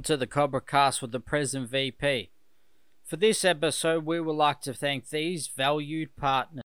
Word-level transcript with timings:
Welcome 0.00 0.14
to 0.14 0.16
the 0.16 0.26
Cobra 0.26 0.62
Cast 0.62 1.02
with 1.02 1.12
the 1.12 1.20
present 1.20 1.68
VP. 1.68 2.30
For 3.04 3.16
this 3.16 3.44
episode, 3.44 4.06
we 4.06 4.18
would 4.18 4.32
like 4.32 4.62
to 4.62 4.72
thank 4.72 5.10
these 5.10 5.46
valued 5.46 6.16
partners. 6.16 6.64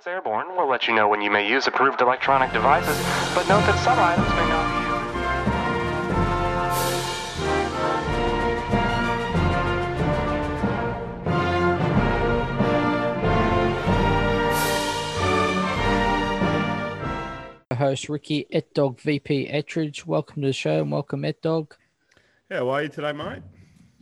Once 0.00 0.06
airborne, 0.06 0.46
we'll 0.56 0.66
let 0.66 0.88
you 0.88 0.94
know 0.94 1.06
when 1.06 1.20
you 1.20 1.30
may 1.30 1.46
use 1.46 1.66
approved 1.66 2.00
electronic 2.00 2.50
devices, 2.54 2.96
but 3.34 3.46
note 3.48 3.60
that 3.66 3.78
some 3.84 3.98
items 3.98 4.30
may 4.30 4.48
not 4.48 4.64
be 17.68 17.74
used. 17.74 17.78
Host 17.78 18.08
Ricky 18.08 18.46
Etdog 18.50 19.00
VP 19.00 19.48
Ettridge. 19.48 20.06
Welcome 20.06 20.40
to 20.40 20.48
the 20.48 20.54
show 20.54 20.80
and 20.80 20.90
welcome 20.90 21.24
Etdog. 21.24 21.72
Yeah, 22.50 22.60
how 22.60 22.70
are 22.70 22.84
you 22.84 22.88
today, 22.88 23.12
mate? 23.12 23.42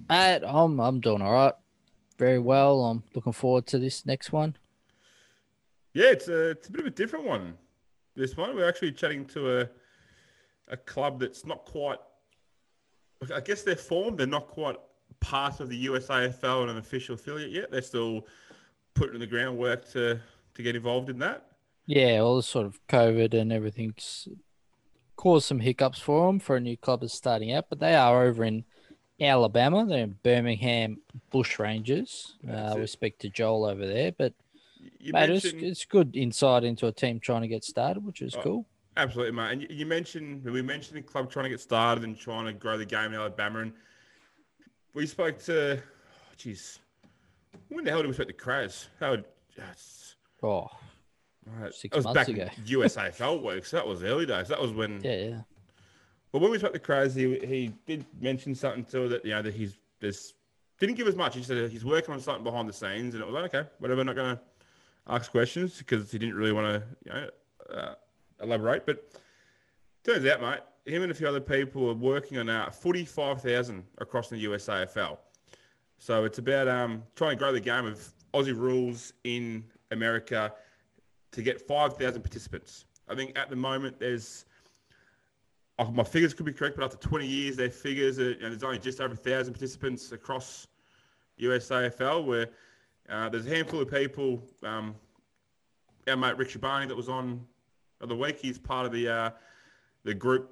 Mate, 0.08 0.42
I'm 0.46 0.78
I'm 0.78 1.00
doing 1.00 1.22
all 1.22 1.32
right. 1.32 1.54
Very 2.18 2.38
well. 2.38 2.84
I'm 2.84 3.02
looking 3.16 3.32
forward 3.32 3.66
to 3.66 3.80
this 3.80 4.06
next 4.06 4.30
one. 4.30 4.54
Yeah, 5.98 6.10
it's 6.12 6.28
a 6.28 6.50
it's 6.50 6.68
a 6.68 6.70
bit 6.70 6.80
of 6.82 6.86
a 6.86 6.90
different 6.90 7.24
one. 7.24 7.54
This 8.14 8.36
one, 8.36 8.54
we're 8.54 8.68
actually 8.68 8.92
chatting 8.92 9.24
to 9.26 9.62
a 9.62 9.68
a 10.68 10.76
club 10.76 11.18
that's 11.18 11.44
not 11.44 11.64
quite. 11.64 11.98
I 13.34 13.40
guess 13.40 13.62
they're 13.64 13.74
formed. 13.74 14.18
They're 14.18 14.28
not 14.28 14.46
quite 14.46 14.76
part 15.18 15.58
of 15.58 15.68
the 15.68 15.86
USAFL 15.86 16.62
and 16.62 16.70
an 16.70 16.76
official 16.78 17.16
affiliate 17.16 17.50
yet. 17.50 17.72
They're 17.72 17.82
still 17.82 18.28
putting 18.94 19.18
the 19.18 19.26
groundwork 19.26 19.90
to 19.90 20.20
to 20.54 20.62
get 20.62 20.76
involved 20.76 21.10
in 21.10 21.18
that. 21.18 21.48
Yeah, 21.86 22.20
all 22.20 22.36
the 22.36 22.44
sort 22.44 22.66
of 22.66 22.78
COVID 22.86 23.34
and 23.34 23.52
everything's 23.52 24.28
caused 25.16 25.46
some 25.46 25.58
hiccups 25.58 25.98
for 25.98 26.28
them 26.28 26.38
for 26.38 26.54
a 26.54 26.60
new 26.60 26.76
club 26.76 27.00
that's 27.00 27.12
starting 27.12 27.52
out, 27.52 27.66
but 27.68 27.80
they 27.80 27.96
are 27.96 28.22
over 28.22 28.44
in 28.44 28.64
Alabama. 29.20 29.84
They're 29.84 30.04
in 30.04 30.16
Birmingham 30.22 30.98
Bushrangers. 31.32 32.34
Uh, 32.48 32.76
we 32.78 32.86
speak 32.86 33.18
to 33.18 33.28
Joel 33.28 33.64
over 33.64 33.84
there, 33.84 34.12
but 34.12 34.32
You 35.00 35.12
mate, 35.12 35.30
it's, 35.30 35.44
mentioned 35.44 35.62
it's 35.64 35.84
good 35.84 36.16
insight 36.16 36.64
into 36.64 36.86
a 36.86 36.92
team 36.92 37.20
trying 37.20 37.42
to 37.42 37.48
get 37.48 37.64
started, 37.64 38.04
which 38.04 38.22
is 38.22 38.34
Oh, 38.36 38.42
cool. 38.42 38.66
absolutely, 38.96 39.32
mate. 39.32 39.52
And 39.52 39.62
you, 39.62 39.68
you 39.70 39.86
mentioned 39.86 40.44
we 40.44 40.62
mentioned 40.62 40.98
the 40.98 41.02
club 41.02 41.30
trying 41.30 41.44
to 41.44 41.50
get 41.50 41.60
started 41.60 42.04
and 42.04 42.18
trying 42.18 42.46
to 42.46 42.52
grow 42.52 42.76
the 42.78 42.84
game 42.84 43.06
in 43.06 43.14
Alabama, 43.14 43.60
and 43.60 43.72
we 44.94 45.06
spoke 45.06 45.38
to, 45.44 45.78
oh, 45.78 46.34
jeez, 46.38 46.78
when 47.68 47.84
the 47.84 47.90
hell 47.90 48.00
did 48.02 48.08
we 48.08 48.14
speak 48.14 48.28
to 48.28 48.34
Kraz? 48.34 48.86
How? 49.00 49.14
it's- 49.14 50.14
Oh, 50.42 50.68
Right. 51.46 51.72
Six 51.72 51.92
that 51.92 51.96
was 51.96 52.04
months 52.04 52.18
back 52.18 52.28
ago. 52.28 52.48
USAFL 52.66 53.42
weeks. 53.42 53.70
That 53.70 53.86
was 53.86 54.02
early 54.02 54.26
days. 54.26 54.48
That 54.48 54.60
was 54.60 54.70
when. 54.70 55.00
yeah, 55.02 55.16
yeah. 55.16 55.40
But 56.30 56.42
when 56.42 56.50
we 56.50 56.58
spoke 56.58 56.74
to 56.74 56.78
Kraz, 56.78 57.16
he, 57.16 57.38
he 57.46 57.72
did 57.86 58.04
mention 58.20 58.54
something 58.54 58.84
to 58.86 59.08
that 59.08 59.24
you 59.24 59.30
know 59.30 59.40
that 59.42 59.54
he's 59.54 59.78
there's 59.98 60.34
didn't 60.78 60.96
give 60.96 61.06
us 61.06 61.14
much. 61.14 61.34
He 61.34 61.42
said 61.42 61.70
he's 61.70 61.86
working 61.86 62.12
on 62.12 62.20
something 62.20 62.44
behind 62.44 62.68
the 62.68 62.72
scenes, 62.74 63.14
and 63.14 63.22
it 63.22 63.26
was 63.26 63.32
like 63.34 63.54
okay, 63.54 63.68
whatever. 63.78 64.04
Not 64.04 64.14
going 64.14 64.36
to 64.36 64.42
ask 65.08 65.30
questions 65.30 65.78
because 65.78 66.10
he 66.10 66.18
didn't 66.18 66.34
really 66.34 66.52
want 66.52 66.66
to 66.66 66.82
you 67.04 67.12
know 67.12 67.28
uh, 67.74 67.94
elaborate. 68.42 68.86
But 68.86 69.12
turns 70.04 70.26
out, 70.26 70.40
mate, 70.40 70.60
him 70.84 71.02
and 71.02 71.12
a 71.12 71.14
few 71.14 71.28
other 71.28 71.40
people 71.40 71.88
are 71.90 71.94
working 71.94 72.38
on 72.38 72.48
uh, 72.48 72.70
forty 72.70 73.04
five 73.04 73.42
thousand 73.42 73.84
across 73.98 74.28
the 74.28 74.44
USAFL. 74.44 75.18
So 75.98 76.24
it's 76.24 76.38
about 76.38 76.68
um, 76.68 77.02
trying 77.16 77.32
to 77.32 77.36
grow 77.36 77.52
the 77.52 77.60
game 77.60 77.84
of 77.84 78.12
Aussie 78.32 78.56
rules 78.56 79.12
in 79.24 79.64
America 79.90 80.52
to 81.32 81.42
get 81.42 81.60
5,000 81.60 82.22
participants. 82.22 82.86
I 83.08 83.14
think 83.14 83.36
at 83.38 83.50
the 83.50 83.56
moment 83.56 83.98
there's, 83.98 84.44
oh, 85.78 85.90
my 85.90 86.04
figures 86.04 86.34
could 86.34 86.46
be 86.46 86.52
correct, 86.52 86.76
but 86.76 86.84
after 86.84 86.96
20 86.96 87.26
years, 87.26 87.56
their 87.56 87.70
figures 87.70 88.18
are, 88.18 88.34
know, 88.36 88.48
there's 88.48 88.62
only 88.62 88.78
just 88.78 89.00
over 89.00 89.14
1,000 89.14 89.52
participants 89.52 90.12
across 90.12 90.68
USAFL, 91.40 92.24
where 92.24 92.48
uh, 93.08 93.28
there's 93.28 93.46
a 93.46 93.50
handful 93.50 93.80
of 93.80 93.90
people. 93.90 94.42
Um, 94.62 94.94
our 96.06 96.16
mate 96.16 96.36
Rick 96.36 96.48
Shabani 96.48 96.88
that 96.88 96.96
was 96.96 97.08
on 97.08 97.44
the 97.98 98.06
other 98.06 98.14
week, 98.14 98.38
he's 98.38 98.58
part 98.58 98.86
of 98.86 98.92
the 98.92 99.08
uh, 99.08 99.30
the 100.04 100.14
group 100.14 100.50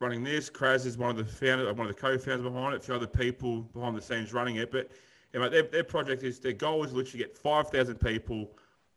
running 0.00 0.24
this. 0.24 0.50
Kraz 0.50 0.86
is 0.86 0.98
one 0.98 1.10
of 1.10 1.16
the 1.16 1.24
founder, 1.24 1.72
one 1.72 1.86
of 1.86 1.94
the 1.94 2.00
co-founders 2.00 2.42
behind 2.42 2.74
it. 2.74 2.78
A 2.78 2.84
few 2.84 2.94
other 2.94 3.06
people 3.06 3.62
behind 3.62 3.96
the 3.96 4.02
scenes 4.02 4.32
running 4.32 4.56
it, 4.56 4.70
but 4.70 4.90
their, 5.32 5.62
their 5.62 5.84
project 5.84 6.22
is 6.22 6.38
their 6.40 6.52
goal 6.52 6.84
is 6.84 6.90
to 6.90 6.96
literally 6.96 7.24
get 7.24 7.36
5,000 7.36 7.96
people 7.96 8.50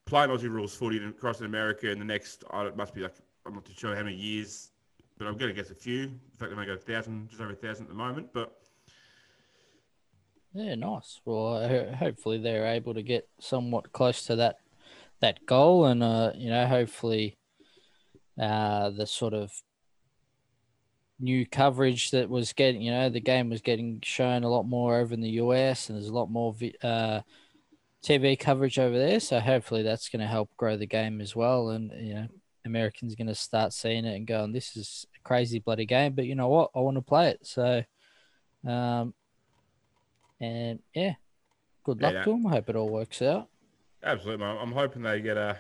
playing 0.06 0.30
Aussie 0.30 0.50
rules 0.50 0.76
footy 0.76 1.04
across 1.06 1.42
America 1.42 1.90
in 1.90 2.00
the 2.00 2.06
next, 2.06 2.44
oh, 2.52 2.66
it 2.66 2.78
must 2.78 2.94
be 2.94 3.02
like, 3.02 3.16
I'm 3.46 3.54
not 3.54 3.66
too 3.66 3.74
sure 3.76 3.96
how 3.96 4.04
many 4.04 4.16
years, 4.16 4.72
but 5.18 5.28
I'm 5.28 5.38
going 5.38 5.54
to 5.54 5.62
guess 5.62 5.72
a 5.72 5.76
few. 5.76 6.04
In 6.04 6.20
fact, 6.38 6.52
they 6.52 6.58
may 6.58 6.66
go 6.66 6.74
a 6.74 6.78
thousand, 6.78 7.30
just 7.30 7.42
over 7.42 7.52
a 7.52 7.56
thousand 7.56 7.86
at 7.86 7.90
the 7.90 7.96
moment. 7.96 8.30
But 8.34 8.57
Yeah, 10.54 10.76
nice. 10.76 11.20
Well, 11.26 11.96
hopefully 11.96 12.40
they're 12.40 12.66
able 12.68 12.94
to 12.94 13.04
get 13.04 13.28
somewhat 13.40 13.92
close 13.92 14.24
to 14.26 14.36
that 14.38 14.58
that 15.20 15.46
goal, 15.46 15.86
and 15.86 16.04
uh, 16.04 16.32
you 16.36 16.50
know, 16.50 16.66
hopefully, 16.68 17.38
uh, 18.40 18.90
the 18.92 19.06
sort 19.08 19.34
of 19.34 19.52
new 21.20 21.46
coverage 21.46 22.12
that 22.12 22.30
was 22.30 22.54
getting, 22.54 22.82
you 22.82 22.92
know, 22.92 23.10
the 23.10 23.20
game 23.20 23.50
was 23.50 23.62
getting 23.62 24.00
shown 24.04 24.44
a 24.44 24.50
lot 24.50 24.64
more 24.64 24.98
over 25.00 25.14
in 25.14 25.22
the 25.22 25.32
US, 25.42 25.90
and 25.90 25.98
there's 25.98 26.10
a 26.10 26.14
lot 26.14 26.30
more 26.30 26.56
uh, 26.84 27.22
TV 28.04 28.36
coverage 28.40 28.80
over 28.80 28.98
there. 28.98 29.20
So 29.20 29.40
hopefully 29.40 29.84
that's 29.84 30.10
going 30.10 30.22
to 30.22 30.28
help 30.28 30.50
grow 30.58 30.78
the 30.78 30.88
game 30.88 31.22
as 31.22 31.36
well, 31.36 31.70
and 31.70 31.92
you 32.00 32.14
know, 32.16 32.28
Americans 32.66 33.16
going 33.16 33.28
to 33.28 33.36
start 33.36 33.74
seeing 33.74 34.06
it 34.06 34.16
and 34.16 34.28
going, 34.28 34.54
"This 34.54 34.76
is 34.78 35.06
a 35.16 35.20
crazy 35.28 35.60
bloody 35.60 35.86
game," 35.86 36.14
but 36.14 36.26
you 36.26 36.36
know 36.36 36.50
what? 36.50 36.72
I 36.76 36.80
want 36.80 36.98
to 36.98 37.02
play 37.02 37.30
it. 37.30 37.46
So. 37.46 37.84
Um, 38.68 39.14
and 40.40 40.80
yeah, 40.94 41.14
good 41.84 42.02
luck 42.02 42.14
Yeah. 42.14 42.24
to 42.24 42.30
them. 42.32 42.48
I 42.48 42.52
hope 42.52 42.70
it 42.70 42.76
all 42.76 42.90
works 42.90 43.22
out. 43.22 43.50
absolutely, 44.04 44.46
mate. 44.46 44.58
I'm 44.62 44.72
hoping 44.72 45.02
they 45.02 45.22
get 45.22 45.38
a 45.38 45.58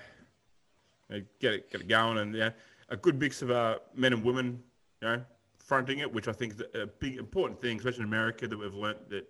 they 1.09 1.23
get 1.39 1.53
it, 1.53 1.71
get 1.71 1.81
it 1.81 1.87
going, 1.87 2.17
and 2.17 2.35
yeah, 2.35 2.49
a 2.89 2.97
good 2.97 3.19
mix 3.19 3.41
of 3.41 3.49
uh, 3.51 3.79
men 3.95 4.13
and 4.13 4.23
women, 4.23 4.61
you 5.01 5.07
know, 5.07 5.21
fronting 5.57 5.99
it, 5.99 6.11
which 6.13 6.27
I 6.27 6.33
think 6.33 6.53
is 6.53 6.61
a 6.81 6.87
big 6.87 7.17
important 7.17 7.61
thing, 7.61 7.77
especially 7.77 8.01
in 8.01 8.07
America, 8.07 8.47
that 8.47 8.57
we've 8.57 8.73
learnt 8.73 9.09
that 9.09 9.27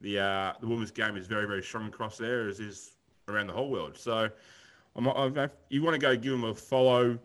the 0.00 0.18
uh, 0.18 0.52
the 0.60 0.66
women's 0.66 0.90
game 0.90 1.16
is 1.16 1.26
very 1.26 1.46
very 1.46 1.62
strong 1.62 1.86
across 1.88 2.18
there, 2.18 2.46
as 2.48 2.60
is 2.60 2.92
around 3.28 3.46
the 3.46 3.52
whole 3.54 3.70
world. 3.70 3.96
So, 3.96 4.28
I'm, 4.96 5.08
I'm, 5.08 5.50
you 5.70 5.82
want 5.82 5.94
to 5.94 5.98
go 5.98 6.14
give 6.14 6.32
them 6.32 6.44
a 6.44 6.54
follow 6.54 7.18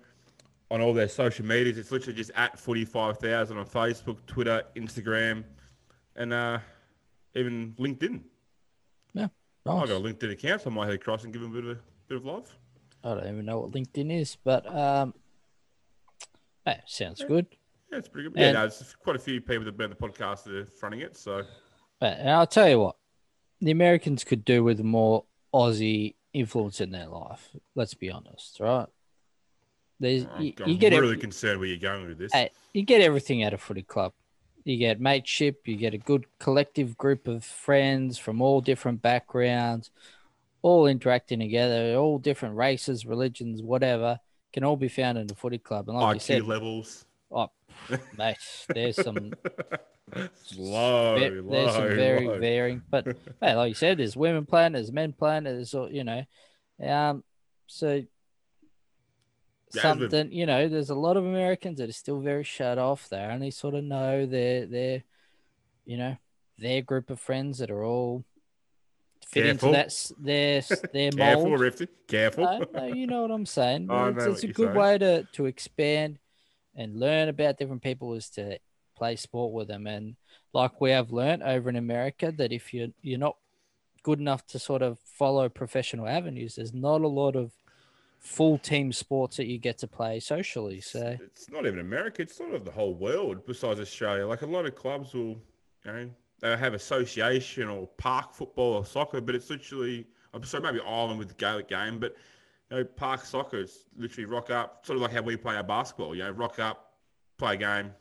on 0.71 0.79
all 0.81 0.93
their 0.93 1.09
social 1.09 1.45
medias. 1.45 1.77
It's 1.77 1.91
literally 1.91 2.15
just 2.15 2.31
at 2.35 2.57
forty 2.57 2.85
five 2.85 3.17
thousand 3.17 3.57
on 3.57 3.65
Facebook, 3.65 4.17
Twitter, 4.27 4.63
Instagram, 4.77 5.43
and 6.15 6.31
uh, 6.31 6.59
even 7.35 7.73
LinkedIn. 7.79 8.21
Yeah. 9.13 9.27
I 9.65 9.85
got 9.85 9.89
a 9.89 9.93
LinkedIn 9.99 10.31
account, 10.31 10.61
so 10.61 10.69
I 10.69 10.73
might 10.73 10.85
head 10.85 10.95
across 10.95 11.23
and 11.23 11.33
give 11.33 11.41
them 11.41 11.51
a 11.51 11.53
bit 11.53 11.63
of 11.65 11.77
a 11.77 11.79
bit 12.07 12.17
of 12.17 12.25
love. 12.25 12.55
I 13.03 13.13
don't 13.13 13.27
even 13.27 13.45
know 13.45 13.59
what 13.59 13.71
LinkedIn 13.71 14.11
is, 14.19 14.37
but 14.43 14.65
um, 14.73 15.13
hey, 16.65 16.79
sounds 16.85 17.23
good. 17.23 17.45
Yeah, 17.91 17.97
it's 17.99 18.07
pretty 18.07 18.29
good. 18.29 18.37
Yeah, 18.39 18.47
And- 18.47 18.53
no, 18.55 18.65
it's 18.65 18.95
quite 18.95 19.15
a 19.15 19.19
few 19.19 19.39
people 19.41 19.59
that 19.59 19.65
have 19.67 19.77
been 19.77 19.91
on 19.91 19.95
the 19.99 20.07
podcast 20.07 20.43
that 20.43 20.55
are 20.55 20.65
fronting 20.65 21.01
it. 21.01 21.17
So 21.17 21.43
But 21.99 22.17
and 22.19 22.29
I'll 22.29 22.47
tell 22.47 22.69
you 22.69 22.79
what, 22.79 22.95
the 23.61 23.71
Americans 23.71 24.23
could 24.23 24.43
do 24.45 24.63
with 24.63 24.79
more 24.81 25.25
Aussie 25.53 26.15
influence 26.33 26.81
in 26.81 26.91
their 26.91 27.07
life. 27.07 27.49
Let's 27.75 27.93
be 27.93 28.09
honest, 28.11 28.59
right? 28.59 28.87
There's 29.99 30.25
I'm, 30.33 30.41
you, 30.41 30.53
I'm 30.61 30.69
you 30.69 30.77
get 30.77 30.93
really 30.93 31.07
every- 31.07 31.17
concerned 31.17 31.59
where 31.59 31.67
you're 31.67 31.77
going 31.77 32.07
with 32.07 32.17
this. 32.17 32.31
You 32.73 32.83
get 32.83 33.01
everything 33.01 33.43
out 33.43 33.53
of 33.53 33.61
footy 33.61 33.81
club. 33.83 34.13
You 34.69 34.77
get 34.77 35.01
mateship, 35.01 35.67
you 35.67 35.75
get 35.77 35.95
a 35.95 35.97
good 35.97 36.25
collective 36.37 36.95
group 36.95 37.27
of 37.27 37.43
friends 37.43 38.19
from 38.19 38.39
all 38.39 38.61
different 38.61 39.01
backgrounds, 39.01 39.89
all 40.61 40.85
interacting 40.85 41.39
together, 41.39 41.95
all 41.95 42.19
different 42.19 42.55
races, 42.55 43.03
religions, 43.03 43.63
whatever, 43.63 44.19
can 44.53 44.63
all 44.63 44.77
be 44.77 44.87
found 44.87 45.17
in 45.17 45.25
the 45.25 45.33
footy 45.33 45.57
club. 45.57 45.89
And 45.89 45.97
like 45.97 46.13
you 46.13 46.19
said, 46.19 46.45
levels. 46.45 47.03
oh, 47.31 47.49
mate, 48.15 48.37
there's 48.67 48.97
some 48.97 49.33
low, 50.55 51.15
ve- 51.15 51.41
low, 51.41 51.49
there's 51.49 51.73
some 51.73 51.87
very 51.87 52.27
low. 52.27 52.39
varying, 52.39 52.83
but 52.91 53.07
hey, 53.41 53.55
like 53.55 53.69
you 53.69 53.73
said, 53.73 53.97
there's 53.97 54.15
women 54.15 54.45
playing, 54.45 54.73
there's 54.73 54.91
men 54.91 55.13
playing, 55.13 55.45
there's 55.45 55.73
you 55.73 56.03
know, 56.03 56.23
um, 56.85 57.23
so 57.65 58.03
Yeah, 59.73 59.91
as 59.91 59.97
we've- 59.99 60.09
something 60.11 60.31
you 60.31 60.45
know, 60.45 60.67
there's 60.67 60.89
a 60.89 60.95
lot 60.95 61.17
of 61.17 61.25
Americans 61.25 61.77
that 61.79 61.89
are 61.89 61.93
still 61.93 62.19
very 62.19 62.43
shut 62.43 62.77
off. 62.77 63.07
They 63.09 63.17
only 63.19 63.51
sort 63.51 63.75
of 63.75 63.83
know 63.83 64.25
their 64.25 64.65
their, 64.65 65.03
you 65.85 65.97
know, 65.97 66.17
their 66.57 66.81
group 66.81 67.09
of 67.09 67.19
friends 67.19 67.59
that 67.59 67.69
are 67.71 67.83
all 67.83 68.23
fit 69.27 69.43
Careful. 69.43 69.69
into 69.69 69.77
that 69.77 70.11
their 70.19 70.61
their 70.93 71.11
Careful, 71.11 71.49
mold. 71.49 71.59
Rifty. 71.59 71.87
Careful. 72.07 72.43
No, 72.45 72.65
no, 72.73 72.85
you 72.87 73.05
know 73.07 73.21
what 73.21 73.31
I'm 73.31 73.45
saying. 73.45 73.85
but 73.87 74.17
it's, 74.17 74.25
it's 74.25 74.43
a 74.43 74.47
good 74.47 74.67
saying. 74.69 74.77
way 74.77 74.97
to 74.97 75.23
to 75.33 75.45
expand 75.45 76.17
and 76.75 76.99
learn 76.99 77.29
about 77.29 77.57
different 77.57 77.83
people 77.83 78.13
is 78.15 78.29
to 78.31 78.57
play 78.95 79.15
sport 79.15 79.53
with 79.53 79.67
them. 79.67 79.85
And 79.87 80.15
like 80.53 80.81
we 80.81 80.91
have 80.91 81.11
learned 81.11 81.43
over 81.43 81.69
in 81.69 81.75
America, 81.75 82.31
that 82.37 82.51
if 82.51 82.73
you're 82.73 82.89
you're 83.01 83.19
not 83.19 83.37
good 84.01 84.19
enough 84.19 84.45
to 84.47 84.57
sort 84.57 84.81
of 84.81 84.97
follow 84.99 85.47
professional 85.49 86.07
avenues, 86.07 86.55
there's 86.55 86.73
not 86.73 87.01
a 87.01 87.07
lot 87.07 87.35
of 87.35 87.51
full 88.19 88.57
team 88.57 88.91
sports 88.91 89.37
that 89.37 89.47
you 89.47 89.57
get 89.57 89.77
to 89.79 89.87
play 89.87 90.19
socially. 90.19 90.81
So 90.81 91.17
it's 91.19 91.49
not 91.49 91.65
even 91.65 91.79
America. 91.79 92.21
It's 92.21 92.35
sort 92.35 92.53
of 92.53 92.65
the 92.65 92.71
whole 92.71 92.93
world 92.93 93.45
besides 93.45 93.79
Australia. 93.79 94.27
Like 94.27 94.41
a 94.41 94.45
lot 94.45 94.65
of 94.65 94.75
clubs 94.75 95.13
will, 95.13 95.41
you 95.85 95.91
know, 95.91 96.09
they 96.41 96.55
have 96.55 96.73
association 96.73 97.67
or 97.67 97.87
park 97.97 98.33
football 98.33 98.73
or 98.73 98.85
soccer, 98.85 99.21
but 99.21 99.35
it's 99.35 99.49
literally, 99.49 100.05
I'm 100.33 100.43
sorry, 100.43 100.63
maybe 100.63 100.79
Ireland 100.85 101.19
with 101.19 101.29
the 101.29 101.33
Gaelic 101.33 101.69
game, 101.69 101.99
but 101.99 102.15
you 102.69 102.77
know, 102.77 102.83
park 102.83 103.25
soccer 103.25 103.57
is 103.57 103.85
literally 103.97 104.25
rock 104.25 104.49
up, 104.49 104.85
sort 104.85 104.97
of 104.97 105.01
like 105.01 105.11
how 105.11 105.21
we 105.21 105.35
play 105.35 105.55
our 105.55 105.63
basketball. 105.63 106.15
You 106.15 106.23
know, 106.23 106.31
rock 106.31 106.59
up, 106.59 106.93
play 107.37 107.55
a 107.55 107.57
game, 107.57 107.91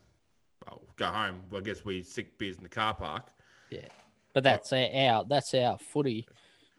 well, 0.67 0.83
go 0.97 1.07
home. 1.07 1.43
Well, 1.51 1.61
I 1.61 1.65
guess 1.65 1.85
we 1.85 2.03
sick 2.03 2.39
beers 2.39 2.57
in 2.59 2.65
the 2.65 2.69
car 2.69 2.95
park. 2.95 3.29
yeah, 3.71 3.89
but 4.35 4.45
that's 4.45 4.73
our 4.73 5.25
that's 5.29 5.55
our 5.55 5.79
footy 5.79 6.27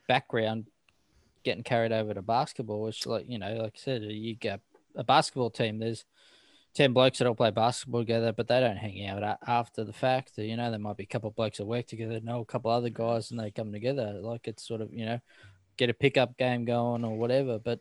background 0.08 0.66
getting 1.44 1.64
carried 1.64 1.92
over 1.92 2.14
to 2.14 2.22
basketball. 2.22 2.82
Which 2.82 3.06
like 3.06 3.26
you 3.28 3.40
know, 3.40 3.54
like 3.54 3.74
I 3.76 3.80
said, 3.80 4.04
you 4.04 4.36
get 4.36 4.62
a 4.96 5.04
basketball 5.04 5.50
team. 5.50 5.80
There's 5.80 6.06
ten 6.74 6.94
blokes 6.94 7.20
that 7.20 7.28
all 7.28 7.36
play 7.36 7.52
basketball 7.52 8.02
together, 8.02 8.32
but 8.32 8.48
they 8.48 8.60
don't 8.60 8.78
hang 8.78 9.06
out 9.08 9.40
after 9.48 9.84
the 9.84 9.94
fact. 9.94 10.38
You 10.38 10.58
know, 10.58 10.70
there 10.70 10.80
might 10.80 10.98
be 10.98 11.04
a 11.04 11.08
couple 11.08 11.30
of 11.30 11.36
blokes 11.36 11.58
that 11.58 11.66
work 11.66 11.88
together, 11.88 12.20
know 12.22 12.42
a 12.42 12.46
couple 12.46 12.72
other 12.72 12.90
guys, 12.90 13.32
and 13.32 13.40
they 13.40 13.52
come 13.52 13.72
together. 13.72 14.20
Like 14.22 14.48
it's 14.48 14.68
sort 14.68 14.82
of 14.82 14.94
you 14.94 15.06
know, 15.06 15.20
get 15.78 15.90
a 15.90 15.94
pickup 15.94 16.38
game 16.38 16.66
going 16.66 17.04
or 17.04 17.18
whatever. 17.18 17.60
But 17.60 17.80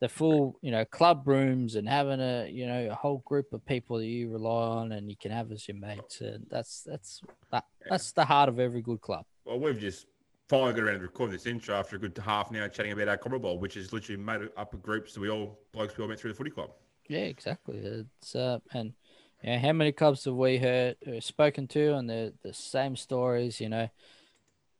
the 0.00 0.08
full 0.08 0.58
you 0.60 0.70
know 0.70 0.84
club 0.84 1.26
rooms 1.26 1.76
and 1.76 1.88
having 1.88 2.20
a 2.20 2.48
you 2.50 2.66
know 2.66 2.88
a 2.90 2.94
whole 2.94 3.22
group 3.24 3.52
of 3.52 3.64
people 3.64 3.98
that 3.98 4.06
you 4.06 4.30
rely 4.30 4.66
on 4.68 4.92
and 4.92 5.08
you 5.08 5.16
can 5.16 5.30
have 5.30 5.50
as 5.50 5.66
your 5.66 5.76
mates, 5.76 6.20
and 6.20 6.46
that's 6.50 6.82
that's 6.82 7.20
that, 7.50 7.64
that's 7.88 8.12
the 8.12 8.24
heart 8.24 8.48
of 8.48 8.58
every 8.58 8.82
good 8.82 9.00
club. 9.00 9.24
Well, 9.44 9.58
we've 9.58 9.78
just 9.78 10.06
finally 10.48 10.72
got 10.74 10.82
around 10.84 10.94
to 10.96 11.00
recording 11.00 11.32
this 11.32 11.46
intro 11.46 11.74
after 11.74 11.96
a 11.96 11.98
good 11.98 12.16
half 12.18 12.50
an 12.50 12.56
hour 12.56 12.68
chatting 12.68 12.92
about 12.92 13.08
our 13.08 13.16
Commonwealth 13.16 13.42
Bowl, 13.42 13.58
which 13.58 13.76
is 13.76 13.92
literally 13.92 14.20
made 14.22 14.48
up 14.56 14.74
of 14.74 14.82
groups 14.82 15.14
that 15.14 15.20
we 15.20 15.30
all, 15.30 15.58
blokes 15.72 15.96
we 15.96 16.02
all 16.02 16.08
met 16.08 16.18
through 16.18 16.32
the 16.32 16.36
footy 16.36 16.50
club. 16.50 16.70
Yeah, 17.08 17.20
exactly. 17.20 17.78
It's 17.78 18.34
uh, 18.34 18.60
and 18.72 18.94
you 19.42 19.50
know, 19.52 19.58
how 19.58 19.72
many 19.72 19.92
clubs 19.92 20.24
have 20.24 20.34
we 20.34 20.58
heard 20.58 20.96
uh, 21.06 21.20
spoken 21.20 21.66
to, 21.68 21.94
and 21.94 22.08
the 22.08 22.34
the 22.42 22.54
same 22.54 22.96
stories. 22.96 23.60
You 23.60 23.68
know, 23.68 23.88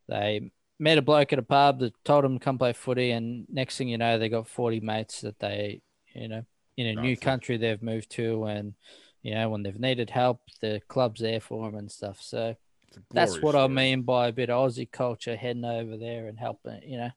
they 0.07 0.51
met 0.79 0.97
a 0.97 1.01
bloke 1.01 1.33
at 1.33 1.39
a 1.39 1.43
pub 1.43 1.79
that 1.79 1.93
told 2.03 2.23
them 2.23 2.39
to 2.39 2.43
come 2.43 2.57
play 2.57 2.73
footy, 2.73 3.11
and 3.11 3.45
next 3.49 3.77
thing 3.77 3.89
you 3.89 3.97
know, 3.97 4.17
they 4.17 4.29
got 4.29 4.47
forty 4.47 4.79
mates 4.79 5.21
that 5.21 5.39
they, 5.39 5.81
you 6.13 6.27
know, 6.27 6.43
in 6.77 6.87
a 6.87 6.95
new 6.95 7.15
That's 7.15 7.21
it. 7.21 7.25
country 7.25 7.57
they've 7.57 7.83
moved 7.83 8.09
to, 8.11 8.45
and 8.45 8.73
you 9.21 9.33
know, 9.35 9.49
when 9.49 9.63
they've 9.63 9.79
needed 9.79 10.09
help, 10.09 10.41
the 10.61 10.81
club's 10.87 11.21
there 11.21 11.39
for 11.39 11.65
them 11.65 11.77
and 11.77 11.91
stuff. 11.91 12.21
So 12.21 12.55
that's 13.11 13.41
what 13.41 13.55
I 13.55 13.67
mean 13.67 14.01
by 14.03 14.27
a 14.27 14.31
bit 14.31 14.49
of 14.49 14.69
Aussie 14.71 14.89
culture 14.91 15.35
heading 15.35 15.65
over 15.65 15.97
there 15.97 16.27
and 16.27 16.37
helping. 16.37 16.81
You 16.83 16.97
know, 16.97 17.09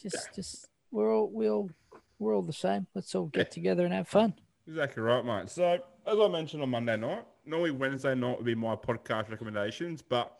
just 0.00 0.34
just 0.34 0.68
we're 0.90 1.14
all 1.14 1.28
we 1.32 1.48
all 1.48 1.70
we're 2.18 2.34
all 2.34 2.42
the 2.42 2.52
same. 2.52 2.86
Let's 2.94 3.14
all 3.14 3.26
get 3.26 3.48
Yeah. 3.48 3.52
together 3.54 3.84
and 3.84 3.92
have 3.94 4.08
fun. 4.08 4.34
Exactly 4.68 5.02
right, 5.02 5.24
mate. 5.24 5.50
So, 5.50 5.64
as 6.06 6.18
I 6.18 6.28
mentioned 6.28 6.62
on 6.62 6.70
Monday 6.70 6.96
night, 6.96 7.24
normally 7.44 7.72
Wednesday 7.72 8.14
night 8.14 8.36
would 8.36 8.46
be 8.46 8.54
my 8.54 8.76
podcast 8.76 9.28
recommendations, 9.30 10.02
but 10.02 10.32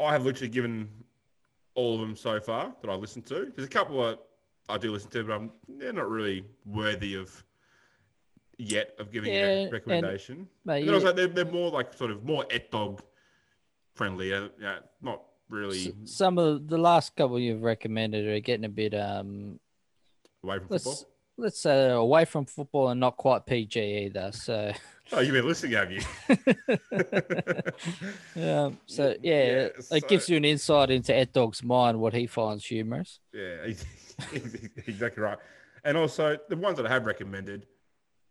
I 0.00 0.12
have 0.12 0.24
literally 0.24 0.48
given 0.48 0.88
all 1.74 1.94
of 1.94 2.00
them 2.00 2.16
so 2.16 2.40
far 2.40 2.74
that 2.80 2.90
I 2.90 2.94
listened 2.94 3.26
to. 3.26 3.52
There's 3.54 3.66
a 3.66 3.70
couple 3.70 4.02
that 4.06 4.18
I 4.68 4.78
do 4.78 4.90
listen 4.92 5.10
to, 5.10 5.24
but 5.24 5.32
I'm, 5.34 5.50
they're 5.68 5.92
not 5.92 6.08
really 6.08 6.44
worthy 6.64 7.14
of 7.16 7.44
yet 8.58 8.94
of 8.98 9.10
giving 9.12 9.32
Yeah, 9.32 9.46
a 9.46 9.62
and- 9.64 9.72
recommendation. 9.72 10.48
Mate, 10.64 10.78
And 10.78 10.86
you- 10.86 10.94
also, 10.94 11.12
they're, 11.12 11.26
they're 11.28 11.44
more 11.44 11.70
like 11.70 11.92
sort 11.94 12.10
of 12.10 12.24
more 12.24 12.46
et 12.50 12.70
dog 12.70 13.02
friendly. 13.94 14.32
Uh, 14.32 14.48
yeah, 14.60 14.78
not 15.00 15.22
really 15.48 15.94
some 16.04 16.38
of 16.38 16.68
the 16.68 16.78
last 16.78 17.14
couple 17.14 17.38
you've 17.38 17.62
recommended 17.62 18.26
are 18.26 18.40
getting 18.40 18.64
a 18.64 18.68
bit 18.70 18.94
um 18.94 19.60
away 20.42 20.58
from 20.58 20.66
let's 20.70 20.84
football. 20.84 21.08
let's 21.36 21.60
say 21.60 21.90
away 21.90 22.24
from 22.24 22.46
football 22.46 22.88
and 22.88 23.00
not 23.00 23.16
quite 23.16 23.46
PG 23.46 23.80
either. 24.06 24.32
So 24.32 24.72
Oh, 25.14 25.20
you've 25.20 25.34
been 25.34 25.46
listening, 25.46 25.72
have 25.72 25.92
you? 25.92 26.00
um, 28.36 28.78
so 28.86 29.14
yeah, 29.22 29.44
Yeah, 29.44 29.68
it 29.90 30.08
gives 30.08 30.28
you 30.28 30.36
an 30.38 30.44
insight 30.44 30.90
into 30.90 31.14
Ed 31.14 31.32
Dog's 31.32 31.62
mind, 31.62 32.00
what 32.00 32.14
he 32.14 32.26
finds 32.26 32.64
humorous. 32.64 33.20
Yeah, 33.32 33.66
exactly 34.32 35.22
right. 35.22 35.38
And 35.84 35.98
also 35.98 36.38
the 36.48 36.56
ones 36.56 36.76
that 36.78 36.86
I 36.86 36.88
have 36.88 37.04
recommended, 37.04 37.66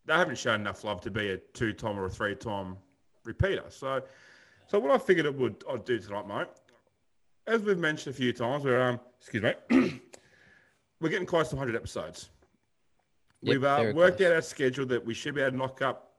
they 0.05 0.13
haven't 0.13 0.37
shown 0.37 0.61
enough 0.61 0.83
love 0.83 1.01
to 1.01 1.11
be 1.11 1.29
a 1.31 1.37
two-time 1.53 1.99
or 1.99 2.05
a 2.05 2.09
three-time 2.09 2.77
repeater. 3.25 3.65
So, 3.69 4.01
so 4.71 4.79
what 4.79 4.91
I 4.91 4.97
figured 4.97 5.25
it 5.25 5.35
would 5.35 5.65
I'd 5.69 5.83
do 5.83 5.99
tonight, 5.99 6.25
mate, 6.29 6.47
as 7.45 7.61
we've 7.61 7.77
mentioned 7.77 8.15
a 8.15 8.17
few 8.17 8.31
times, 8.31 8.63
we're 8.63 8.79
um, 8.79 9.01
excuse 9.19 9.43
me, 9.43 9.53
we're 11.01 11.09
getting 11.09 11.25
close 11.25 11.49
to 11.49 11.57
100 11.57 11.75
episodes. 11.75 12.29
Yep, 13.41 13.51
We've 13.51 13.63
uh, 13.65 13.91
worked 13.93 14.19
close. 14.19 14.29
out 14.29 14.35
our 14.35 14.41
schedule 14.41 14.85
that 14.85 15.05
we 15.05 15.13
should 15.13 15.35
be 15.35 15.41
able 15.41 15.51
to 15.51 15.57
knock 15.57 15.81
up 15.81 16.13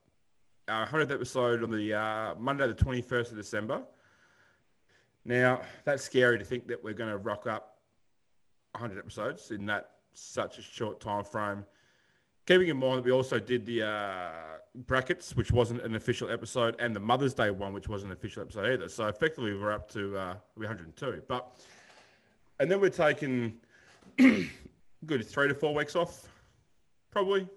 our 0.68 0.86
100th 0.86 1.10
episode 1.10 1.62
on 1.62 1.70
the 1.70 1.94
uh, 1.94 2.34
Monday, 2.38 2.66
the 2.66 2.74
21st 2.74 3.30
of 3.30 3.36
December. 3.38 3.80
Now, 5.24 5.62
that's 5.86 6.02
scary 6.02 6.38
to 6.38 6.44
think 6.44 6.66
that 6.66 6.84
we're 6.84 6.92
going 6.92 7.08
to 7.08 7.16
rock 7.16 7.46
up 7.46 7.78
100 8.72 8.98
episodes 8.98 9.50
in 9.50 9.64
that 9.64 9.92
such 10.12 10.58
a 10.58 10.62
short 10.62 11.00
time 11.00 11.24
frame. 11.24 11.64
Keeping 12.46 12.68
in 12.68 12.76
mind 12.76 12.98
that 12.98 13.04
we 13.04 13.12
also 13.12 13.38
did 13.38 13.64
the 13.66 13.86
uh, 13.86 14.30
brackets, 14.74 15.36
which 15.36 15.52
wasn't 15.52 15.80
an 15.82 15.94
official 15.94 16.30
episode, 16.30 16.74
and 16.78 16.94
the 16.94 17.00
Mother's 17.00 17.34
Day 17.34 17.50
one, 17.50 17.72
which 17.72 17.88
wasn't 17.88 18.10
an 18.10 18.18
official 18.18 18.42
episode 18.42 18.72
either. 18.72 18.88
So 18.88 19.06
effectively, 19.06 19.54
we're 19.54 19.72
up 19.72 19.90
to 19.92 20.16
uh, 20.16 20.34
102. 20.54 21.22
But 21.28 21.56
and 22.58 22.70
then 22.70 22.80
we're 22.80 22.90
taking 22.90 23.58
good 24.18 25.26
three 25.26 25.48
to 25.48 25.54
four 25.54 25.74
weeks 25.74 25.96
off, 25.96 26.28
probably. 27.10 27.48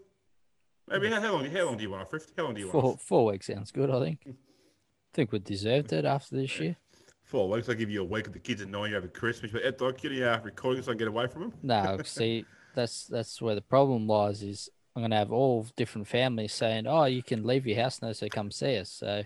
Maybe 0.87 1.09
how, 1.09 1.19
how 1.19 1.33
long? 1.33 1.45
How 1.45 1.65
long 1.65 1.77
do 1.77 1.83
you 1.83 1.89
want 1.89 2.03
off? 2.03 2.13
Riff? 2.13 2.27
How 2.37 2.43
long 2.43 2.53
do 2.53 2.59
you 2.59 2.67
want? 2.67 2.73
Four 2.73 2.93
off? 2.93 3.01
four 3.01 3.25
weeks 3.25 3.47
sounds 3.47 3.71
good, 3.71 3.89
I 3.89 3.99
think. 4.03 4.19
I 4.27 4.31
think 5.13 5.31
we 5.31 5.39
deserved 5.39 5.93
it 5.93 6.05
after 6.05 6.35
this 6.35 6.59
year. 6.59 6.75
Four 7.23 7.49
weeks. 7.49 7.67
I'll 7.69 7.75
give 7.75 7.89
you 7.89 8.01
a 8.01 8.05
week 8.05 8.27
of 8.27 8.33
the 8.33 8.39
kids 8.39 8.61
annoying 8.61 8.91
you 8.91 8.97
over 8.97 9.07
Christmas. 9.07 9.51
But 9.51 9.65
Ed, 9.65 9.77
Doc, 9.77 9.97
get 9.97 10.11
any 10.11 10.23
uh, 10.23 10.39
recording 10.41 10.83
so 10.83 10.91
I 10.91 10.93
can 10.93 10.99
get 10.99 11.07
away 11.07 11.25
from 11.25 11.41
them. 11.41 11.53
No, 11.63 11.97
see, 12.03 12.45
that's 12.75 13.07
that's 13.07 13.41
where 13.41 13.55
the 13.55 13.61
problem 13.61 14.05
lies. 14.05 14.43
Is 14.43 14.69
I'm 14.95 15.01
gonna 15.01 15.17
have 15.17 15.31
all 15.31 15.67
different 15.75 16.07
families 16.07 16.53
saying, 16.53 16.87
"Oh, 16.87 17.05
you 17.05 17.21
can 17.21 17.43
leave 17.43 17.67
your 17.67 17.81
house 17.81 18.01
now, 18.01 18.13
so 18.13 18.27
come 18.29 18.51
see 18.51 18.77
us." 18.77 18.89
So 18.89 19.23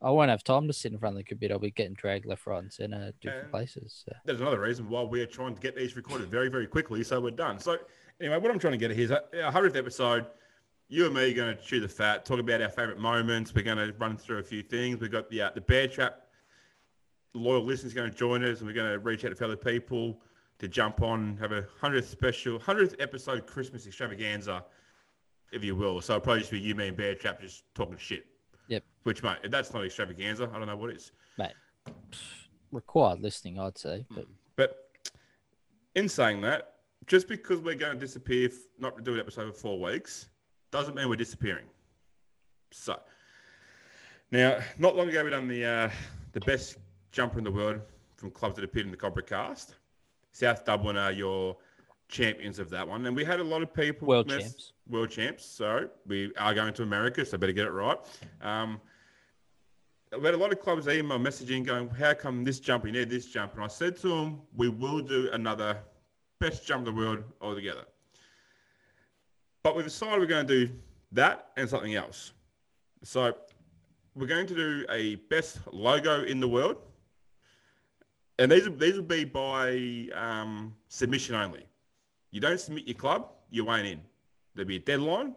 I 0.00 0.10
won't 0.10 0.30
have 0.30 0.42
time 0.42 0.66
to 0.66 0.72
sit 0.72 0.92
in 0.92 0.98
front 0.98 1.14
of 1.14 1.18
the 1.18 1.24
computer. 1.24 1.54
I'll 1.54 1.60
be 1.60 1.70
getting 1.70 1.94
dragged 1.94 2.26
left, 2.26 2.46
right, 2.46 2.62
and 2.62 2.72
center, 2.72 3.12
different 3.20 3.44
And- 3.44 3.50
places. 3.52 4.04
So. 4.06 4.12
There's 4.24 4.40
another 4.40 4.60
reason 4.60 4.88
why 4.88 5.02
we're 5.02 5.26
trying 5.26 5.54
to 5.54 5.60
get 5.60 5.76
these 5.76 5.96
recorded 5.96 6.28
very, 6.28 6.48
very 6.48 6.66
quickly 6.66 7.04
so 7.04 7.20
we're 7.20 7.30
done. 7.30 7.58
So, 7.58 7.78
anyway, 8.20 8.38
what 8.38 8.50
I'm 8.50 8.58
trying 8.58 8.72
to 8.72 8.78
get 8.78 8.90
at 8.90 8.96
here 8.96 9.04
is 9.04 9.10
uh, 9.12 9.20
our 9.44 9.52
100th 9.52 9.76
episode. 9.76 10.26
You 10.88 11.06
and 11.06 11.14
me 11.14 11.30
are 11.30 11.34
going 11.34 11.56
to 11.56 11.62
chew 11.62 11.80
the 11.80 11.88
fat, 11.88 12.26
talk 12.26 12.38
about 12.38 12.60
our 12.60 12.68
favourite 12.68 12.98
moments. 12.98 13.54
We're 13.54 13.62
going 13.62 13.78
to 13.78 13.94
run 13.98 14.16
through 14.16 14.38
a 14.38 14.42
few 14.42 14.62
things. 14.62 15.00
We've 15.00 15.10
got 15.10 15.30
the 15.30 15.42
uh, 15.42 15.50
the 15.54 15.60
Bear 15.62 15.88
Trap 15.88 16.18
loyal 17.34 17.62
listeners 17.62 17.94
going 17.94 18.10
to 18.10 18.16
join 18.16 18.44
us, 18.44 18.58
and 18.58 18.66
we're 18.66 18.74
going 18.74 18.92
to 18.92 18.98
reach 18.98 19.24
out 19.24 19.30
to 19.30 19.34
fellow 19.36 19.56
people 19.56 20.20
to 20.58 20.68
jump 20.68 21.00
on, 21.02 21.36
have 21.38 21.52
a 21.52 21.62
100th 21.80 22.04
special, 22.04 22.58
100th 22.58 22.94
episode 23.00 23.46
Christmas 23.46 23.86
extravaganza, 23.86 24.64
if 25.52 25.62
you 25.62 25.76
will. 25.76 26.00
So, 26.00 26.14
it'll 26.14 26.22
probably 26.22 26.40
just 26.40 26.50
be 26.50 26.60
you, 26.60 26.74
me, 26.74 26.88
and 26.88 26.96
Bear 26.96 27.14
Trap 27.14 27.40
just 27.40 27.64
talking 27.74 27.96
shit. 27.96 28.26
Yep, 28.68 28.84
Which, 29.04 29.22
mate, 29.22 29.38
if 29.44 29.50
that's 29.50 29.72
not 29.74 29.84
extravaganza, 29.84 30.50
I 30.52 30.58
don't 30.58 30.66
know 30.66 30.76
what 30.76 30.90
is. 30.90 31.12
mate. 31.38 31.52
Required 32.70 33.20
listening, 33.20 33.58
I'd 33.58 33.76
say. 33.76 34.06
But 34.10 34.26
But 34.56 34.78
in 35.94 36.08
saying 36.08 36.40
that, 36.42 36.74
just 37.06 37.28
because 37.28 37.60
we're 37.60 37.74
going 37.74 37.94
to 37.94 37.98
disappear, 37.98 38.48
not 38.78 39.02
do 39.04 39.14
an 39.14 39.20
episode 39.20 39.52
for 39.52 39.58
four 39.60 39.80
weeks, 39.80 40.28
doesn't 40.70 40.94
mean 40.94 41.08
we're 41.08 41.16
disappearing. 41.16 41.66
So, 42.70 42.98
now, 44.30 44.60
not 44.78 44.96
long 44.96 45.08
ago, 45.08 45.22
we 45.24 45.30
done 45.30 45.48
the 45.48 45.64
uh, 45.64 45.90
the 46.32 46.40
best 46.40 46.78
jumper 47.10 47.38
in 47.38 47.44
the 47.44 47.50
world 47.50 47.80
from 48.16 48.30
clubs 48.30 48.56
that 48.56 48.64
appeared 48.64 48.86
in 48.86 48.90
the 48.90 48.96
Cobra 48.96 49.22
Cast. 49.22 49.74
South 50.32 50.64
Dublin 50.64 50.96
are 50.96 51.12
your 51.12 51.56
champions 52.12 52.60
of 52.60 52.70
that 52.70 52.86
one, 52.86 53.04
and 53.06 53.16
we 53.16 53.24
had 53.24 53.40
a 53.40 53.44
lot 53.44 53.62
of 53.62 53.74
people. 53.74 54.06
World 54.06 54.28
champs. 54.28 54.72
World 54.88 55.10
champs. 55.10 55.44
Sorry, 55.44 55.88
we 56.06 56.32
are 56.36 56.54
going 56.54 56.74
to 56.74 56.82
America, 56.84 57.24
so 57.24 57.36
better 57.38 57.52
get 57.52 57.66
it 57.66 57.72
right. 57.72 57.98
Um, 58.40 58.80
we 60.16 60.24
had 60.24 60.34
a 60.34 60.36
lot 60.36 60.52
of 60.52 60.60
clubs 60.60 60.86
email 60.88 61.18
messaging 61.18 61.64
going, 61.64 61.88
how 61.88 62.12
come 62.12 62.44
this 62.44 62.60
jump, 62.60 62.84
you 62.84 62.92
need 62.92 63.08
this 63.08 63.26
jump? 63.26 63.54
And 63.54 63.64
I 63.64 63.66
said 63.66 63.96
to 63.98 64.08
them, 64.08 64.42
we 64.54 64.68
will 64.68 65.00
do 65.00 65.30
another 65.32 65.78
best 66.38 66.66
jump 66.66 66.86
in 66.86 66.94
the 66.94 67.00
world 67.00 67.24
altogether. 67.40 67.84
But 69.62 69.74
we've 69.74 69.86
decided 69.86 70.20
we're 70.20 70.26
going 70.26 70.46
to 70.46 70.66
do 70.66 70.72
that 71.12 71.48
and 71.56 71.68
something 71.68 71.94
else. 71.94 72.32
So 73.02 73.34
we're 74.14 74.26
going 74.26 74.46
to 74.48 74.54
do 74.54 74.84
a 74.90 75.14
best 75.14 75.58
logo 75.72 76.24
in 76.24 76.40
the 76.40 76.48
world, 76.48 76.76
and 78.38 78.52
these 78.52 78.68
these 78.76 78.96
will 78.96 79.02
be 79.02 79.24
by 79.24 80.08
um, 80.14 80.74
submission 80.88 81.34
only. 81.34 81.64
You 82.32 82.40
don't 82.40 82.58
submit 82.58 82.88
your 82.88 82.96
club, 82.96 83.28
you 83.50 83.70
ain't 83.70 83.86
in. 83.86 84.00
There'll 84.54 84.66
be 84.66 84.76
a 84.76 84.80
deadline. 84.80 85.34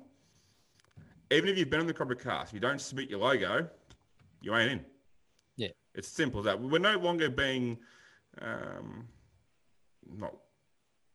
Even 1.31 1.49
if 1.49 1.57
you've 1.57 1.69
been 1.69 1.81
on 1.81 1.87
the 1.87 1.93
Cobra 1.93 2.15
Cast, 2.15 2.49
if 2.49 2.53
you 2.55 2.59
don't 2.59 2.81
submit 2.81 3.09
your 3.09 3.19
logo, 3.19 3.67
you 4.41 4.55
ain't 4.55 4.71
in. 4.71 4.85
Yeah. 5.57 5.67
It's 5.93 6.07
simple 6.07 6.39
as 6.39 6.45
that. 6.45 6.59
We're 6.59 6.79
no 6.79 6.97
longer 6.97 7.29
being, 7.29 7.77
um, 8.41 9.07
not, 10.17 10.35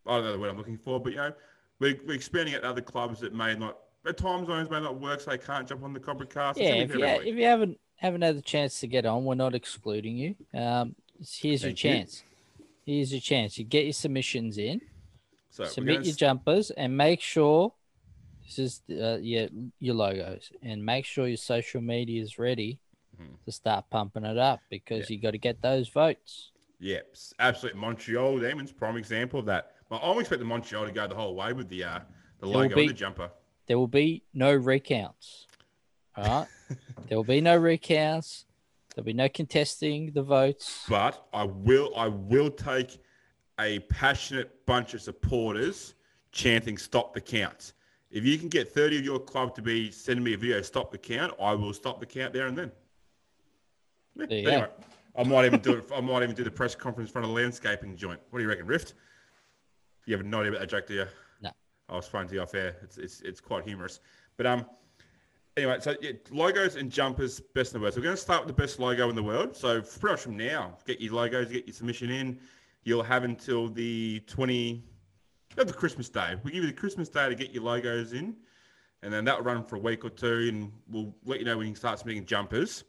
I 0.07 0.17
don't 0.17 0.25
know 0.25 0.33
the 0.33 0.39
word 0.39 0.51
I'm 0.51 0.59
looking 0.59 0.79
for, 0.79 1.01
but 1.01 1.13
you 1.13 1.19
know, 1.19 1.33
we're, 1.79 1.99
we're 2.07 2.15
expanding 2.15 2.55
it 2.55 2.61
to 2.61 2.69
other 2.69 2.81
clubs 2.81 3.21
that 3.21 3.35
may 3.35 3.55
not, 3.55 3.79
at 4.07 4.17
time 4.17 4.47
zones 4.47 4.71
may 4.71 4.81
not 4.81 5.01
work, 5.01 5.21
so 5.21 5.31
they 5.31 5.39
can't 5.39 5.69
jump 5.69 5.83
on 5.83 5.93
the 5.93 6.01
Cobra 6.01 6.27
Cast. 6.27 6.59
Yeah, 6.59 6.75
if 6.75 6.95
you, 6.95 7.05
if 7.05 7.37
you 7.37 7.45
haven't 7.45 7.79
haven't 7.97 8.23
had 8.23 8.37
the 8.37 8.43
chance 8.43 8.81
to 8.81 8.87
get 8.87 9.05
on, 9.05 9.25
we're 9.27 9.35
not 9.35 9.55
excluding 9.55 10.17
you. 10.17 10.35
Um, 10.55 10.95
here's 11.19 11.63
Thank 11.63 11.63
your 11.63 11.93
you. 11.93 11.99
chance. 11.99 12.23
Here's 12.87 13.13
your 13.13 13.21
chance. 13.21 13.59
You 13.59 13.65
get 13.65 13.85
your 13.85 13.93
submissions 13.93 14.57
in, 14.57 14.81
so 15.51 15.65
submit 15.65 16.05
your 16.05 16.15
jumpers, 16.15 16.71
and 16.71 16.97
make 16.97 17.21
sure 17.21 17.73
this 18.45 18.59
is 18.59 18.83
uh, 18.91 19.19
your 19.21 19.49
your 19.79 19.95
logos, 19.95 20.51
and 20.63 20.85
make 20.85 21.05
sure 21.05 21.27
your 21.29 21.37
social 21.37 21.81
media 21.81 22.23
is 22.23 22.39
ready 22.39 22.79
Mhm. 23.21 23.37
to 23.45 23.53
start 23.53 23.85
pumping 23.91 24.25
it 24.25 24.39
up 24.39 24.61
because 24.71 25.11
you 25.11 25.19
got 25.21 25.33
to 25.33 25.39
get 25.39 25.61
those 25.61 25.89
votes. 25.89 26.53
Yeah, 26.79 27.01
s- 27.13 27.35
absolutely. 27.39 27.81
Montreal 27.81 28.39
Demons, 28.39 28.73
prime 28.73 28.97
example 28.97 29.41
of 29.41 29.47
that. 29.47 29.73
Well, 29.91 30.01
I'm 30.03 30.19
expecting 30.19 30.49
Montreal 30.49 30.87
to 30.87 30.93
go 30.93 31.07
the 31.07 31.15
whole 31.15 31.35
way 31.35 31.53
with 31.53 31.69
the 31.69 31.85
uh, 31.85 32.01
the 32.39 32.47
will 32.47 32.55
logo 32.61 32.75
be- 32.77 32.81
and 32.83 32.91
the 32.91 32.95
jumper. 32.95 33.31
There 33.67 33.79
will 33.79 33.89
be 33.89 34.25
no 34.33 34.55
recounts. 34.55 35.47
All 36.17 36.25
right, 36.25 36.49
there 37.09 37.19
will 37.19 37.25
be 37.25 37.41
no 37.41 37.57
recounts. 37.57 38.47
There'll 38.95 39.05
be 39.07 39.13
no 39.13 39.29
contesting 39.29 40.13
the 40.13 40.23
votes. 40.23 40.85
But 40.89 41.23
I 41.33 41.45
will 41.45 41.93
I 41.97 42.09
will 42.09 42.51
take 42.51 42.99
a 43.61 43.79
passionate 43.81 44.65
bunch 44.67 44.95
of 44.95 45.03
supporters 45.03 45.95
chanting 46.33 46.79
"Stop 46.79 47.15
the 47.15 47.21
count." 47.21 47.73
If 48.11 48.25
you 48.25 48.39
can 48.39 48.49
get 48.49 48.73
30 48.73 48.99
of 48.99 49.05
your 49.05 49.21
club 49.21 49.55
to 49.55 49.63
be 49.63 49.91
sending 49.93 50.25
me 50.25 50.35
a 50.35 50.37
video, 50.37 50.61
stop 50.63 50.91
the 50.91 50.99
count, 50.99 51.33
I 51.41 51.53
will 51.55 51.73
stop 51.73 52.01
the 52.01 52.07
count 52.07 52.33
there 52.33 52.49
and 52.49 52.59
then. 52.59 52.73
Yeah, 54.17 54.27
There 54.27 54.39
you 54.39 54.49
anyway, 54.49 54.69
I 55.17 55.23
might 55.25 55.45
even 55.45 55.61
do 55.61 55.75
it. 55.75 55.91
I 55.95 56.01
might 56.01 56.23
even 56.23 56.35
do 56.35 56.43
the 56.43 56.51
press 56.51 56.75
conference 56.75 57.11
in 57.11 57.13
front 57.13 57.25
of 57.25 57.31
the 57.31 57.35
landscaping 57.35 57.97
joint. 57.97 58.21
What 58.31 58.41
do 58.41 58.43
you 58.43 58.49
reckon, 58.49 58.67
Rift? 58.67 58.95
You 60.07 60.17
have 60.17 60.27
no 60.27 60.41
idea 60.41 60.51
about 60.51 60.61
that 60.63 60.71
joke, 60.71 60.87
do 60.87 60.95
you? 60.95 61.07
No. 61.41 61.51
I 61.89 61.95
was 61.95 62.07
fun 62.07 62.27
to 62.29 62.35
you 62.35 62.41
off 62.43 62.55
air. 62.55 62.77
It's, 62.83 62.99
it's, 62.99 63.21
it's 63.21 63.41
quite 63.41 63.65
humorous. 63.65 64.01
But 64.37 64.47
um, 64.47 64.67
anyway, 65.57 65.77
so 65.81 65.95
yeah, 66.01 66.13
logos 66.31 66.77
and 66.77 66.91
jumpers, 66.91 67.41
best 67.55 67.73
in 67.73 67.79
the 67.79 67.83
world. 67.83 67.95
So 67.95 68.01
we're 68.01 68.05
going 68.05 68.17
to 68.17 68.23
start 68.23 68.45
with 68.45 68.57
the 68.57 68.61
best 68.61 68.81
logo 68.81 69.09
in 69.09 69.15
the 69.15 69.23
world. 69.23 69.55
So 69.55 69.81
pretty 69.83 70.15
much 70.15 70.21
from 70.21 70.37
now, 70.37 70.77
get 70.87 71.01
your 71.01 71.15
logos, 71.15 71.49
get 71.51 71.67
your 71.67 71.75
submission 71.75 72.11
in. 72.11 72.39
You'll 72.85 73.03
have 73.03 73.25
until 73.25 73.69
the 73.69 74.21
20, 74.27 74.83
of 75.59 75.67
the 75.67 75.73
Christmas 75.73 76.09
day. 76.09 76.37
We 76.43 76.53
give 76.53 76.65
you 76.65 76.71
the 76.71 76.77
Christmas 76.77 77.09
day 77.09 77.29
to 77.29 77.35
get 77.35 77.51
your 77.51 77.63
logos 77.63 78.13
in, 78.13 78.37
and 79.03 79.13
then 79.13 79.25
that'll 79.25 79.43
run 79.43 79.65
for 79.65 79.77
a 79.77 79.81
week 79.81 80.05
or 80.05 80.11
two, 80.11 80.49
and 80.49 80.73
we'll 80.89 81.15
let 81.25 81.39
you 81.41 81.45
know 81.45 81.59
when 81.59 81.67
you 81.67 81.73
can 81.73 81.79
start 81.79 81.99
submitting 81.99 82.25
jumpers. 82.25 82.85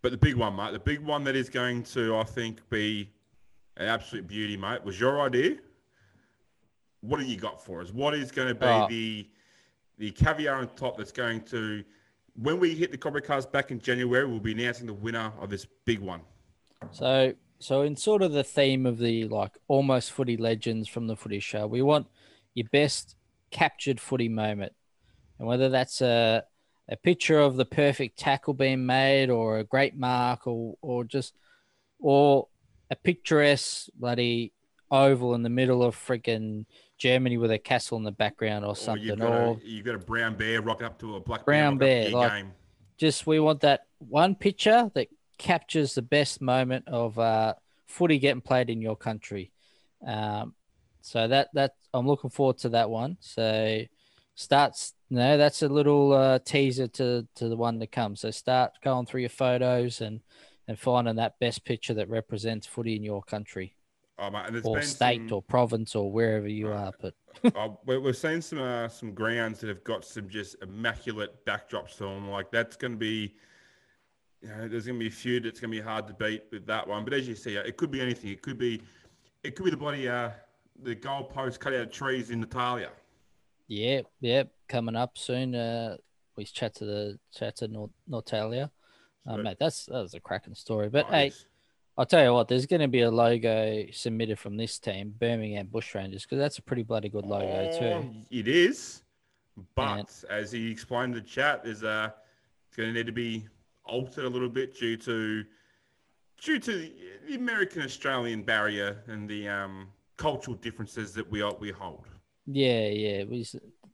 But 0.00 0.12
the 0.12 0.18
big 0.18 0.36
one, 0.36 0.56
mate, 0.56 0.72
the 0.72 0.78
big 0.78 1.00
one 1.00 1.24
that 1.24 1.36
is 1.36 1.48
going 1.48 1.82
to, 1.84 2.16
I 2.16 2.24
think, 2.24 2.68
be 2.70 3.10
an 3.76 3.88
absolute 3.88 4.26
beauty, 4.26 4.56
mate, 4.56 4.84
was 4.84 4.98
your 4.98 5.20
idea. 5.20 5.56
What 7.00 7.20
have 7.20 7.28
you 7.28 7.36
got 7.36 7.64
for 7.64 7.80
us? 7.80 7.92
What 7.92 8.14
is 8.14 8.30
going 8.30 8.48
to 8.48 8.54
be 8.54 8.66
Oh. 8.66 8.86
the 8.88 9.28
the 9.98 10.10
caviar 10.10 10.56
on 10.56 10.68
top 10.74 10.96
that's 10.96 11.12
going 11.12 11.40
to, 11.42 11.84
when 12.34 12.58
we 12.58 12.74
hit 12.74 12.90
the 12.90 12.98
Cobra 12.98 13.20
Cast 13.20 13.52
back 13.52 13.70
in 13.70 13.78
January, 13.78 14.26
we'll 14.26 14.40
be 14.40 14.52
announcing 14.52 14.86
the 14.86 14.94
winner 14.94 15.32
of 15.38 15.48
this 15.48 15.66
big 15.84 16.00
one. 16.00 16.22
So, 16.90 17.32
so 17.62 17.82
in 17.82 17.96
sort 17.96 18.22
of 18.22 18.32
the 18.32 18.44
theme 18.44 18.86
of 18.86 18.98
the 18.98 19.28
like 19.28 19.52
almost 19.68 20.12
footy 20.12 20.36
legends 20.36 20.88
from 20.88 21.06
the 21.06 21.16
footy 21.16 21.40
show, 21.40 21.66
we 21.66 21.82
want 21.82 22.06
your 22.54 22.66
best 22.72 23.16
captured 23.50 24.00
footy 24.00 24.28
moment, 24.28 24.72
and 25.38 25.46
whether 25.48 25.68
that's 25.68 26.00
a 26.00 26.44
a 26.88 26.96
picture 26.96 27.38
of 27.38 27.56
the 27.56 27.64
perfect 27.64 28.18
tackle 28.18 28.54
being 28.54 28.84
made, 28.84 29.30
or 29.30 29.58
a 29.58 29.64
great 29.64 29.96
mark, 29.96 30.46
or 30.46 30.76
or 30.82 31.04
just 31.04 31.34
or 32.00 32.48
a 32.90 32.96
picturesque 32.96 33.88
bloody 33.94 34.52
oval 34.90 35.34
in 35.34 35.42
the 35.42 35.48
middle 35.48 35.82
of 35.82 35.96
freaking 35.96 36.66
Germany 36.98 37.38
with 37.38 37.50
a 37.50 37.58
castle 37.58 37.96
in 37.96 38.04
the 38.04 38.12
background 38.12 38.64
or 38.64 38.72
Or 38.72 38.76
something, 38.76 39.06
you've 39.06 39.20
or, 39.20 39.54
got, 39.54 39.62
a, 39.62 39.68
you've 39.68 39.86
got 39.86 39.94
a 39.94 39.98
brown 39.98 40.36
bear 40.36 40.60
rocking 40.60 40.86
up 40.86 40.98
to 40.98 41.16
a 41.16 41.20
black 41.20 41.46
Brown 41.46 41.78
bear, 41.78 42.04
rocking 42.04 42.04
up 42.04 42.10
to 42.10 42.10
bear, 42.12 42.20
like- 42.20 42.42
game. 42.42 42.52
just 42.98 43.26
we 43.26 43.40
want 43.40 43.60
that 43.60 43.86
one 43.98 44.34
picture 44.34 44.90
that 44.94 45.08
captures 45.42 45.94
the 45.94 46.02
best 46.02 46.40
moment 46.40 46.86
of 46.88 47.18
uh, 47.18 47.54
footy 47.86 48.18
getting 48.18 48.40
played 48.40 48.70
in 48.70 48.80
your 48.80 48.96
country. 48.96 49.50
Um, 50.06 50.54
so 51.00 51.26
that 51.28 51.48
that 51.54 51.74
I'm 51.92 52.06
looking 52.06 52.30
forward 52.30 52.58
to 52.58 52.70
that 52.70 52.88
one. 52.88 53.16
So 53.20 53.82
starts 54.34 54.94
no, 55.10 55.36
that's 55.36 55.62
a 55.62 55.68
little 55.68 56.12
uh, 56.12 56.38
teaser 56.38 56.86
to 56.88 57.26
to 57.34 57.48
the 57.48 57.56
one 57.56 57.80
to 57.80 57.86
come. 57.86 58.16
So 58.16 58.30
start 58.30 58.72
going 58.82 59.06
through 59.06 59.22
your 59.22 59.30
photos 59.30 60.00
and 60.00 60.20
and 60.68 60.78
finding 60.78 61.16
that 61.16 61.38
best 61.40 61.64
picture 61.64 61.94
that 61.94 62.08
represents 62.08 62.66
footy 62.66 62.94
in 62.94 63.02
your 63.02 63.22
country 63.22 63.74
Oh, 64.18 64.30
mate, 64.30 64.60
or 64.64 64.80
state 64.82 65.28
some- 65.28 65.32
or 65.36 65.42
province 65.42 65.96
or 65.96 66.10
wherever 66.12 66.46
you 66.46 66.68
are. 66.68 66.92
But 67.00 67.14
uh, 67.56 67.70
we- 67.86 67.98
we've 67.98 68.16
seen 68.16 68.40
some 68.40 68.60
uh, 68.60 68.88
some 68.88 69.12
grounds 69.12 69.58
that 69.60 69.68
have 69.68 69.82
got 69.82 70.04
some 70.04 70.28
just 70.28 70.56
immaculate 70.62 71.44
backdrops 71.44 71.96
to 71.96 72.04
them. 72.04 72.30
Like 72.30 72.52
that's 72.52 72.76
going 72.76 72.92
to 72.92 72.98
be, 72.98 73.34
you 74.42 74.48
know, 74.48 74.68
there's 74.68 74.86
going 74.86 74.98
to 74.98 75.04
be 75.04 75.08
a 75.08 75.10
few 75.10 75.40
that's 75.40 75.60
going 75.60 75.70
to 75.72 75.76
be 75.78 75.82
hard 75.82 76.06
to 76.08 76.14
beat 76.14 76.44
with 76.50 76.66
that 76.66 76.86
one. 76.86 77.04
But 77.04 77.14
as 77.14 77.28
you 77.28 77.34
see, 77.34 77.54
it 77.56 77.76
could 77.76 77.90
be 77.90 78.00
anything. 78.00 78.30
It 78.30 78.42
could 78.42 78.58
be, 78.58 78.82
it 79.44 79.54
could 79.54 79.64
be 79.64 79.70
the 79.70 79.76
bloody 79.76 80.08
uh, 80.08 80.30
the 80.82 80.96
goalpost 80.96 81.60
cut 81.60 81.72
out 81.74 81.80
of 81.82 81.90
trees 81.92 82.30
in 82.30 82.40
Natalia. 82.40 82.90
Yeah, 83.68 84.00
yeah, 84.20 84.44
coming 84.68 84.96
up 84.96 85.16
soon. 85.16 85.54
Uh, 85.54 85.96
we 86.36 86.44
chat 86.44 86.74
to 86.76 86.84
the 86.84 87.18
chat 87.34 87.56
to 87.56 87.68
Nor- 87.68 87.90
Nortalia. 88.10 88.70
Uh, 89.26 89.36
mate, 89.36 89.56
that's 89.60 89.86
that 89.86 90.00
was 90.02 90.14
a 90.14 90.20
cracking 90.20 90.54
story. 90.54 90.88
But 90.88 91.06
Oh, 91.08 91.12
hey. 91.12 91.32
I'll 91.96 92.06
tell 92.06 92.24
you 92.24 92.32
what, 92.32 92.48
there's 92.48 92.64
going 92.64 92.80
to 92.80 92.88
be 92.88 93.02
a 93.02 93.10
logo 93.10 93.84
submitted 93.92 94.38
from 94.38 94.56
this 94.56 94.78
team, 94.78 95.14
Birmingham 95.20 95.66
Bushrangers, 95.66 96.22
because 96.22 96.38
that's 96.38 96.56
a 96.56 96.62
pretty 96.62 96.82
bloody 96.82 97.10
good 97.10 97.26
logo 97.26 97.70
Oh, 97.70 97.78
too. 98.02 98.10
It 98.30 98.48
is, 98.48 99.02
but 99.74 99.98
And- 99.98 100.08
as 100.30 100.50
he 100.52 100.70
explained 100.70 101.14
in 101.14 101.22
the 101.22 101.28
chat, 101.28 101.62
there's 101.64 101.84
uh, 101.84 102.08
it's 102.66 102.76
going 102.78 102.88
to 102.88 102.94
need 102.94 103.06
to 103.06 103.12
be 103.12 103.46
altered 103.84 104.24
a 104.24 104.28
little 104.28 104.48
bit 104.48 104.78
due 104.78 104.96
to 104.98 105.44
due 106.42 106.58
to 106.58 106.72
the, 106.72 107.34
American 107.34 107.82
Australian 107.82 108.42
barrier 108.42 109.02
and 109.06 109.28
the 109.28 109.48
um, 109.48 109.88
cultural 110.16 110.56
differences 110.56 111.12
that 111.14 111.30
we 111.30 111.42
we 111.60 111.70
hold. 111.70 112.06
Yeah, 112.46 112.88
yeah, 112.88 113.24
we, 113.24 113.46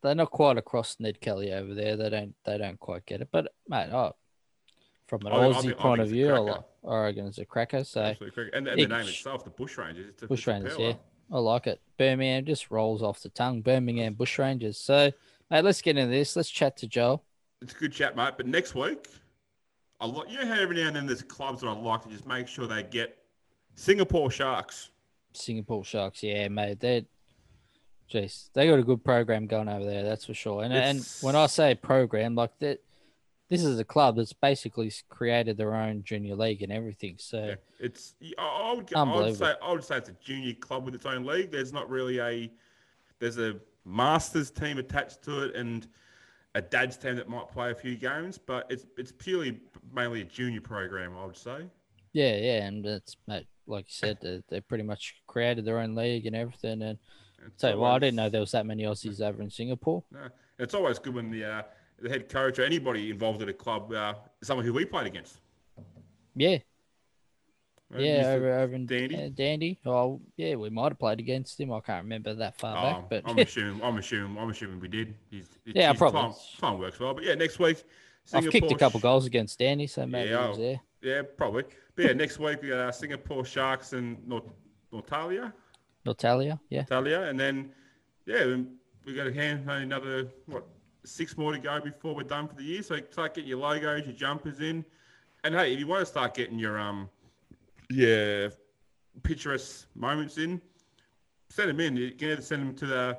they're 0.03 0.15
not 0.15 0.31
quite 0.31 0.57
across 0.57 0.97
Ned 0.99 1.21
Kelly 1.21 1.53
over 1.53 1.75
there. 1.75 1.97
They 1.97 2.11
don't 2.11 2.35
they 2.45 2.59
don't 2.59 2.79
quite 2.79 3.07
get 3.07 3.21
it. 3.21 3.29
But 3.31 3.53
mate, 3.69 3.91
oh, 3.93 4.15
from 5.07 5.27
an 5.27 5.33
I 5.33 5.37
Aussie 5.37 5.63
think- 5.63 5.79
point 5.79 6.01
of 6.01 6.09
view, 6.09 6.33
I 6.33 6.39
cracker. 6.39 6.65
like 6.83 7.17
is 7.17 7.39
a 7.39 7.45
cracker. 7.45 7.85
So 7.85 8.03
Absolutely 8.03 8.35
correct. 8.35 8.57
And, 8.57 8.69
and 8.69 8.81
it 8.81 8.89
the 8.89 8.97
name 8.97 9.07
itself, 9.07 9.45
the 9.45 9.51
Bushrangers, 9.51 10.09
it's 10.09 10.23
a, 10.23 10.25
it's 10.25 10.47
a 10.47 10.51
Bushrangers, 10.51 10.79
yeah. 10.79 10.93
I 11.31 11.39
like 11.39 11.67
it. 11.67 11.81
Birmingham 11.99 12.45
just 12.47 12.71
rolls 12.71 13.03
off 13.03 13.21
the 13.21 13.29
tongue. 13.29 13.61
Birmingham 13.61 14.15
Bushrangers. 14.15 14.77
So, 14.77 15.13
mate, 15.51 15.65
let's 15.65 15.83
get 15.83 15.99
into 15.99 16.11
this. 16.11 16.37
Let's 16.37 16.49
chat 16.49 16.77
to 16.79 16.87
Joel. 16.87 17.23
It's 17.61 17.75
a 17.75 17.77
good 17.77 17.93
chat, 17.93 18.17
mate. 18.17 18.35
But 18.37 18.47
next 18.47 18.75
week, 18.75 19.09
I 20.01 20.07
like 20.07 20.31
you 20.31 20.39
know 20.39 20.47
how 20.47 20.61
every 20.61 20.77
now 20.77 20.89
and 20.89 20.97
then 20.97 21.07
there's 21.07 21.23
clubs 21.23 21.63
that 21.63 21.69
I 21.69 21.73
like 21.73 22.03
to 22.03 22.09
just 22.09 22.27
make 22.27 22.47
sure 22.47 22.67
they 22.67 22.83
get 22.85 23.19
Singapore 23.75 24.31
Sharks. 24.31 24.91
Singapore 25.33 25.85
Sharks. 25.85 26.23
Yeah, 26.23 26.49
mate. 26.49 26.81
They're, 26.81 27.03
jeez, 28.13 28.51
they 28.53 28.69
got 28.69 28.79
a 28.79 28.85
good 28.85 29.05
program 29.05 29.47
going 29.47 29.69
over 29.69 29.85
there. 29.85 30.05
That's 30.05 30.27
for 30.27 30.35
sure. 30.35 30.63
And 30.63 30.73
and 30.73 31.09
when 31.21 31.35
I 31.35 31.47
say 31.47 31.75
program, 31.75 32.35
like 32.35 32.57
that, 32.61 32.81
this 33.49 33.65
is 33.65 33.79
a 33.79 33.85
club 33.85 34.17
that's 34.17 34.33
basically 34.33 34.93
created 35.09 35.57
their 35.57 35.75
own 35.75 36.05
junior 36.05 36.37
league 36.37 36.63
and 36.63 36.73
everything. 36.73 37.17
So 37.19 37.47
Yeah, 37.47 37.55
it's 37.81 38.15
I 38.39 38.43
I 38.43 38.75
would, 38.75 38.95
I 38.95 39.03
would 39.03 39.37
say 39.37 39.55
I 39.63 39.73
would 39.73 39.85
say 39.85 39.97
it's 39.97 40.11
a 40.11 40.17
junior 40.21 40.55
club 40.55 40.85
with 40.85 40.95
its 40.95 41.07
own 41.07 41.25
league. 41.25 41.51
There's 41.51 41.73
not 41.73 41.89
really 41.91 42.21
a 42.21 42.53
there's 43.19 43.39
a 43.39 43.57
masters 43.85 44.51
team 44.51 44.79
attached 44.79 45.23
to 45.23 45.45
it 45.45 45.57
and 45.57 45.89
a 46.55 46.61
dad's 46.61 46.97
team 46.97 47.17
that 47.17 47.29
might 47.29 47.49
play 47.49 47.71
a 47.71 47.75
few 47.75 47.97
games, 47.97 48.39
but 48.39 48.67
it's 48.71 48.87
it's 48.97 49.13
purely 49.13 49.61
mainly 49.93 50.23
a 50.23 50.25
junior 50.25 50.61
program. 50.61 51.17
I 51.17 51.25
would 51.25 51.37
say. 51.37 51.67
yeah, 52.13 52.37
yeah, 52.37 52.65
and 52.67 52.85
it's 52.87 53.17
like 53.27 53.47
you 53.69 53.85
said, 53.89 54.19
they, 54.23 54.43
they 54.49 54.61
pretty 54.61 54.85
much 54.85 55.17
created 55.27 55.65
their 55.65 55.79
own 55.79 55.95
league 55.95 56.27
and 56.27 56.35
everything. 56.35 56.81
And 56.83 56.99
It's 57.47 57.61
so, 57.63 57.79
well, 57.79 57.93
I 57.93 57.99
didn't 57.99 58.17
know 58.17 58.29
there 58.31 58.41
was 58.41 58.53
that 58.53 58.67
many 58.67 58.85
Aussies 58.85 59.21
over 59.21 59.43
in 59.43 59.51
Singapore. 59.51 60.03
No, 60.11 60.29
it's 60.59 60.75
always 60.75 60.99
good 60.99 61.15
when 61.15 61.31
the 61.31 61.45
uh, 61.45 61.63
the 62.01 62.09
head 62.09 62.29
coach 62.29 62.59
or 62.59 62.63
anybody 62.63 63.11
involved 63.11 63.43
at 63.43 63.49
a 63.49 63.53
club 63.53 63.93
uh, 63.93 64.15
someone 64.43 64.65
who 64.65 64.73
we 64.73 64.85
played 64.85 65.07
against. 65.07 65.39
Yeah? 66.35 66.59
Yeah, 67.97 68.33
over 68.37 68.53
over 68.53 68.75
in 68.75 68.85
Dandy? 68.85 69.17
Dandy. 69.17 69.31
Dandy. 69.31 69.81
Oh, 69.87 70.21
yeah, 70.37 70.57
we 70.57 70.69
might 70.69 70.91
have 70.93 70.99
played 70.99 71.21
against 71.21 71.59
him. 71.59 71.73
I 71.73 71.81
can't 71.81 72.03
remember 72.05 72.35
that 72.35 72.59
far 72.59 72.77
Oh, 72.77 72.83
back, 73.01 73.09
but 73.09 73.23
I'm 73.25 73.39
assuming. 73.47 73.83
I'm 73.83 73.97
assuming. 73.97 74.37
I'm 74.37 74.51
assuming 74.51 74.79
we 74.79 74.89
did. 74.89 75.15
He's, 75.31 75.47
Yeah, 75.65 75.91
his 75.93 75.99
probably. 75.99 76.21
Time, 76.21 76.33
time 76.61 76.79
works 76.79 77.01
well, 77.01 77.15
but 77.15 77.25
yeah, 77.25 77.35
next 77.35 77.59
week. 77.59 77.83
I've 78.33 78.51
kicked 78.51 78.71
a 78.71 78.77
couple 78.77 79.01
goals 79.01 79.27
against 79.27 79.59
Danny, 79.59 79.87
so 79.87 80.07
maybe 80.07 80.31
Yeah, 80.31 80.43
he 80.43 80.49
was 80.49 80.59
there. 80.59 80.81
Yeah, 81.01 81.23
probably. 81.37 81.65
But 81.95 82.05
yeah, 82.05 82.13
next 82.13 82.39
week 82.39 82.63
we 82.63 82.69
got 82.69 82.79
uh, 82.79 82.93
Singapore 82.93 83.45
Sharks 83.45 83.93
and 83.93 84.19
Nortalia, 84.93 85.53
Natalia, 86.05 86.61
yeah. 86.71 86.83
Talia, 86.85 87.23
and 87.25 87.39
then 87.39 87.71
yeah, 88.27 88.57
we 89.05 89.15
got 89.15 89.25
to 89.25 89.33
hand 89.33 89.69
another 89.69 90.29
what 90.47 90.67
six 91.05 91.37
more 91.37 91.53
to 91.53 91.59
go 91.59 91.81
before 91.81 92.15
we're 92.15 92.23
done 92.23 92.49
for 92.49 92.55
the 92.55 92.63
year. 92.63 92.83
So 92.83 92.99
start 93.11 93.35
getting 93.35 93.49
your 93.49 93.59
logos, 93.59 94.05
your 94.05 94.15
jumpers 94.15 94.61
in, 94.61 94.85
and 95.45 95.55
hey, 95.55 95.73
if 95.73 95.79
you 95.79 95.87
want 95.87 96.01
to 96.01 96.07
start 96.07 96.35
getting 96.35 96.59
your 96.59 96.79
um 96.79 97.09
yeah 97.91 98.49
picturesque 99.23 99.87
moments 99.95 100.39
in, 100.39 100.61
send 101.49 101.71
them 101.71 101.81
in. 101.81 101.97
You 101.97 102.11
can 102.13 102.31
either 102.31 102.43
send 102.43 102.63
them 102.63 102.75
to 102.77 102.87
the 102.87 103.19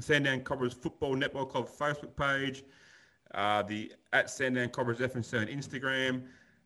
Sandown 0.00 0.40
Cobras 0.40 0.72
Football 0.74 1.16
Netball 1.16 1.48
Club 1.48 1.68
Facebook 1.68 2.16
page, 2.16 2.64
uh, 3.34 3.62
the 3.62 3.92
at 4.12 4.30
Sandown 4.30 4.68
Cobras 4.68 4.98
FNC 4.98 5.40
on 5.40 5.46
Instagram, 5.46 6.22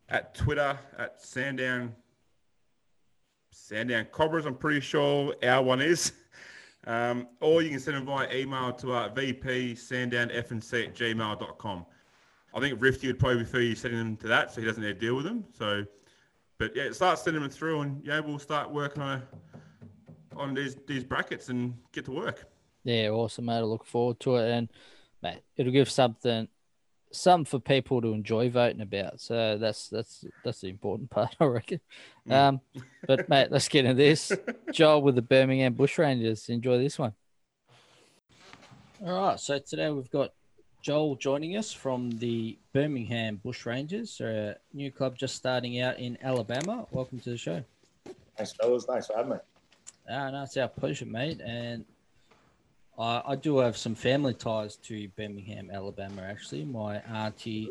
at 0.08 0.34
Twitter 0.34 0.78
at 0.98 1.20
Sandown 1.22 1.94
Sandown 3.50 4.06
Cobras. 4.12 4.46
I'm 4.46 4.54
pretty 4.54 4.80
sure 4.80 5.34
our 5.42 5.62
one 5.62 5.80
is. 5.80 6.12
Um, 6.88 7.26
or 7.40 7.62
you 7.62 7.70
can 7.70 7.80
send 7.80 7.96
them 7.96 8.06
via 8.06 8.32
email 8.32 8.72
to 8.74 8.92
uh, 8.92 9.12
vpsandownfnc 9.12 10.86
at 10.86 10.94
gmail.com. 10.94 11.86
I 12.54 12.60
think 12.60 12.80
Rifty 12.80 13.08
would 13.08 13.18
probably 13.18 13.38
prefer 13.38 13.58
you 13.58 13.74
sending 13.74 13.98
them 13.98 14.16
to 14.18 14.28
that 14.28 14.52
so 14.52 14.60
he 14.60 14.66
doesn't 14.66 14.82
have 14.84 14.94
to 14.94 15.00
deal 15.00 15.16
with 15.16 15.24
them. 15.24 15.44
So, 15.52 15.84
but 16.58 16.76
yeah, 16.76 16.92
start 16.92 17.18
sending 17.18 17.42
them 17.42 17.50
through 17.50 17.80
and 17.80 18.06
yeah, 18.06 18.20
we'll 18.20 18.38
start 18.38 18.70
working 18.70 19.02
on 19.02 19.20
a, 19.20 20.38
on 20.38 20.54
these 20.54 20.76
these 20.86 21.02
brackets 21.02 21.48
and 21.48 21.74
get 21.90 22.04
to 22.04 22.12
work. 22.12 22.44
Yeah, 22.84 23.08
awesome, 23.08 23.46
mate. 23.46 23.56
I 23.56 23.62
look 23.62 23.84
forward 23.84 24.20
to 24.20 24.36
it, 24.36 24.48
and 24.48 24.68
mate, 25.20 25.40
it'll 25.56 25.72
give 25.72 25.90
something, 25.90 26.46
something 27.12 27.44
for 27.44 27.58
people 27.58 28.00
to 28.02 28.12
enjoy 28.12 28.50
voting 28.50 28.80
about. 28.80 29.20
So 29.20 29.58
that's 29.58 29.88
that's 29.88 30.24
that's 30.44 30.60
the 30.60 30.68
important 30.68 31.10
part, 31.16 31.36
I 31.40 31.44
reckon. 31.44 31.80
Um, 32.30 32.60
but 33.06 33.28
mate, 33.28 33.48
let's 33.50 33.68
get 33.68 33.84
into 33.84 33.94
this. 33.94 34.32
Joel 34.72 35.02
with 35.02 35.14
the 35.14 35.22
Birmingham 35.22 35.74
Bushrangers. 35.74 36.48
Enjoy 36.48 36.78
this 36.78 36.98
one. 36.98 37.12
All 39.04 39.26
right, 39.26 39.38
so 39.38 39.58
today 39.58 39.90
we've 39.90 40.10
got 40.10 40.32
Joel 40.80 41.16
joining 41.16 41.56
us 41.56 41.72
from 41.72 42.12
the 42.12 42.56
Birmingham 42.72 43.40
Bushrangers, 43.44 44.20
a 44.20 44.56
new 44.72 44.90
club 44.90 45.18
just 45.18 45.34
starting 45.34 45.80
out 45.80 45.98
in 45.98 46.16
Alabama. 46.22 46.86
Welcome 46.90 47.20
to 47.20 47.30
the 47.30 47.36
show. 47.36 47.62
Thanks, 48.36 48.52
fellas. 48.52 48.84
Thanks 48.84 49.06
for 49.06 49.16
having 49.16 49.32
me. 49.32 49.38
Ah, 50.08 50.30
no, 50.30 50.42
it's 50.44 50.56
our 50.56 50.68
pleasure, 50.68 51.06
mate. 51.06 51.40
And 51.44 51.84
I, 52.98 53.22
I 53.26 53.36
do 53.36 53.58
have 53.58 53.76
some 53.76 53.94
family 53.94 54.34
ties 54.34 54.76
to 54.76 55.08
Birmingham, 55.16 55.70
Alabama. 55.72 56.22
Actually, 56.22 56.64
my 56.64 56.96
auntie 57.00 57.70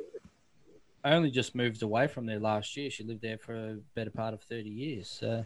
only 1.04 1.32
just 1.32 1.56
moved 1.56 1.82
away 1.84 2.08
from 2.08 2.26
there 2.26 2.40
last 2.40 2.76
year. 2.78 2.90
She 2.90 3.04
lived 3.04 3.22
there 3.22 3.38
for 3.38 3.54
a 3.56 3.78
better 3.96 4.12
part 4.12 4.34
of 4.34 4.42
thirty 4.42 4.70
years. 4.70 5.10
So, 5.10 5.46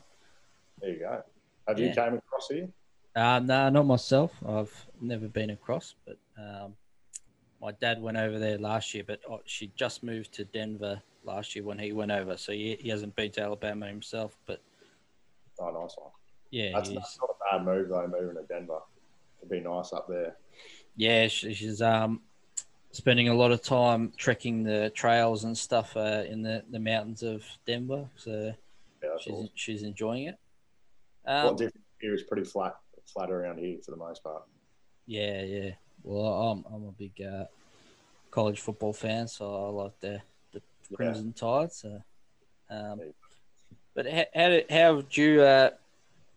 There 0.81 0.89
you 0.91 0.99
go. 0.99 1.23
Have 1.67 1.79
Yeah. 1.79 1.87
you 1.89 1.93
came 1.95 2.13
across 2.15 2.47
here? 2.49 2.69
uh, 3.15 3.39
no, 3.39 3.69
not 3.69 3.85
myself. 3.85 4.33
I've 4.47 4.73
never 5.01 5.27
been 5.27 5.49
across, 5.51 5.95
but 6.05 6.17
um, 6.37 6.75
my 7.61 7.71
dad 7.73 8.01
went 8.01 8.17
over 8.17 8.39
there 8.39 8.57
last 8.57 8.93
year. 8.93 9.03
But 9.05 9.19
oh, 9.29 9.41
she 9.45 9.71
just 9.75 10.03
moved 10.03 10.33
to 10.35 10.45
Denver 10.45 11.01
last 11.23 11.55
year 11.55 11.63
when 11.65 11.77
he 11.79 11.91
went 11.91 12.11
over, 12.11 12.37
so 12.37 12.51
he, 12.51 12.77
he 12.79 12.89
hasn't 12.89 13.15
been 13.15 13.31
to 13.31 13.41
Alabama 13.41 13.87
himself. 13.87 14.37
But 14.45 14.61
Oh, 15.61 15.71
nice 15.71 15.93
one. 15.97 16.11
yeah, 16.51 16.71
That's, 16.75 16.89
that's 16.93 17.19
not 17.19 17.29
a 17.31 17.57
bad 17.57 17.65
move 17.65 17.89
though. 17.89 18.07
Moving 18.07 18.35
to 18.37 18.47
Denver, 18.47 18.79
it'd 19.39 19.49
be 19.49 19.59
nice 19.59 19.93
up 19.93 20.07
there. 20.07 20.35
Yeah, 20.95 21.27
she's 21.27 21.81
um 21.81 22.21
spending 22.91 23.29
a 23.29 23.33
lot 23.33 23.51
of 23.51 23.61
time 23.61 24.11
trekking 24.17 24.63
the 24.63 24.89
trails 24.89 25.43
and 25.43 25.57
stuff 25.57 25.95
uh, 25.95 26.23
in 26.27 26.41
the, 26.41 26.63
the 26.71 26.79
mountains 26.79 27.21
of 27.23 27.43
Denver. 27.65 28.09
So 28.15 28.53
Yeah, 29.03 29.09
she's 29.19 29.33
awesome. 29.33 29.49
she's 29.55 29.83
enjoying 29.83 30.23
it. 30.27 30.37
What 31.23 31.51
Um, 31.51 31.55
different 31.57 31.85
here 32.01 32.13
is 32.13 32.23
pretty 32.23 32.43
flat, 32.43 32.75
flat 33.13 33.29
around 33.29 33.59
here 33.59 33.77
for 33.85 33.91
the 33.91 33.97
most 33.97 34.23
part. 34.23 34.43
yeah, 35.05 35.43
yeah. 35.43 35.71
Well, 36.03 36.25
I'm 36.25 36.65
I'm 36.73 36.87
a 36.87 36.91
big 36.91 37.21
uh, 37.21 37.45
college 38.31 38.59
football 38.59 38.93
fan, 38.93 39.27
so 39.27 39.67
I 39.67 39.69
like 39.69 39.99
the 39.99 40.21
the 40.53 40.61
Yeah. 40.89 40.95
Crimson 40.95 41.33
Tide. 41.33 41.71
So, 41.71 42.01
um, 42.69 43.01
but 43.93 44.09
how 44.09 44.25
how 44.33 44.49
did, 44.49 44.71
how 44.71 44.95
did 45.01 45.17
you 45.17 45.41
uh, 45.41 45.69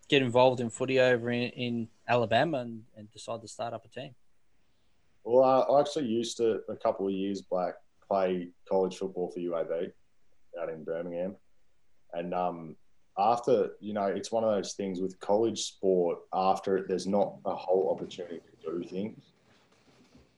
get 0.09 0.23
involved 0.23 0.61
in 0.61 0.69
footy 0.69 1.01
over 1.01 1.31
in, 1.31 1.51
in 1.51 1.89
Alabama 2.09 2.59
and, 2.59 2.83
and 2.97 3.11
decide 3.11 3.41
to 3.43 3.49
start 3.49 3.75
up 3.75 3.85
a 3.85 3.89
team? 3.89 4.15
Well, 5.25 5.45
uh, 5.45 5.73
I 5.73 5.81
actually 5.81 6.07
used 6.07 6.37
to 6.39 6.61
a 6.69 6.77
couple 6.77 7.07
of 7.07 7.13
years 7.13 7.43
back 7.43 7.75
play 8.07 8.49
college 8.69 8.99
football 8.99 9.31
for 9.31 9.41
UAB 9.41 9.93
out 10.61 10.69
in 10.69 10.85
Birmingham, 10.85 11.37
and 12.13 12.35
um, 12.35 12.77
after 13.19 13.71
you 13.81 13.93
know, 13.93 14.07
it's 14.07 14.33
one 14.33 14.45
of 14.45 14.51
those 14.51 14.75
things 14.75 15.01
with 15.01 15.19
college 15.21 15.63
sport. 15.63 16.19
After 16.33 16.77
it, 16.79 16.89
there's 16.89 17.07
not 17.07 17.37
a 17.45 17.55
whole 17.55 17.91
opportunity 17.91 18.41
to 18.41 18.71
do 18.71 18.89
things. 18.89 19.33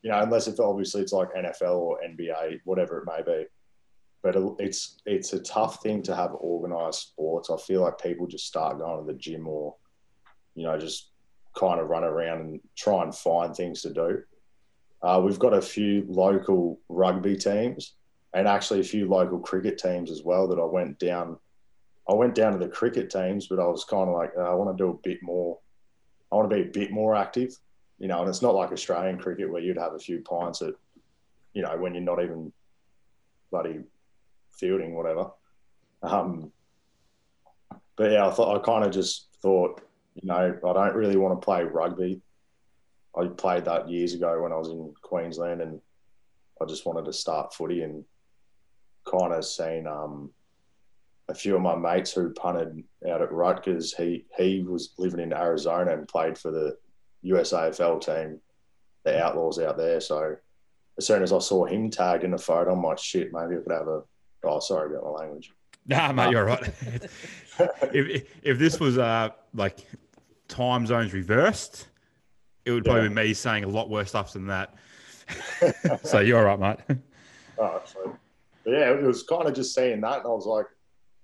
You 0.03 0.11
know, 0.11 0.21
unless 0.21 0.49
if 0.49 0.61
obviously 0.61 1.03
it's 1.03 1.13
like 1.13 1.33
NFL 1.35 1.77
or 1.77 2.01
NBA, 2.07 2.61
whatever 2.65 2.99
it 2.99 3.07
may 3.07 3.23
be. 3.23 3.47
But 4.23 4.37
it's 4.59 5.01
it's 5.07 5.33
a 5.33 5.41
tough 5.41 5.83
thing 5.83 6.03
to 6.03 6.17
have 6.17 6.33
organized 6.35 7.01
sports. 7.01 7.51
I 7.51 7.57
feel 7.57 7.83
like 7.83 7.99
people 7.99 8.27
just 8.27 8.47
start 8.47 8.79
going 8.79 9.07
to 9.07 9.13
the 9.13 9.19
gym 9.19 9.47
or, 9.47 9.77
you 10.55 10.65
know, 10.65 10.79
just 10.79 11.11
kind 11.55 11.81
of 11.81 11.89
run 11.89 12.05
around 12.05 12.41
and 12.41 12.61
try 12.77 13.03
and 13.03 13.15
find 13.15 13.55
things 13.55 13.83
to 13.83 13.93
do. 13.93 14.23
Uh, 15.03 15.21
we've 15.25 15.39
got 15.39 15.53
a 15.53 15.61
few 15.61 16.05
local 16.09 16.81
rugby 16.89 17.37
teams 17.37 17.95
and 18.33 18.49
actually 18.49 18.81
a 18.81 18.85
few 18.85 19.09
local 19.09 19.39
cricket 19.39 19.79
teams 19.79 20.11
as 20.11 20.23
well 20.23 20.49
that 20.49 20.59
I 20.59 20.65
went 20.65 20.99
down. 20.99 21.39
I 22.09 22.15
went 22.15 22.35
down 22.35 22.53
to 22.53 22.59
the 22.59 22.69
cricket 22.69 23.11
teams, 23.11 23.47
but 23.47 23.61
I 23.61 23.67
was 23.67 23.85
kind 23.85 24.09
of 24.09 24.15
like, 24.15 24.33
uh, 24.37 24.51
I 24.51 24.55
want 24.55 24.77
to 24.77 24.83
do 24.83 24.91
a 24.91 24.95
bit 24.95 25.23
more. 25.23 25.59
I 26.33 26.37
want 26.37 26.51
to 26.51 26.57
be 26.57 26.63
a 26.63 26.73
bit 26.73 26.91
more 26.91 27.15
active, 27.15 27.55
you 27.99 28.09
know. 28.09 28.21
And 28.21 28.29
it's 28.29 28.43
not 28.43 28.55
like 28.55 28.73
Australian 28.73 29.19
cricket 29.19 29.51
where 29.51 29.63
you'd 29.63 29.79
have 29.79 29.95
a 29.95 29.99
few 29.99 30.21
pints 30.21 30.63
at, 30.63 30.75
you 31.53 31.63
know, 31.63 31.77
when 31.77 31.95
you're 31.95 32.03
not 32.03 32.23
even 32.23 32.53
bloody 33.51 33.81
fielding, 34.53 34.95
whatever. 34.95 35.31
Um, 36.03 36.51
but 37.97 38.11
yeah, 38.11 38.27
I 38.27 38.31
thought 38.33 38.59
I 38.59 38.65
kind 38.65 38.85
of 38.85 38.91
just 38.91 39.29
thought, 39.41 39.81
you 40.15 40.29
know, 40.29 40.59
I 40.65 40.73
don't 40.73 40.95
really 40.95 41.17
want 41.17 41.41
to 41.41 41.45
play 41.45 41.65
rugby. 41.65 42.21
I 43.17 43.27
played 43.27 43.65
that 43.67 43.89
years 43.89 44.15
ago 44.15 44.43
when 44.43 44.53
I 44.53 44.57
was 44.57 44.69
in 44.69 44.93
Queensland, 45.03 45.61
and 45.61 45.81
I 46.61 46.65
just 46.65 46.87
wanted 46.87 47.05
to 47.07 47.13
start 47.13 47.55
footy 47.55 47.83
and 47.83 48.05
kind 49.05 49.33
of 49.33 49.45
seen 49.45 49.87
um, 49.87 50.31
a 51.29 51.35
few 51.35 51.57
of 51.57 51.63
my 51.63 51.75
mates 51.75 52.13
who 52.13 52.31
punted 52.31 52.83
out 53.09 53.23
at 53.23 53.33
Rutgers. 53.33 53.95
He 53.95 54.27
he 54.37 54.63
was 54.63 54.95
living 54.99 55.21
in 55.21 55.33
Arizona 55.33 55.93
and 55.93 56.09
played 56.09 56.39
for 56.39 56.51
the 56.51 56.77
USAFL 57.25 58.05
team, 58.05 58.41
the 59.05 59.23
Outlaws 59.23 59.59
out 59.59 59.77
there. 59.77 60.01
So 60.01 60.37
as 60.99 61.07
soon 61.07 61.23
as 61.23 61.33
I 61.33 61.39
saw 61.39 61.65
him 61.65 61.91
tagged 61.91 62.25
in 62.25 62.31
the 62.31 62.39
photo, 62.39 62.73
I'm 62.73 62.83
like, 62.83 62.99
shit, 62.99 63.33
maybe 63.33 63.57
I 63.57 63.63
could 63.63 63.73
have 63.73 63.89
a. 63.89 64.03
Oh, 64.45 64.61
sorry 64.61 64.95
about 64.95 65.05
my 65.05 65.21
language. 65.21 65.53
Nah, 65.87 66.13
mate, 66.13 66.31
you're 66.31 66.45
right. 66.45 66.63
if 67.93 68.27
if 68.43 68.59
this 68.59 68.81
was 68.81 68.99
uh 68.99 69.31
like 69.55 69.87
time 70.49 70.87
zones 70.87 71.13
reversed, 71.13 71.89
it 72.65 72.71
would 72.73 72.85
probably 72.85 73.03
Yeah. 73.05 73.09
be 73.09 73.15
me 73.15 73.35
saying 73.35 73.65
a 73.65 73.69
lot 73.69 73.91
worse 73.91 74.11
stuff 74.11 74.33
than 74.33 74.47
that. 74.47 74.75
so 76.03 76.21
you're 76.21 76.39
all 76.49 76.57
right, 76.57 76.79
mate. 76.89 76.99
Oh, 77.57 77.81
so, 77.85 78.19
yeah, 78.67 78.91
it 78.91 79.01
was 79.03 79.23
kind 79.23 79.47
of 79.47 79.55
just 79.55 79.77
seeing 79.77 80.01
that, 80.01 80.19
and 80.19 80.27
I 80.27 80.31
was 80.31 80.45
like, 80.45 80.67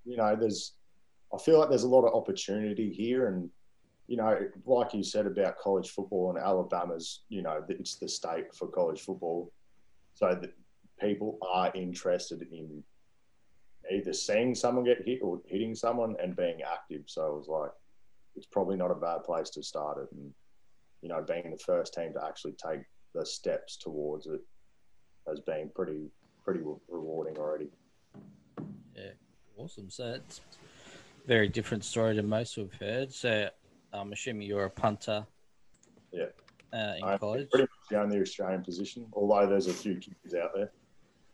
you 0.05 0.17
know, 0.17 0.37
there's, 0.37 0.75
I 1.35 1.39
feel 1.39 1.59
like 1.59 1.69
there's 1.71 1.83
a 1.83 1.89
lot 1.89 2.05
of 2.07 2.15
opportunity 2.15 2.89
here, 2.93 3.27
and 3.27 3.51
you 4.07 4.17
know, 4.17 4.39
like 4.65 4.95
you 4.95 5.03
said 5.03 5.27
about 5.27 5.59
college 5.59 5.91
football 5.91 6.31
and 6.31 6.39
Alabama's, 6.39 7.23
you 7.31 7.43
know, 7.43 7.65
it's 7.69 7.97
the 7.97 8.09
state 8.09 8.55
for 8.55 8.69
college 8.69 9.01
football, 9.01 9.53
so 10.15 10.29
that 10.41 10.53
people 11.01 11.37
are 11.43 11.73
interested 11.75 12.43
in 12.53 12.83
either 13.93 14.13
seeing 14.13 14.55
someone 14.55 14.85
get 14.85 15.03
hit 15.05 15.19
or 15.23 15.41
hitting 15.47 15.75
someone 15.75 16.15
and 16.23 16.37
being 16.37 16.63
active. 16.63 17.03
So 17.07 17.27
it 17.27 17.35
was 17.39 17.49
like, 17.49 17.71
it's 18.37 18.47
probably 18.47 18.77
not 18.77 18.91
a 18.91 18.95
bad 18.95 19.25
place 19.25 19.51
to 19.51 19.63
start 19.63 19.99
it, 19.99 20.09
and 20.17 20.33
you 21.03 21.09
know, 21.09 21.25
being 21.27 21.51
the 21.51 21.59
first 21.59 21.95
team 21.95 22.13
to 22.15 22.25
actually 22.25 22.53
take 22.53 22.81
the 23.15 23.25
steps 23.25 23.77
towards 23.77 24.27
it 24.27 24.41
has 25.29 25.41
been 25.41 25.71
pretty 25.75 26.11
pretty 26.45 26.61
rewarding 26.89 27.37
already. 27.39 27.69
Yeah, 28.97 29.13
awesome. 29.57 29.91
So 29.91 30.15
it's 30.15 30.41
a 31.25 31.29
very 31.29 31.49
different 31.49 31.85
story 31.85 32.15
to 32.17 32.23
most 32.23 32.57
we've 32.57 32.73
heard. 32.81 33.13
So 33.13 33.49
I'm 33.93 34.13
assuming 34.13 34.47
you're 34.49 34.65
a 34.65 34.71
punter. 34.71 35.27
Yeah. 36.13 36.27
Uh, 36.73 36.95
in 36.99 37.05
I'm 37.05 37.19
college. 37.19 37.51
pretty 37.51 37.65
much 37.65 37.89
the 37.91 38.01
only 38.01 38.21
Australian 38.21 38.63
position, 38.63 39.07
although 39.13 39.47
there's 39.47 39.67
a 39.67 39.73
few 39.73 39.97
kids 39.97 40.35
out 40.35 40.51
there. 40.55 40.71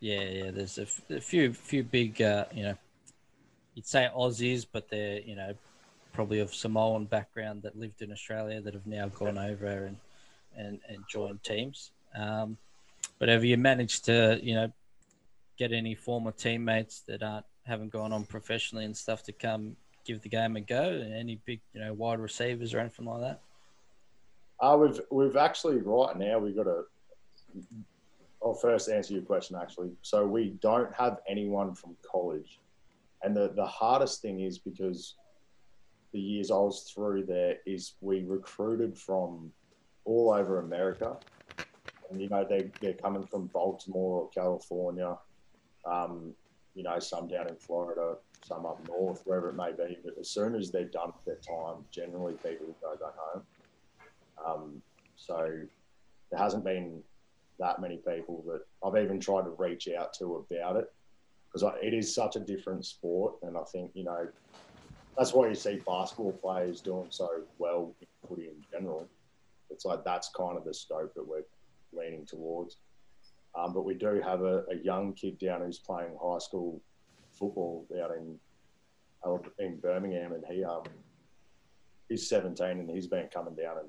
Yeah, 0.00 0.22
yeah. 0.22 0.50
There's 0.50 0.78
a, 0.78 0.82
f- 0.82 1.02
a 1.10 1.20
few, 1.20 1.52
few 1.52 1.82
big, 1.82 2.20
uh, 2.22 2.46
you 2.54 2.62
know, 2.62 2.74
you'd 3.74 3.86
say 3.86 4.08
Aussies, 4.16 4.66
but 4.70 4.88
they're 4.88 5.20
you 5.20 5.36
know 5.36 5.54
probably 6.16 6.40
of 6.40 6.52
Samoan 6.54 7.04
background 7.04 7.62
that 7.62 7.78
lived 7.78 8.00
in 8.00 8.10
Australia 8.10 8.62
that 8.62 8.72
have 8.72 8.86
now 8.86 9.06
gone 9.08 9.36
over 9.36 9.84
and 9.84 9.96
and, 10.56 10.80
and 10.88 11.04
joined 11.06 11.42
teams. 11.42 11.90
Um, 12.16 12.56
but 13.18 13.28
have 13.28 13.44
you 13.44 13.58
managed 13.58 14.06
to 14.06 14.40
you 14.42 14.54
know 14.54 14.72
get 15.58 15.72
any 15.72 15.94
former 15.94 16.32
teammates 16.32 17.00
that 17.00 17.22
aren't 17.22 17.44
haven't 17.66 17.92
gone 17.92 18.12
on 18.14 18.24
professionally 18.24 18.86
and 18.86 18.96
stuff 18.96 19.22
to 19.24 19.32
come 19.32 19.76
give 20.06 20.22
the 20.22 20.30
game 20.30 20.56
a 20.56 20.62
go? 20.62 20.84
Any 21.14 21.38
big 21.44 21.60
you 21.74 21.80
know 21.80 21.92
wide 21.92 22.18
receivers 22.18 22.72
or 22.72 22.80
anything 22.80 23.04
like 23.04 23.20
that? 23.20 23.40
Uh, 24.58 24.78
we've 24.80 25.00
we've 25.10 25.36
actually 25.36 25.82
right 25.82 26.16
now 26.16 26.38
we've 26.38 26.56
got 26.56 26.66
a. 26.66 26.84
I'll 28.42 28.54
first 28.54 28.88
answer 28.88 29.12
your 29.12 29.22
question 29.22 29.56
actually. 29.60 29.90
So 30.00 30.26
we 30.26 30.56
don't 30.62 30.92
have 30.94 31.18
anyone 31.28 31.74
from 31.74 31.94
college, 32.10 32.58
and 33.22 33.36
the 33.36 33.52
the 33.54 33.66
hardest 33.66 34.22
thing 34.22 34.40
is 34.40 34.58
because 34.58 35.16
the 36.16 36.22
years 36.22 36.50
I 36.50 36.54
was 36.54 36.90
through 36.90 37.26
there 37.26 37.58
is 37.66 37.92
we 38.00 38.24
recruited 38.24 38.96
from 38.96 39.52
all 40.06 40.32
over 40.32 40.60
America, 40.60 41.18
and 42.10 42.18
you 42.18 42.30
know 42.30 42.42
they 42.48 42.70
they're 42.80 42.94
coming 42.94 43.22
from 43.22 43.48
Baltimore 43.48 44.22
or 44.22 44.30
California, 44.30 45.14
um, 45.84 46.32
you 46.74 46.82
know 46.82 46.98
some 47.00 47.28
down 47.28 47.48
in 47.48 47.56
Florida, 47.56 48.14
some 48.42 48.64
up 48.64 48.80
north, 48.88 49.20
wherever 49.26 49.50
it 49.50 49.56
may 49.56 49.72
be. 49.72 49.98
But 50.02 50.14
as 50.18 50.30
soon 50.30 50.54
as 50.54 50.70
they're 50.70 50.84
done 50.84 51.12
with 51.14 51.24
their 51.26 51.54
time, 51.54 51.84
generally 51.90 52.32
people 52.32 52.74
go 52.80 52.96
back 52.96 53.14
home. 53.18 53.42
Um, 54.46 54.82
so 55.16 55.36
there 56.30 56.40
hasn't 56.40 56.64
been 56.64 57.02
that 57.58 57.78
many 57.78 57.98
people 57.98 58.42
that 58.46 58.62
I've 58.82 59.02
even 59.04 59.20
tried 59.20 59.42
to 59.42 59.50
reach 59.50 59.86
out 59.88 60.14
to 60.14 60.46
about 60.50 60.76
it 60.76 60.90
because 61.52 61.74
it 61.82 61.92
is 61.92 62.14
such 62.14 62.36
a 62.36 62.40
different 62.40 62.86
sport, 62.86 63.34
and 63.42 63.54
I 63.58 63.64
think 63.64 63.90
you 63.92 64.04
know 64.04 64.28
that's 65.16 65.32
why 65.32 65.48
you 65.48 65.54
see 65.54 65.80
basketball 65.86 66.32
players 66.32 66.80
doing 66.80 67.06
so 67.10 67.28
well 67.58 67.94
in 68.00 68.28
footy 68.28 68.48
in 68.48 68.64
general. 68.70 69.08
It's 69.70 69.84
like 69.84 70.04
that's 70.04 70.30
kind 70.36 70.56
of 70.56 70.64
the 70.64 70.74
scope 70.74 71.14
that 71.14 71.26
we're 71.26 71.44
leaning 71.92 72.26
towards. 72.26 72.76
Um, 73.54 73.72
but 73.72 73.84
we 73.84 73.94
do 73.94 74.20
have 74.22 74.42
a, 74.42 74.64
a, 74.70 74.76
young 74.82 75.14
kid 75.14 75.38
down 75.38 75.62
who's 75.62 75.78
playing 75.78 76.10
high 76.22 76.38
school 76.38 76.80
football 77.32 77.86
out 78.02 78.10
in 78.14 78.38
in 79.58 79.80
Birmingham, 79.80 80.32
and 80.32 80.44
he 80.48 80.62
um 80.62 80.82
he's 82.08 82.28
17 82.28 82.66
and 82.66 82.90
he's 82.90 83.06
been 83.06 83.28
coming 83.28 83.54
down 83.54 83.78
and 83.78 83.88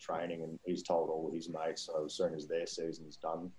training, 0.00 0.42
and 0.42 0.58
he's 0.64 0.82
told 0.82 1.10
all 1.10 1.30
his 1.32 1.48
mates. 1.48 1.82
So 1.82 2.04
as 2.04 2.14
soon 2.14 2.34
as 2.34 2.46
their 2.46 2.66
season's 2.66 3.16
done, 3.16 3.50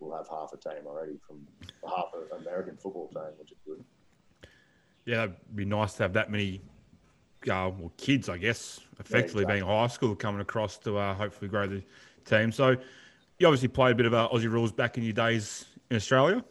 we'll 0.00 0.16
have 0.16 0.28
half 0.28 0.52
a 0.52 0.56
team 0.56 0.86
already 0.86 1.18
from 1.26 1.46
half 1.86 2.10
an 2.14 2.40
American 2.40 2.76
football 2.76 3.08
team, 3.08 3.32
which 3.38 3.52
is 3.52 3.58
good. 3.66 3.84
Yeah, 5.06 5.24
it'd 5.24 5.36
be 5.54 5.64
nice 5.64 5.94
to 5.94 6.04
have 6.04 6.12
that 6.14 6.30
many 6.30 6.62
uh, 7.44 7.70
well, 7.76 7.92
kids, 7.96 8.28
I 8.28 8.38
guess, 8.38 8.80
effectively 8.98 9.42
yeah, 9.42 9.48
exactly. 9.48 9.54
being 9.54 9.64
high 9.64 9.86
school 9.86 10.14
coming 10.14 10.40
across 10.40 10.78
to 10.78 10.96
uh, 10.96 11.14
hopefully 11.14 11.48
grow 11.48 11.66
the 11.66 11.82
team. 12.24 12.50
So 12.50 12.76
you 13.38 13.46
obviously 13.46 13.68
played 13.68 13.92
a 13.92 13.94
bit 13.94 14.06
of 14.06 14.14
uh, 14.14 14.28
Aussie 14.32 14.50
rules 14.50 14.72
back 14.72 14.96
in 14.96 15.04
your 15.04 15.12
days 15.12 15.66
in 15.90 15.96
Australia. 15.96 16.42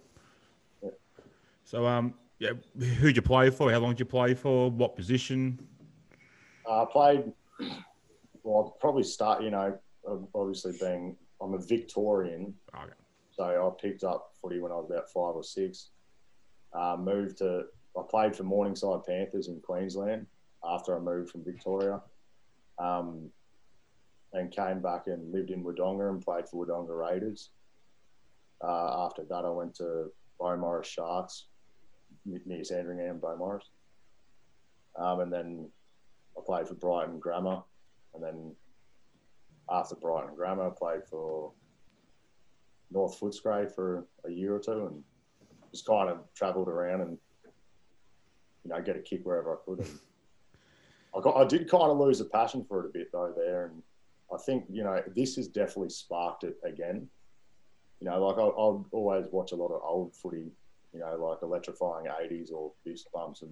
Yeah. 0.84 0.90
So, 1.66 1.88
um, 1.88 2.14
yeah, 2.40 2.52
who'd 2.78 3.16
you 3.16 3.22
play 3.22 3.50
for? 3.50 3.72
How 3.72 3.80
long 3.80 3.92
did 3.92 4.00
you 4.00 4.06
play 4.06 4.34
for? 4.34 4.70
What 4.70 4.96
position? 4.96 5.60
Uh, 6.68 6.84
I 6.84 6.86
played 6.86 7.34
well, 8.44 8.58
I'll 8.58 8.78
probably 8.80 9.04
start, 9.04 9.42
you 9.42 9.52
know, 9.52 9.78
obviously 10.36 10.74
being, 10.80 11.16
I'm 11.42 11.54
a 11.54 11.58
Victorian. 11.60 12.54
Okay. 12.76 12.94
So 13.32 13.44
I 13.44 13.82
picked 13.82 14.04
up 14.04 14.32
footy 14.42 14.60
when 14.60 14.72
I 14.72 14.76
was 14.76 14.90
about 14.90 15.10
five 15.10 15.36
or 15.36 15.44
six. 15.44 15.90
Uh, 16.74 16.98
moved 17.00 17.38
to, 17.38 17.66
I 17.98 18.02
played 18.10 18.36
for 18.36 18.44
Morningside 18.44 19.04
Panthers 19.06 19.48
in 19.48 19.60
Queensland 19.62 20.26
after 20.66 20.96
I 20.96 21.00
moved 21.00 21.32
from 21.32 21.44
Victoria. 21.44 22.02
Um, 22.80 23.30
and 24.36 24.52
came 24.52 24.82
back 24.82 25.06
and 25.06 25.32
lived 25.32 25.52
in 25.52 25.64
Wodonga 25.64 26.10
and 26.10 26.20
played 26.20 26.50
for 26.50 26.66
Wodonga 26.66 26.98
Raiders. 26.98 27.52
Uh, 28.64 29.06
after 29.06 29.24
that, 29.26 29.46
I 29.46 29.50
went 29.50 29.76
to 29.76 30.12
Beaumaris 30.40 30.86
Sharks 30.86 31.46
near 32.26 32.64
Sandringham, 32.64 33.20
Beaumaris. 33.20 33.66
Um, 34.96 35.20
and 35.20 35.32
then 35.32 35.70
I 36.36 36.42
played 36.44 36.68
for 36.68 36.74
Brighton 36.74 37.20
Grammar 37.20 37.62
and 38.14 38.24
then 38.24 38.56
after 39.70 39.96
Brighton 39.96 40.36
Grammar, 40.36 40.68
I 40.68 40.70
played 40.70 41.06
for 41.10 41.52
North 42.92 43.20
Footscray 43.20 43.74
for 43.74 44.06
a 44.26 44.32
year 44.32 44.56
or 44.56 44.60
two, 44.60 44.88
and 44.88 45.04
just 45.72 45.86
kind 45.86 46.10
of 46.10 46.20
travelled 46.36 46.68
around 46.68 47.02
and 47.02 47.18
you 48.64 48.72
know 48.72 48.82
get 48.82 48.96
a 48.96 49.00
kick 49.00 49.22
wherever 49.26 49.54
I 49.54 49.58
could. 49.66 49.80
And 49.80 50.00
I, 51.16 51.22
got, 51.22 51.36
I 51.36 51.46
did 51.46 51.70
kind 51.70 51.92
of 51.92 51.98
lose 51.98 52.22
a 52.22 52.26
passion 52.26 52.66
for 52.68 52.84
it 52.84 52.88
a 52.88 52.90
bit 52.90 53.12
though 53.12 53.34
there, 53.36 53.66
and 53.66 53.82
I 54.34 54.38
think 54.38 54.66
you 54.70 54.84
know 54.84 55.02
this 55.16 55.36
has 55.36 55.48
definitely 55.48 55.90
sparked 55.90 56.44
it 56.44 56.58
again. 56.64 57.08
You 58.00 58.10
know, 58.10 58.26
like 58.26 58.38
I, 58.38 58.42
I'll 58.42 58.86
always 58.92 59.28
watch 59.32 59.52
a 59.52 59.56
lot 59.56 59.72
of 59.72 59.82
old 59.84 60.14
footy, 60.14 60.52
you 60.94 61.00
know, 61.00 61.16
like 61.16 61.42
electrifying 61.42 62.08
80s 62.08 62.52
or 62.52 62.72
fist 62.84 63.08
bumps 63.14 63.44
and 63.44 63.52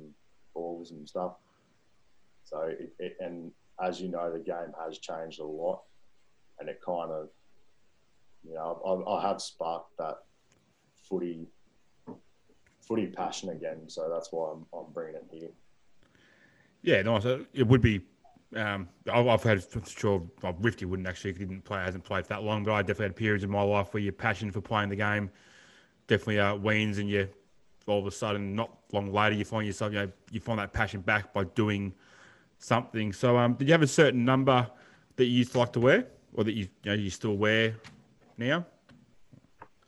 balls 0.54 0.91
and 0.91 1.08
stuff. 1.08 1.36
So, 2.43 2.63
it, 2.63 2.93
it, 3.00 3.17
and 3.21 3.52
as 3.82 4.02
you 4.02 4.10
know, 4.10 4.32
the 4.32 4.39
game 4.39 4.74
has 4.84 4.97
changed 4.97 5.39
a 5.39 5.45
lot, 5.45 5.84
and 6.60 6.67
it 6.67 6.82
kind 6.86 7.12
of, 7.12 7.30
you 8.43 8.56
know, 8.56 9.06
I, 9.08 9.12
I 9.12 9.30
have 9.30 9.41
sparked 9.41 9.97
that 9.97 10.17
footy, 11.08 11.47
footy 12.91 13.08
passion 13.08 13.49
again. 13.49 13.88
So 13.88 14.10
that's 14.10 14.34
why 14.34 14.51
I'm, 14.51 14.65
I'm 14.77 14.91
bringing 14.93 15.15
it 15.15 15.25
here. 15.32 15.49
Yeah, 16.82 17.01
nice. 17.04 17.25
It 17.54 17.65
would 17.65 17.82
be. 17.82 18.01
Um, 18.54 18.89
I've 19.10 19.43
had 19.43 19.63
for 19.63 19.82
sure. 19.86 20.21
Well, 20.41 20.58
Rifty 20.60 20.84
wouldn't 20.84 21.08
actually 21.08 21.32
didn't 21.32 21.62
play, 21.62 21.80
hasn't 21.80 22.04
played 22.04 22.25
for 22.25 22.34
that 22.34 22.43
long, 22.43 22.65
but 22.65 22.73
I 22.73 22.82
definitely 22.82 23.06
had 23.06 23.15
periods 23.15 23.45
in 23.45 23.49
my 23.49 23.62
life 23.62 23.93
where 23.93 24.04
your 24.04 24.12
passion 24.12 24.51
for 24.51 24.60
playing 24.60 24.89
the 24.89 24.97
game 24.97 25.32
definitely 26.08 26.39
uh, 26.39 26.56
wanes, 26.56 26.97
and 26.97 27.10
you 27.10 27.30
all 27.88 27.99
of 27.99 28.08
a 28.08 28.12
sudden, 28.12 28.56
not 28.56 28.77
long 28.91 29.12
later, 29.12 29.36
you 29.36 29.45
find 29.45 29.65
yourself, 29.65 29.93
you 29.93 29.99
know, 29.99 30.12
you 30.32 30.41
find 30.41 30.60
that 30.60 30.73
passion 30.73 30.99
back 30.99 31.34
by 31.34 31.45
doing 31.45 31.93
something. 32.60 33.13
So, 33.13 33.38
um, 33.38 33.54
did 33.54 33.69
you 33.69 33.71
have 33.71 33.82
a 33.82 33.88
certain 33.88 34.25
number 34.25 34.69
that 35.15 35.25
you 35.25 35.38
used 35.38 35.54
to 35.54 35.60
like 35.60 35.71
to 35.73 35.80
wear, 35.80 36.08
or 36.34 36.43
that 36.43 36.54
you 36.54 36.67
you 36.84 36.91
know 36.91 36.93
you 36.93 37.10
still 37.10 37.38
wear 37.38 37.73
now? 38.38 38.65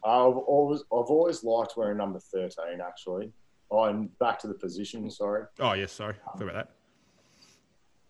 I've 0.05 0.37
always 0.37 0.81
I've 0.81 1.09
always 1.09 1.43
liked 1.43 1.77
wearing 1.77 1.97
number 1.97 2.19
thirteen. 2.19 2.81
Actually, 2.85 3.31
oh, 3.71 3.85
and 3.85 4.17
back 4.19 4.39
to 4.39 4.47
the 4.47 4.53
position. 4.53 5.09
Sorry. 5.09 5.45
Oh 5.59 5.73
yes, 5.73 5.91
sorry. 5.91 6.15
Sorry 6.37 6.49
about 6.49 6.67
that. 6.67 6.75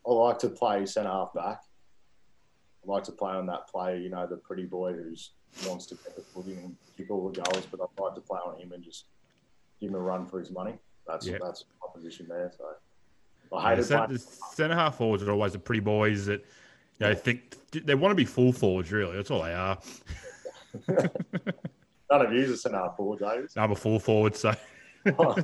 I 0.05 0.11
like 0.11 0.39
to 0.39 0.49
play 0.49 0.85
centre 0.85 1.09
half 1.09 1.33
back. 1.33 1.61
I 2.85 2.91
like 2.91 3.03
to 3.05 3.11
play 3.11 3.31
on 3.31 3.45
that 3.47 3.67
player, 3.69 3.95
you 3.95 4.09
know, 4.09 4.27
the 4.27 4.35
pretty 4.35 4.65
boy 4.65 4.91
who's 4.93 5.31
wants 5.67 5.85
to 5.85 5.95
get 5.95 6.15
the 6.15 6.21
footy 6.21 6.53
and 6.53 6.75
kick 6.97 7.09
all 7.09 7.29
the 7.29 7.41
goals, 7.41 7.65
but 7.69 7.79
I 7.79 8.01
like 8.01 8.15
to 8.15 8.21
play 8.21 8.39
on 8.45 8.59
him 8.59 8.71
and 8.73 8.83
just 8.83 9.05
give 9.79 9.89
him 9.89 9.95
a 9.95 9.99
run 9.99 10.25
for 10.25 10.39
his 10.39 10.51
money. 10.51 10.73
That's 11.07 11.27
yep. 11.27 11.41
that's 11.43 11.65
my 11.81 11.87
position 11.93 12.27
there. 12.27 12.51
So 12.57 13.55
I 13.55 13.69
hated 13.69 13.89
yeah, 13.89 14.07
the 14.07 14.19
centre 14.19 14.75
half 14.75 14.97
forwards 14.97 15.23
are 15.23 15.31
always 15.31 15.53
the 15.53 15.59
pretty 15.59 15.81
boys 15.81 16.25
that 16.25 16.43
you 16.99 17.07
know 17.07 17.13
think 17.13 17.55
they 17.71 17.95
want 17.95 18.11
to 18.11 18.15
be 18.15 18.25
full 18.25 18.51
forwards. 18.51 18.91
Really, 18.91 19.15
that's 19.15 19.31
all 19.31 19.43
they 19.43 19.53
are. 19.53 19.77
None 22.13 22.27
of 22.27 22.31
you 22.31 22.53
are 22.53 22.55
centre 22.55 22.77
half 22.77 22.95
forwards, 22.95 23.23
are 23.23 23.47
I'm 23.57 23.71
a 23.71 23.75
full 23.75 23.97
forward, 23.97 24.35
so. 24.35 24.53
so 25.05 25.35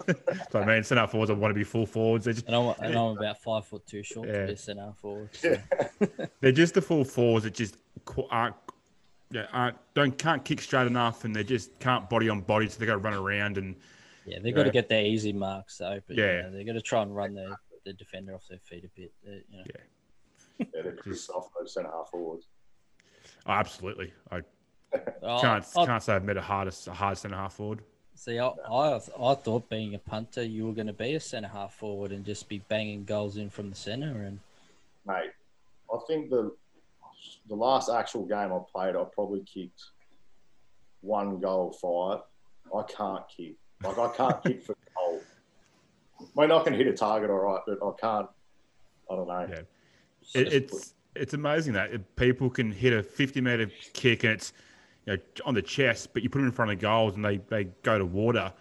I 0.54 0.66
mean, 0.66 0.84
centre 0.84 1.02
half 1.02 1.10
forwards, 1.10 1.32
I 1.32 1.34
want 1.34 1.50
to 1.50 1.56
be 1.56 1.64
full 1.64 1.88
forwards. 1.88 2.26
Just, 2.26 2.46
and, 2.46 2.56
I'm, 2.56 2.76
and 2.80 2.96
I'm 2.96 3.18
about 3.18 3.42
five 3.42 3.66
foot 3.66 3.88
two 3.88 4.04
short 4.04 4.28
yeah. 4.28 4.42
to 4.42 4.48
be 4.50 4.56
centre 4.56 4.84
half 4.84 4.98
forward. 5.00 5.30
So. 5.34 5.58
Yeah. 6.00 6.28
They're 6.42 6.52
just 6.52 6.76
the 6.76 6.82
full 6.84 7.04
forwards 7.04 7.46
that 7.46 7.56
just 7.56 7.76
aren't 8.30 8.56
yeah, 9.32 9.48
aren't, 9.52 9.78
don't 9.96 10.16
can't 10.16 10.46
kick 10.46 10.62
straight 10.62 10.86
enough, 10.86 11.26
and 11.26 11.36
they 11.36 11.44
just 11.44 11.78
can't 11.80 12.08
body 12.08 12.30
on 12.30 12.42
body, 12.42 12.70
so 12.70 12.80
they 12.80 12.86
got 12.86 12.94
to 12.94 13.00
run 13.00 13.16
around 13.16 13.58
and. 13.58 13.76
Yeah, 14.28 14.38
they've 14.44 14.54
got 14.54 14.64
to 14.64 14.70
get 14.70 14.90
their 14.90 15.04
easy 15.04 15.34
marks 15.34 15.78
though. 15.78 16.00
But, 16.06 16.18
yeah, 16.18 16.36
you 16.36 16.42
know, 16.44 16.52
they've 16.52 16.68
got 16.68 16.74
to 16.74 16.82
try 16.82 17.02
and 17.02 17.16
run 17.16 17.34
their 17.34 17.58
the 17.84 17.94
defender 17.94 18.36
off 18.36 18.48
their 18.48 18.60
feet 18.60 18.84
a 18.86 18.90
bit. 18.96 19.12
Uh, 19.28 19.32
you 19.32 19.58
know. 19.58 19.64
Yeah. 19.66 20.66
yeah, 20.76 20.82
they're 20.84 20.92
pretty 20.92 21.18
soft 21.18 21.50
those 21.60 21.74
centre 21.74 21.90
half 21.90 22.10
forwards. 22.10 22.46
Oh, 23.48 23.54
absolutely. 23.54 24.14
I 24.30 24.42
oh, 25.24 25.42
can't 25.42 25.66
I, 25.76 25.86
can't 25.86 26.04
say 26.04 26.14
I've 26.14 26.24
met 26.24 26.38
a 26.38 26.42
hardest 26.42 26.88
a 26.88 26.94
hard 26.94 27.18
centre 27.18 27.36
half 27.36 27.54
forward. 27.54 27.82
See, 28.16 28.38
I, 28.38 28.48
I, 28.48 28.96
I 28.96 29.36
thought 29.36 29.70
being 29.70 29.96
a 29.96 30.00
punter, 30.00 30.44
you 30.44 30.68
were 30.68 30.74
going 30.74 30.88
to 30.88 30.94
be 30.94 31.16
a 31.16 31.20
centre 31.20 31.48
half 31.48 31.74
forward 31.74 32.12
and 32.12 32.26
just 32.26 32.50
be 32.50 32.60
banging 32.68 33.06
goals 33.06 33.38
in 33.38 33.50
from 33.50 33.70
the 33.70 33.76
centre. 33.76 34.24
And 34.24 34.40
mate, 35.08 35.32
I 35.94 35.98
think 36.08 36.30
the 36.30 36.52
the 37.48 37.56
last 37.56 37.90
actual 37.90 38.26
game 38.26 38.52
I 38.52 38.60
played, 38.72 38.96
I 38.96 39.04
probably 39.14 39.42
kicked 39.42 39.84
one 41.02 41.40
goal 41.40 41.72
five. 41.72 42.22
I 42.76 42.84
can't 42.92 43.24
kick. 43.30 43.56
Like 43.84 43.98
I 43.98 44.10
can't 44.10 44.44
kick 44.46 44.64
for 44.64 44.76
goal. 44.96 45.22
I 46.20 46.42
mean, 46.42 46.52
I 46.52 46.64
can 46.64 46.74
hit 46.74 46.88
a 46.88 46.94
target 46.94 47.30
all 47.30 47.38
right, 47.38 47.62
but 47.66 47.80
I 47.82 47.92
can't. 48.00 48.28
I 49.10 49.16
don't 49.16 49.28
know. 49.28 49.48
Yeah. 49.50 50.42
It, 50.42 50.54
it's 50.54 50.94
it's 51.16 51.34
amazing 51.34 51.74
that 51.74 52.16
people 52.16 52.50
can 52.50 52.72
hit 52.72 52.94
a 52.94 53.04
50 53.04 53.42
meter 53.42 53.72
kick 53.94 54.24
and 54.24 54.34
it's 54.34 54.54
you 55.06 55.14
know 55.14 55.20
on 55.46 55.54
the 55.54 55.62
chest, 55.62 56.14
but 56.14 56.24
you 56.24 56.30
put 56.30 56.40
them 56.40 56.48
in 56.48 56.52
front 56.52 56.72
of 56.72 56.80
goals 56.80 57.16
and 57.16 57.24
they, 57.24 57.38
they 57.38 57.66
go 57.84 57.98
to 57.98 58.06
water. 58.06 58.52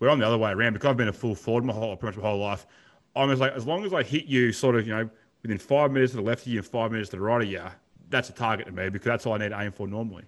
We're 0.00 0.10
on 0.10 0.18
the 0.18 0.26
other 0.26 0.38
way 0.38 0.50
around 0.50 0.74
because 0.74 0.90
I've 0.90 0.96
been 0.96 1.08
a 1.08 1.12
full 1.12 1.34
forward 1.34 1.64
my 1.64 1.72
whole 1.72 1.96
pretty 1.96 2.16
much 2.16 2.22
my 2.22 2.30
whole 2.30 2.40
life. 2.40 2.66
I'm 3.16 3.28
just 3.28 3.40
like 3.40 3.52
as 3.52 3.66
long 3.66 3.84
as 3.84 3.94
I 3.94 4.02
hit 4.02 4.26
you 4.26 4.52
sort 4.52 4.76
of 4.76 4.86
you 4.86 4.94
know 4.94 5.08
within 5.42 5.58
five 5.58 5.92
meters 5.92 6.10
to 6.10 6.16
the 6.16 6.22
left 6.22 6.46
of 6.46 6.52
you 6.52 6.58
and 6.58 6.66
five 6.66 6.90
meters 6.90 7.10
to 7.10 7.16
the 7.16 7.22
right 7.22 7.42
of 7.42 7.48
you, 7.48 7.62
that's 8.10 8.28
a 8.28 8.32
target 8.32 8.66
to 8.66 8.72
me 8.72 8.88
because 8.88 9.06
that's 9.06 9.26
all 9.26 9.34
I 9.34 9.38
need 9.38 9.50
to 9.50 9.60
aim 9.60 9.72
for 9.72 9.86
normally. 9.86 10.24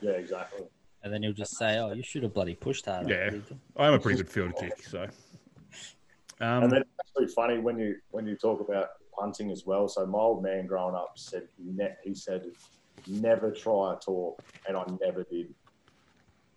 Yeah, 0.00 0.12
exactly. 0.12 0.66
And 1.02 1.12
then 1.12 1.22
he'll 1.22 1.32
just 1.32 1.56
say, 1.56 1.78
"Oh, 1.78 1.92
you 1.92 2.02
should 2.02 2.22
have 2.22 2.34
bloody 2.34 2.54
pushed 2.54 2.86
harder." 2.86 3.08
Yeah, 3.08 3.56
I 3.76 3.88
am 3.88 3.94
a 3.94 3.98
pretty 3.98 4.18
good 4.18 4.28
field 4.28 4.54
kick. 4.56 4.82
So, 4.82 5.02
um, 6.40 6.64
And 6.64 6.72
then 6.72 6.82
it's 6.82 6.90
actually 7.00 7.28
funny 7.28 7.58
when 7.58 7.78
you 7.78 7.96
when 8.10 8.26
you 8.26 8.36
talk 8.36 8.60
about 8.60 8.88
punting 9.18 9.50
as 9.50 9.64
well. 9.66 9.88
So 9.88 10.04
my 10.06 10.18
old 10.18 10.42
man 10.42 10.66
growing 10.66 10.94
up 10.94 11.12
said 11.16 11.48
ne- 11.58 11.94
he 12.02 12.14
said 12.14 12.44
never 13.06 13.50
try 13.50 13.94
a 13.94 13.96
torp, 13.96 14.42
and 14.68 14.76
I 14.76 14.84
never 15.00 15.24
did. 15.24 15.54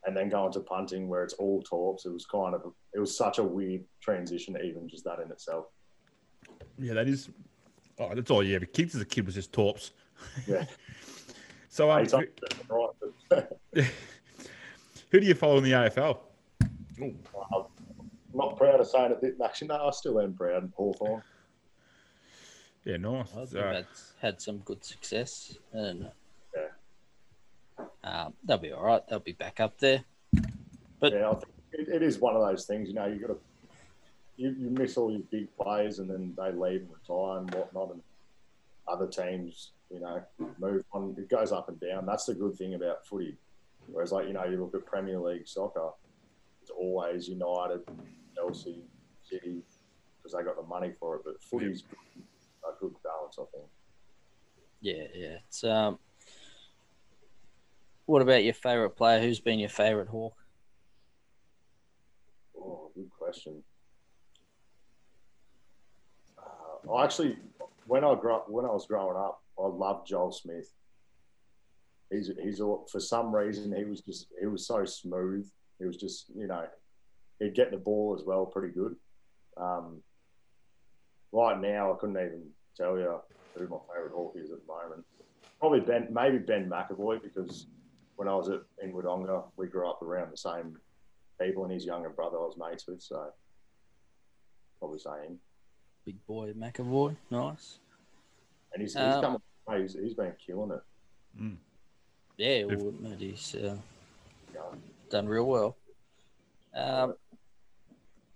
And 0.05 0.15
then 0.15 0.29
going 0.29 0.53
to 0.53 0.61
punting 0.61 1.09
where 1.09 1.23
it's 1.23 1.33
all 1.33 1.61
torps, 1.63 2.05
it 2.05 2.11
was 2.13 2.25
kind 2.25 2.55
of 2.55 2.73
it 2.93 2.99
was 2.99 3.15
such 3.17 3.39
a 3.39 3.43
weird 3.43 3.83
transition, 4.01 4.57
even 4.63 4.87
just 4.87 5.03
that 5.03 5.19
in 5.19 5.29
itself. 5.31 5.65
yeah, 6.79 6.93
that 6.93 7.07
is. 7.07 7.29
Oh, 7.99 8.13
that's 8.13 8.29
all 8.31 8.43
you 8.43 8.55
ever 8.55 8.65
kicked 8.65 8.93
as 8.95 9.01
a 9.01 9.05
kid 9.05 9.25
was 9.25 9.35
just 9.35 9.51
torps. 9.51 9.91
Yeah, 10.47 10.65
So, 11.69 11.91
um, 11.91 12.03
He's 12.03 12.13
up 12.13 12.23
right, 12.69 12.89
but 13.29 13.59
who 15.11 15.19
do 15.19 15.25
you 15.25 15.33
follow 15.33 15.57
in 15.57 15.63
the 15.63 15.71
AFL? 15.71 16.19
I'm 16.99 17.15
not 18.33 18.57
proud 18.57 18.79
of 18.79 18.87
saying 18.87 19.15
it. 19.21 19.35
Actually, 19.43 19.67
no, 19.69 19.87
I 19.87 19.91
still 19.91 20.19
am 20.21 20.33
proud. 20.33 20.71
Hawthorn. 20.75 21.21
Yeah, 22.85 22.97
nice. 22.97 23.27
I 23.33 23.35
think 23.35 23.49
So, 23.49 23.59
that's 23.59 24.13
had 24.21 24.41
some 24.41 24.59
good 24.59 24.83
success, 24.85 25.57
and 25.73 26.09
Um, 28.07 28.33
they'll 28.43 28.57
be 28.57 28.71
all 28.71 28.83
right. 28.83 29.01
They'll 29.09 29.19
be 29.19 29.33
back 29.33 29.59
up 29.59 29.77
there. 29.79 30.03
But- 30.99 31.13
yeah, 31.13 31.29
I 31.29 31.33
think 31.35 31.51
it, 31.73 31.87
it 31.89 32.03
is 32.03 32.19
one 32.19 32.35
of 32.35 32.47
those 32.47 32.65
things. 32.65 32.87
You 32.87 32.95
know, 32.95 33.05
you 33.05 33.19
got 33.19 33.27
to 33.27 33.37
you, 34.37 34.55
you 34.57 34.69
miss 34.69 34.97
all 34.97 35.11
your 35.11 35.21
big 35.31 35.47
players, 35.57 35.99
and 35.99 36.09
then 36.09 36.33
they 36.37 36.51
leave 36.51 36.81
and 36.81 36.89
retire 36.91 37.39
and 37.39 37.53
whatnot, 37.53 37.91
and 37.93 38.01
other 38.87 39.07
teams, 39.07 39.71
you 39.91 39.99
know, 39.99 40.21
move 40.59 40.83
on. 40.93 41.15
It 41.17 41.27
goes 41.27 41.51
up 41.51 41.69
and 41.69 41.79
down. 41.79 42.05
That's 42.05 42.25
the 42.25 42.35
good 42.35 42.55
thing 42.55 42.75
about 42.75 43.05
footy. 43.05 43.35
Whereas, 43.91 44.11
like 44.11 44.27
you 44.27 44.33
know, 44.33 44.45
you 44.45 44.59
look 44.59 44.75
at 44.75 44.85
Premier 44.85 45.19
League 45.19 45.47
soccer, 45.47 45.89
it's 46.61 46.71
always 46.71 47.27
United, 47.27 47.81
Chelsea, 48.35 48.83
City, 49.23 49.63
because 50.17 50.37
they 50.37 50.43
got 50.43 50.55
the 50.55 50.67
money 50.67 50.93
for 50.99 51.15
it. 51.15 51.21
But 51.25 51.41
footy's 51.41 51.83
a 52.63 52.79
good 52.79 52.93
balance, 53.03 53.37
I 53.39 53.45
think. 53.51 53.67
yeah, 54.81 55.03
yeah. 55.15 55.37
It's 55.47 55.63
um. 55.63 55.97
What 58.07 58.21
about 58.21 58.45
your 58.45 58.53
favorite 58.53 58.91
player? 58.91 59.21
Who's 59.21 59.41
been 59.41 59.59
your 59.59 59.67
favorite 59.67 60.07
Hawk? 60.07 60.33
Oh, 62.57 62.89
good 62.95 63.09
question. 63.09 63.61
Uh, 66.39 66.93
I 66.93 67.03
actually, 67.03 67.35
when 67.85 68.05
I 68.05 68.15
grew 68.15 68.33
up, 68.33 68.49
when 68.49 68.63
I 68.63 68.69
was 68.69 68.85
growing 68.85 69.17
up, 69.17 69.43
I 69.59 69.67
loved 69.67 70.07
Joel 70.07 70.31
Smith. 70.31 70.73
He's 72.09 72.31
he's 72.41 72.59
for 72.59 72.99
some 72.99 73.35
reason 73.35 73.75
he 73.75 73.83
was 73.83 73.99
just 73.99 74.27
he 74.39 74.45
was 74.45 74.65
so 74.65 74.85
smooth. 74.85 75.45
He 75.77 75.85
was 75.85 75.97
just 75.97 76.31
you 76.33 76.47
know 76.47 76.65
he'd 77.39 77.55
get 77.55 77.71
the 77.71 77.77
ball 77.77 78.15
as 78.17 78.25
well 78.25 78.45
pretty 78.45 78.73
good. 78.73 78.95
Um, 79.57 80.01
right 81.33 81.59
now, 81.59 81.91
I 81.91 81.97
couldn't 81.99 82.15
even 82.15 82.51
tell 82.77 82.97
you 82.97 83.19
who 83.57 83.67
my 83.67 83.79
favourite 83.93 84.13
Hawk 84.13 84.35
is 84.37 84.49
at 84.49 84.59
the 84.65 84.73
moment. 84.73 85.05
Probably 85.59 85.81
Ben, 85.81 86.07
maybe 86.09 86.37
Ben 86.37 86.69
McEvoy 86.69 87.21
because 87.21 87.67
when 88.17 88.27
I 88.27 88.35
was 88.35 88.49
at 88.49 88.61
in 88.83 88.91
Wodonga, 88.91 89.43
we 89.55 89.67
grew 89.67 89.89
up 89.89 90.01
around 90.01 90.31
the 90.31 90.37
same 90.37 90.75
people, 91.39 91.63
and 91.63 91.71
his 91.71 91.85
younger 91.85 92.09
brother 92.09 92.37
I 92.37 92.41
was 92.41 92.57
mates 92.57 92.85
with, 92.87 93.01
so 93.01 93.31
probably 94.79 94.99
say 94.99 95.25
him. 95.27 95.39
Big 96.05 96.25
boy 96.25 96.51
McEvoy, 96.53 97.15
nice. 97.31 97.79
And 98.73 98.81
he's, 98.81 98.93
he's 98.93 99.01
Um, 99.01 99.21
come, 99.67 99.77
he's, 99.81 99.93
he's 99.93 100.13
been 100.13 100.33
killing 100.45 100.71
it. 100.71 101.51
Yeah, 102.37 102.63
well, 102.65 102.91
mate, 102.99 103.19
he's 103.19 103.55
uh, 103.55 103.77
done 105.09 105.27
real 105.27 105.45
well. 105.45 105.77
Um, 106.75 107.13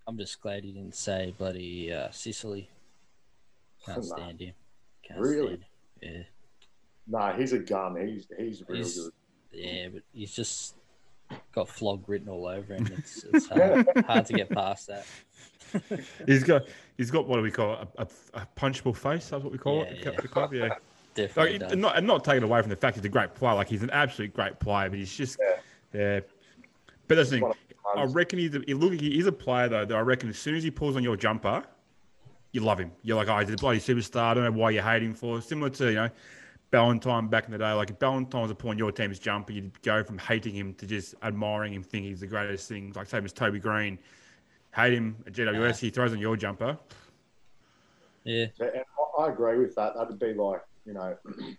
I'm 0.08 0.18
just 0.18 0.42
glad 0.42 0.64
he 0.64 0.72
didn't 0.72 0.96
say 0.96 1.34
bloody 1.38 1.92
uh, 1.94 2.10
Sicily. 2.12 2.70
Can't 3.86 4.04
stand 4.06 4.42
him. 4.42 4.54
Can't 5.04 5.20
Really? 5.20 5.60
stand 6.00 6.14
him. 6.16 6.26
No, 7.08 7.34
he's 7.38 7.54
a 7.54 7.60
gun. 7.60 7.96
He's 8.08 8.28
he's 8.38 8.64
real 8.68 8.78
He's- 8.78 8.96
good. 8.98 9.12
Yeah, 9.52 9.72
yeah, 9.72 9.88
but 9.90 10.04
he's 10.14 10.32
just 10.34 10.76
got 11.54 11.70
flog 11.70 12.08
written 12.08 12.30
all 12.30 12.48
over 12.48 12.74
him. 12.74 12.88
It's, 12.98 13.24
it's 13.34 13.48
hard, 13.48 13.88
hard 14.06 14.26
to 14.28 14.34
get 14.34 14.50
past 14.50 14.88
that. 14.88 15.06
he's 16.28 16.44
got 16.44 16.64
he's 16.98 17.12
got 17.12 17.28
what 17.28 17.38
do 17.38 17.42
we 17.44 17.52
call 17.52 17.74
it? 17.82 17.88
A, 17.98 18.02
a, 18.02 18.42
a 18.42 18.48
punchable 18.58 18.96
face. 18.96 19.30
That's 19.30 19.44
what 19.44 19.52
we 19.52 19.58
call 19.58 19.78
Yeah, 19.78 19.84
it. 19.84 20.06
yeah. 20.06 20.12
The 20.22 20.28
club, 20.28 20.54
yeah. 20.54 20.70
Definitely. 21.14 21.60
Like, 21.60 21.78
not 21.78 21.98
and 21.98 22.08
not 22.08 22.24
taking 22.24 22.44
away 22.44 22.62
from 22.62 22.70
the 22.70 22.76
fact 22.76 22.96
he's 22.96 23.06
a 23.06 23.10
great 23.10 23.34
player. 23.36 23.56
Like 23.56 23.68
he's 23.70 23.84
an 23.84 23.90
absolute 23.92 24.34
great 24.34 24.60
player, 24.60 24.90
but 24.90 24.98
he's 25.00 25.14
just 25.14 25.40
yeah. 25.94 26.22
But 27.08 27.16
that's 27.16 27.30
the 27.30 27.38
thing. 27.38 27.44
One 27.44 27.52
of 27.52 27.58
the 27.96 28.00
I 28.00 28.04
reckon 28.06 28.40
he's 28.40 28.56
a, 28.56 28.62
he 28.66 28.74
look 28.74 28.94
he 28.94 29.20
is 29.20 29.28
a 29.28 29.32
player 29.32 29.68
though. 29.68 29.86
That 29.86 29.96
I 29.96 30.02
reckon 30.02 30.30
as 30.30 30.38
soon 30.38 30.56
as 30.56 30.64
he 30.64 30.72
pulls 30.72 30.96
on 30.96 31.04
your 31.04 31.18
jumper, 31.18 31.64
you 32.54 32.62
love 32.62 32.80
him. 32.80 32.92
You're 33.04 33.18
like, 33.18 33.28
oh, 33.28 33.40
he's 33.40 33.50
a 33.54 33.58
bloody 33.58 33.80
superstar. 33.80 34.22
I 34.24 34.34
don't 34.34 34.44
know 34.44 34.52
why 34.52 34.72
you 34.72 34.82
hate 34.82 35.04
him 35.04 35.14
for. 35.14 35.42
Similar 35.42 35.70
to 35.72 35.88
you 35.88 35.96
know. 35.96 36.10
Ballantyne 36.72 37.28
back 37.28 37.46
in 37.46 37.52
the 37.52 37.58
day, 37.58 37.72
like 37.74 37.90
if 37.90 38.00
Ballantyne 38.00 38.44
was 38.44 38.54
pulling 38.54 38.78
your 38.78 38.92
team's 38.92 39.20
jumper, 39.20 39.52
you'd 39.52 39.80
go 39.82 40.04
from 40.04 40.18
hating 40.18 40.56
him 40.56 40.74
to 40.76 40.88
just 40.88 41.16
admiring 41.22 41.74
him, 41.74 41.84
thinking 41.84 42.10
he's 42.10 42.22
the 42.22 42.28
greatest 42.28 42.68
thing. 42.70 42.94
Like 42.96 43.08
same 43.08 43.26
as 43.26 43.34
Toby 43.34 43.60
Greene, 43.60 44.00
hate 44.74 44.94
him 44.94 45.18
at 45.28 45.34
GWS, 45.34 45.80
he 45.80 45.90
throws 45.90 46.14
on 46.14 46.20
your 46.20 46.38
jumper. 46.38 46.78
yeah, 48.24 48.46
Yeah, 48.60 48.68
and 48.68 48.78
I- 48.78 49.24
I 49.24 49.30
agree 49.30 49.60
with 49.60 49.76
that. 49.76 49.94
That'd 49.96 50.18
be 50.18 50.34
like, 50.34 50.62
you 50.86 50.94
know, 50.94 51.16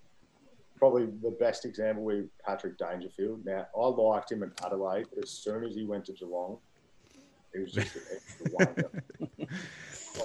probably 0.78 1.04
the 1.22 1.36
best 1.38 1.66
example 1.66 2.02
with 2.02 2.24
Patrick 2.44 2.78
Dangerfield. 2.78 3.44
Now, 3.44 3.66
I 3.76 3.86
liked 3.86 4.32
him 4.32 4.42
in 4.42 4.50
Adelaide, 4.64 5.06
but 5.14 5.22
as 5.22 5.30
soon 5.30 5.62
as 5.64 5.74
he 5.74 5.84
went 5.84 6.06
to 6.06 6.12
Geelong, 6.14 6.58
he 7.52 7.60
was 7.60 7.72
just 7.72 7.94
an 7.96 8.02
extra 8.10 8.46
wanker. 8.50 9.02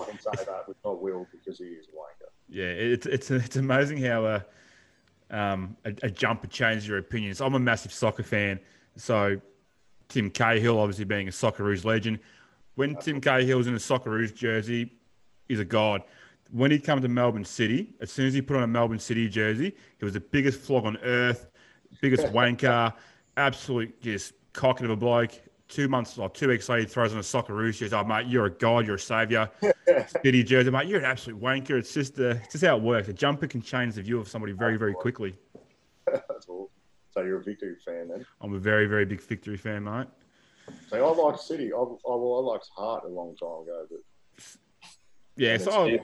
I 0.02 0.06
can 0.10 0.19
say 0.19 0.32
that, 0.45 0.63
which 0.67 0.78
I 0.86 0.89
will 0.89 1.28
because 1.32 1.58
he 1.60 1.65
is 1.65 1.88
a 1.88 1.91
wanker. 1.91 2.30
Yeah, 2.50 2.65
it's 2.65 3.06
it's 3.06 3.30
it's 3.30 3.58
amazing 3.58 4.02
how 4.02 4.26
a 4.26 4.45
um, 5.29 5.75
a, 5.85 5.93
a 6.03 6.09
jumper 6.09 6.47
changes 6.47 6.87
your 6.87 6.97
opinions. 6.97 7.41
I'm 7.41 7.53
a 7.53 7.59
massive 7.59 7.91
soccer 7.91 8.23
fan. 8.23 8.59
So 8.95 9.39
Tim 10.09 10.29
Cahill, 10.29 10.79
obviously 10.79 11.05
being 11.05 11.27
a 11.27 11.31
Socceroos 11.31 11.85
legend, 11.85 12.19
when 12.75 12.95
Tim 12.95 13.19
Cahill's 13.19 13.67
in 13.67 13.73
a 13.73 13.77
Socceroos 13.77 14.33
jersey, 14.33 14.91
he's 15.47 15.59
a 15.59 15.65
god. 15.65 16.03
When 16.51 16.71
he 16.71 16.79
came 16.79 17.01
to 17.01 17.07
Melbourne 17.07 17.43
City, 17.43 17.93
as 17.99 18.11
soon 18.11 18.27
as 18.27 18.33
he 18.33 18.41
put 18.41 18.55
on 18.55 18.63
a 18.63 18.67
Melbourne 18.67 18.99
City 18.99 19.27
jersey, 19.27 19.75
he 19.97 20.05
was 20.05 20.13
the 20.13 20.19
biggest 20.19 20.59
flog 20.59 20.85
on 20.85 20.97
earth, 20.97 21.47
biggest 22.01 22.27
wanker, 22.33 22.93
absolute 23.35 24.01
just 24.01 24.33
cocket 24.53 24.85
of 24.85 24.91
a 24.91 24.95
bloke. 24.95 25.31
Two 25.67 25.89
months 25.89 26.17
or 26.17 26.30
two 26.30 26.47
weeks 26.47 26.69
later, 26.69 26.82
he 26.82 26.88
throws 26.88 27.12
on 27.12 27.19
a 27.19 27.21
Socceroos 27.21 27.77
jersey. 27.77 27.93
Oh, 27.93 28.03
mate, 28.03 28.27
you're 28.27 28.45
a 28.45 28.49
god, 28.49 28.86
you're 28.86 28.95
a 28.95 28.99
saviour. 28.99 29.49
City 30.23 30.43
jersey, 30.43 30.71
mate, 30.71 30.88
you're 30.88 30.99
an 30.99 31.06
absolute 31.06 31.41
wanker. 31.41 31.71
It's 31.71 31.93
just, 31.93 32.17
uh, 32.19 32.36
it's 32.43 32.53
just 32.53 32.63
how 32.63 32.77
it 32.77 32.82
works. 32.82 33.10
A 33.10 33.13
jumper 33.13 33.47
can 33.47 33.62
change 33.62 33.95
the 33.95 34.01
view 34.01 34.17
of 34.19 34.30
somebody 34.30 34.53
very, 34.53 34.77
very 34.77 34.93
quickly. 34.93 35.36
That's 36.06 36.47
all. 36.47 36.71
So 37.12 37.21
you're 37.21 37.39
a 37.39 37.43
Victory 37.43 37.75
fan 37.84 38.08
then? 38.08 38.25
I'm 38.41 38.53
a 38.53 38.60
very, 38.60 38.86
very 38.86 39.03
big 39.03 39.21
victory 39.21 39.58
fan, 39.58 39.84
mate. 39.84 40.08
So 40.89 41.06
I 41.06 41.23
liked 41.23 41.41
City. 41.41 41.73
I, 41.73 41.77
I, 41.77 41.82
well, 42.06 42.45
I 42.47 42.53
liked 42.53 42.69
Heart 42.75 43.03
a 43.06 43.08
long 43.08 43.36
time 43.36 43.63
ago, 43.63 43.86
but 43.89 43.99
Yeah, 45.36 45.58
so 45.58 45.71
I, 45.71 45.99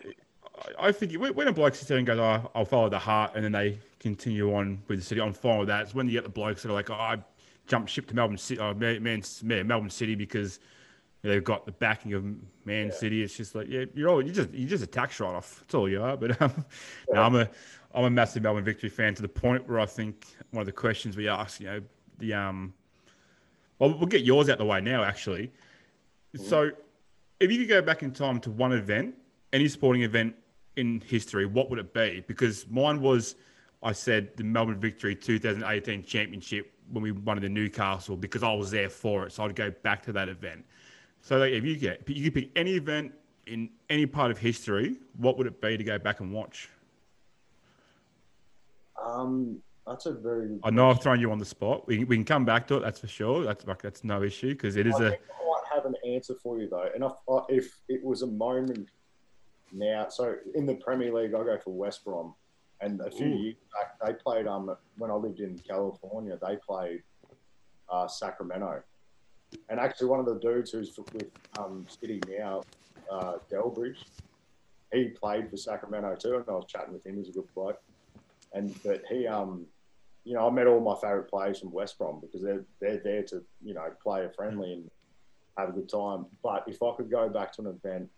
I 0.88 0.92
think 0.92 1.14
when 1.14 1.34
when 1.34 1.48
a 1.48 1.54
bloke 1.54 1.76
sits 1.76 1.88
there 1.88 1.98
and 1.98 2.08
goes, 2.08 2.20
oh, 2.20 2.52
I'll 2.54 2.66
follow 2.66 2.90
the 2.90 3.00
heart, 3.00 3.32
and 3.36 3.44
then 3.44 3.52
they 3.52 3.80
continue 4.00 4.54
on 4.54 4.82
with 4.88 5.00
the 5.00 5.06
city, 5.06 5.22
I'm 5.22 5.34
fine 5.34 5.60
with 5.60 5.68
that. 5.70 5.84
It's 5.84 5.96
when 5.96 6.08
you 6.08 6.14
get 6.14 6.24
the 6.24 6.30
blokes 6.30 6.64
that 6.64 6.70
are 6.70 6.74
like, 6.74 6.90
oh, 6.90 6.96
I 6.96 7.18
jumped 7.68 7.90
ship 7.90 8.08
to 8.08 8.16
Melbourne 8.16 8.38
City, 8.38 8.60
oh, 8.60 8.74
Man, 8.74 9.02
Man, 9.44 9.68
Melbourne 9.68 9.90
City 9.90 10.16
because 10.16 10.60
they've 11.22 11.44
got 11.44 11.66
the 11.66 11.72
backing 11.72 12.14
of 12.14 12.26
Man 12.66 12.92
City. 12.92 13.24
It's 13.24 13.36
just 13.36 13.56
like, 13.56 13.68
yeah, 13.70 13.86
you're 13.94 14.10
all, 14.10 14.22
you 14.22 14.32
just 14.32 14.52
you 14.52 14.68
just 14.68 14.84
a 14.84 14.88
tax 14.88 15.20
write 15.20 15.36
off. 15.36 15.60
That's 15.62 15.74
all 15.74 15.90
you 15.90 16.02
are. 16.02 16.18
But 16.18 16.42
um, 16.42 16.66
no, 17.12 17.22
I'm 17.22 17.36
a 17.36 17.50
I'm 17.94 18.06
a 18.06 18.10
massive 18.10 18.44
Melbourne 18.44 18.64
victory 18.64 18.90
fan 18.90 19.16
to 19.16 19.22
the 19.22 19.30
point 19.30 19.68
where 19.68 19.80
I 19.80 19.86
think 19.86 20.26
one 20.52 20.62
of 20.62 20.66
the 20.66 20.72
questions 20.72 21.16
we 21.16 21.28
ask, 21.28 21.60
you 21.60 21.68
know, 21.68 21.82
the 22.20 22.34
um, 22.34 22.74
well, 23.80 23.98
we'll 23.98 24.08
get 24.08 24.24
yours 24.24 24.50
out 24.50 24.58
the 24.58 24.66
way 24.66 24.82
now, 24.82 25.04
actually. 25.04 25.52
So, 26.36 26.72
if 27.40 27.52
you 27.52 27.60
could 27.60 27.70
go 27.70 27.82
back 27.82 28.02
in 28.02 28.12
time 28.12 28.40
to 28.42 28.52
one 28.52 28.72
event, 28.72 29.16
any 29.52 29.68
sporting 29.68 30.04
event 30.04 30.36
in 30.78 31.02
history, 31.02 31.46
what 31.46 31.70
would 31.70 31.80
it 31.80 31.94
be? 31.94 32.24
Because 32.28 32.66
mine 32.70 33.02
was, 33.02 33.36
I 33.84 33.92
said, 33.92 34.36
the 34.36 34.44
Melbourne 34.44 34.80
Victory 34.80 35.16
2018 35.16 36.04
Championship 36.04 36.73
when 36.92 37.04
we 37.04 37.12
won 37.12 37.40
the 37.40 37.50
Newcastle 37.50 38.18
because 38.18 38.44
I 38.44 38.54
was 38.54 38.72
there 38.72 38.90
for 38.90 39.26
it. 39.26 39.32
So 39.32 39.44
I'd 39.44 39.56
go 39.56 39.72
back 39.84 40.04
to 40.04 40.14
that 40.14 40.30
event. 40.30 40.66
So 41.22 41.38
like, 41.38 41.54
if 41.54 41.64
you 41.64 41.78
get, 41.78 42.08
you 42.08 42.24
could 42.24 42.34
pick 42.34 42.52
any 42.56 42.76
event 42.76 43.14
in 43.48 43.70
any 43.90 44.06
part 44.06 44.32
of 44.32 44.38
history, 44.38 44.98
what 45.18 45.38
would 45.38 45.48
it 45.48 45.62
be 45.62 45.78
to 45.78 45.84
go 45.84 45.98
back 45.98 46.20
and 46.20 46.32
watch? 46.32 46.70
um, 49.04 49.62
that's 49.86 50.06
a 50.06 50.14
very 50.14 50.60
I 50.64 50.70
know 50.70 50.90
I've 50.90 51.02
thrown 51.02 51.20
you 51.20 51.32
on 51.32 51.40
the 51.40 51.46
spot. 51.46 51.88
We, 51.88 52.04
we 52.06 52.16
can 52.16 52.26
come 52.26 52.46
back 52.46 52.68
to 52.68 52.78
it. 52.78 52.80
That's 52.82 53.00
for 53.00 53.08
sure. 53.08 53.44
That's 53.44 53.66
like 53.66 53.82
that's 53.82 54.04
no 54.04 54.24
issue 54.24 54.50
because 54.50 54.76
it 54.76 54.88
is 54.88 54.96
I 54.96 55.04
a 55.04 55.08
I 55.08 55.10
might 55.10 55.64
have 55.74 55.86
an 55.86 55.96
answer 56.08 56.36
for 56.42 56.60
you 56.60 56.70
though, 56.70 56.90
and 56.94 57.04
if, 57.04 57.12
if 57.50 57.74
it 57.90 58.04
was 58.04 58.22
a 58.22 58.28
moment 58.28 58.90
now, 59.72 60.08
so 60.10 60.36
in 60.56 60.66
the 60.66 60.76
Premier 60.76 61.14
League, 61.14 61.34
I 61.34 61.44
go 61.44 61.58
for 61.64 61.72
West 61.72 62.06
Brom, 62.06 62.34
and 62.84 63.02
a 63.02 63.10
few 63.10 63.28
Ooh. 63.28 63.38
years 63.38 63.56
back 63.74 63.98
they 64.06 64.14
played. 64.14 64.48
Um, 64.48 64.76
when 64.98 65.10
I 65.10 65.16
lived 65.16 65.40
in 65.40 65.60
California, 65.68 66.38
they 66.46 66.58
played 66.68 67.02
uh, 67.90 68.08
Sacramento, 68.08 68.82
and 69.70 69.80
actually 69.80 70.08
one 70.08 70.20
of 70.20 70.26
the 70.26 70.40
dudes 70.40 70.72
who's 70.72 70.98
with 71.14 71.30
um, 71.58 71.86
City 71.88 72.20
now, 72.28 72.62
uh, 73.12 73.34
Delbridge, 73.52 73.98
he 74.92 75.10
played 75.10 75.50
for 75.50 75.58
Sacramento 75.58 76.16
too, 76.16 76.36
and 76.36 76.46
I 76.48 76.52
was 76.52 76.66
chatting 76.68 76.94
with 76.94 77.06
him. 77.06 77.18
He's 77.18 77.30
a 77.30 77.32
good 77.32 77.54
bloke, 77.56 77.80
and 78.54 78.76
but 78.84 79.02
he 79.10 79.28
um 79.28 79.66
you 80.26 80.34
know, 80.36 80.48
I 80.48 80.52
met 80.52 80.68
all 80.68 80.80
my 80.80 80.96
favourite 81.02 81.30
players 81.30 81.60
from 81.60 81.74
West 81.74 81.98
Brom 81.98 82.22
because 82.22 82.42
they're 82.42 82.66
they're 82.80 83.02
there 83.04 83.24
to 83.24 83.44
you 83.64 83.74
know 83.74 83.88
play 84.02 84.26
a 84.26 84.30
friendly 84.30 84.74
and 84.74 84.90
have 85.58 85.70
a 85.70 85.72
good 85.74 85.90
time. 85.90 86.26
But 86.42 86.64
if 86.68 86.82
I 86.82 86.96
could 86.96 87.12
go 87.12 87.30
back 87.30 87.52
to 87.54 87.62
an 87.62 87.68
event, 87.68 88.10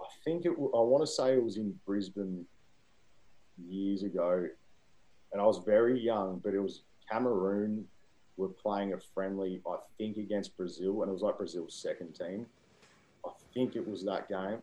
I 0.00 0.06
think 0.24 0.44
it. 0.44 0.50
w- 0.50 0.72
I 0.74 0.80
want 0.80 1.02
to 1.02 1.06
say 1.06 1.34
it 1.34 1.44
was 1.44 1.56
in 1.56 1.74
Brisbane 1.86 2.44
years 3.58 4.02
ago, 4.02 4.46
and 5.32 5.40
I 5.42 5.44
was 5.44 5.58
very 5.58 6.00
young, 6.00 6.40
but 6.42 6.54
it 6.54 6.60
was 6.60 6.82
Cameroon 7.10 7.86
were 8.36 8.48
playing 8.48 8.92
a 8.92 8.98
friendly, 8.98 9.60
I 9.66 9.76
think, 9.98 10.16
against 10.16 10.56
Brazil, 10.56 11.02
and 11.02 11.10
it 11.10 11.12
was 11.12 11.22
like 11.22 11.38
Brazil's 11.38 11.74
second 11.74 12.14
team. 12.14 12.46
I 13.24 13.30
think 13.52 13.76
it 13.76 13.88
was 13.88 14.04
that 14.04 14.28
game. 14.28 14.58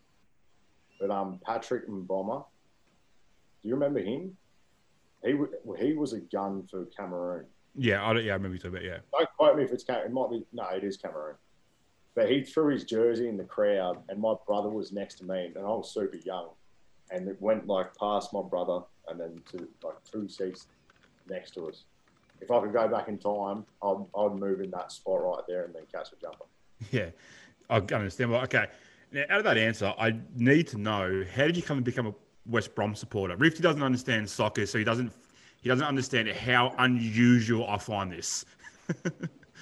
But 0.99 1.09
um, 1.09 1.39
Patrick 1.45 1.87
Mboma, 1.87 2.45
do 3.61 3.69
you 3.69 3.73
remember 3.73 3.99
him? 3.99 4.35
He 5.23 5.35
he 5.79 5.93
was 5.93 6.13
a 6.13 6.19
gun 6.19 6.67
for 6.69 6.85
Cameroon. 6.85 7.45
Yeah, 7.75 8.05
I 8.05 8.13
don't, 8.13 8.23
yeah, 8.23 8.31
I 8.31 8.35
remember 8.35 8.55
you 8.55 8.59
talking 8.59 8.77
about 8.77 8.83
yeah. 8.83 8.97
Don't 9.11 9.29
quote 9.37 9.57
me 9.57 9.63
if 9.63 9.71
it's 9.71 9.83
Cameroon. 9.83 10.11
It 10.11 10.13
might 10.13 10.29
be 10.29 10.45
no, 10.51 10.67
it 10.69 10.83
is 10.83 10.97
Cameroon. 10.97 11.35
But 12.13 12.29
he 12.29 12.43
threw 12.43 12.73
his 12.73 12.83
jersey 12.83 13.29
in 13.29 13.37
the 13.37 13.43
crowd, 13.43 13.99
and 14.09 14.19
my 14.19 14.33
brother 14.45 14.69
was 14.69 14.91
next 14.91 15.15
to 15.19 15.25
me, 15.25 15.51
and 15.55 15.65
I 15.65 15.69
was 15.69 15.93
super 15.93 16.17
young, 16.17 16.49
and 17.11 17.27
it 17.27 17.37
went 17.41 17.67
like 17.67 17.95
past 17.95 18.33
my 18.33 18.41
brother, 18.41 18.79
and 19.07 19.19
then 19.19 19.41
to 19.51 19.67
like 19.83 19.95
two 20.09 20.27
seats 20.27 20.67
next 21.29 21.53
to 21.55 21.67
us. 21.67 21.83
If 22.41 22.49
I 22.49 22.59
could 22.59 22.73
go 22.73 22.87
back 22.87 23.07
in 23.07 23.19
time, 23.19 23.65
I'd, 23.83 24.03
I'd 24.17 24.35
move 24.35 24.61
in 24.61 24.71
that 24.71 24.91
spot 24.91 25.21
right 25.21 25.43
there 25.47 25.65
and 25.65 25.75
then 25.75 25.83
catch 25.93 26.09
a 26.11 26.15
jumper. 26.21 26.45
Yeah, 26.91 27.11
I 27.69 27.75
understand. 27.77 28.31
Well, 28.31 28.41
okay. 28.41 28.65
Now, 29.11 29.23
out 29.29 29.37
of 29.37 29.43
that 29.43 29.57
answer, 29.57 29.93
I 29.99 30.15
need 30.35 30.67
to 30.69 30.79
know 30.79 31.23
how 31.35 31.43
did 31.45 31.55
you 31.55 31.61
come 31.61 31.77
and 31.77 31.85
become 31.85 32.07
a 32.07 32.13
West 32.47 32.73
Brom 32.73 32.95
supporter? 32.95 33.35
Rifty 33.35 33.61
doesn't 33.61 33.83
understand 33.83 34.27
soccer, 34.27 34.65
so 34.65 34.79
he 34.79 34.83
doesn't 34.83 35.11
he 35.61 35.69
doesn't 35.69 35.85
understand 35.85 36.27
how 36.29 36.73
unusual 36.79 37.67
I 37.69 37.77
find 37.77 38.11
this. 38.11 38.45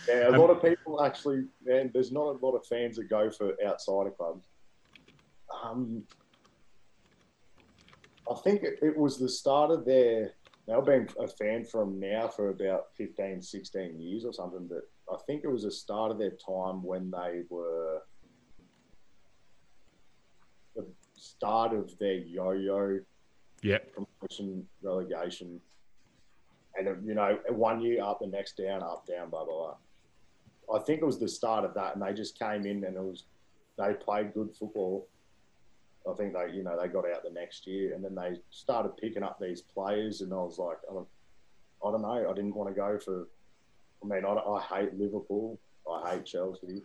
Yeah, 0.08 0.30
a 0.30 0.32
Um, 0.32 0.38
lot 0.40 0.50
of 0.50 0.64
people 0.64 1.04
actually, 1.04 1.46
man. 1.64 1.92
There's 1.94 2.12
not 2.12 2.36
a 2.36 2.46
lot 2.46 2.56
of 2.56 2.66
fans 2.66 2.96
that 2.96 3.10
go 3.10 3.30
for 3.30 3.50
outside 3.64 3.68
outsider 3.68 4.12
clubs. 4.12 4.46
Um, 5.64 6.04
I 8.30 8.36
think 8.36 8.64
it, 8.64 8.80
it 8.82 8.98
was 8.98 9.18
the 9.18 9.30
start 9.30 9.72
of 9.72 9.86
their. 9.86 10.34
Now, 10.68 10.80
I've 10.80 10.86
been 10.86 11.08
a 11.20 11.28
fan 11.28 11.66
from 11.66 12.00
now 12.00 12.28
for 12.28 12.50
about 12.50 12.88
15, 12.96 13.42
16 13.42 14.00
years 14.00 14.24
or 14.24 14.32
something, 14.32 14.68
but 14.68 14.84
I 15.12 15.18
think 15.26 15.44
it 15.44 15.52
was 15.52 15.64
the 15.64 15.72
start 15.72 16.12
of 16.12 16.20
their 16.20 16.32
time 16.32 16.84
when 16.84 17.10
they 17.10 17.42
were 17.50 18.02
the 20.76 20.86
start 21.16 21.74
of 21.74 21.98
their 21.98 22.14
yo-yo 22.14 23.00
Yep. 23.62 23.92
promotion, 23.94 24.66
relegation, 24.82 25.60
and 26.78 26.88
uh, 26.88 26.94
you 27.04 27.14
know, 27.14 27.40
one 27.50 27.82
year 27.82 28.02
up, 28.02 28.20
the 28.22 28.28
next 28.28 28.56
down, 28.56 28.82
up, 28.82 29.06
down, 29.06 29.30
blah 29.30 29.44
blah 29.44 29.76
blah. 30.68 30.80
I 30.80 30.84
think 30.84 31.02
it 31.02 31.06
was 31.06 31.20
the 31.20 31.28
start 31.28 31.66
of 31.66 31.74
that, 31.74 31.96
and 31.96 32.02
they 32.02 32.14
just 32.14 32.40
came 32.40 32.66
in 32.66 32.86
and 32.86 32.96
it 32.96 33.04
was 33.04 33.26
they 33.78 33.94
played 33.94 34.34
good 34.34 34.52
football. 34.58 35.10
I 36.10 36.14
think 36.14 36.34
they, 36.34 36.54
you 36.56 36.64
know, 36.64 36.80
they 36.80 36.88
got 36.88 37.06
out 37.10 37.24
the 37.24 37.32
next 37.32 37.68
year, 37.68 37.94
and 37.94 38.04
then 38.04 38.16
they 38.16 38.40
started 38.50 38.96
picking 38.98 39.24
up 39.24 39.38
these 39.40 39.62
players, 39.62 40.22
and 40.22 40.34
I 40.34 40.38
was 40.38 40.58
like, 40.58 40.78
I 40.90 40.94
don't, 40.94 41.08
I 41.86 41.92
don't 41.92 42.02
know, 42.02 42.30
I 42.30 42.34
didn't 42.34 42.56
want 42.56 42.70
to 42.70 42.76
go 42.76 42.98
for. 43.04 43.28
I 44.04 44.08
mean, 44.08 44.26
I, 44.26 44.30
I 44.34 44.62
hate 44.62 44.94
Liverpool, 44.98 45.60
I 45.92 46.12
hate 46.12 46.26
Chelsea, 46.26 46.82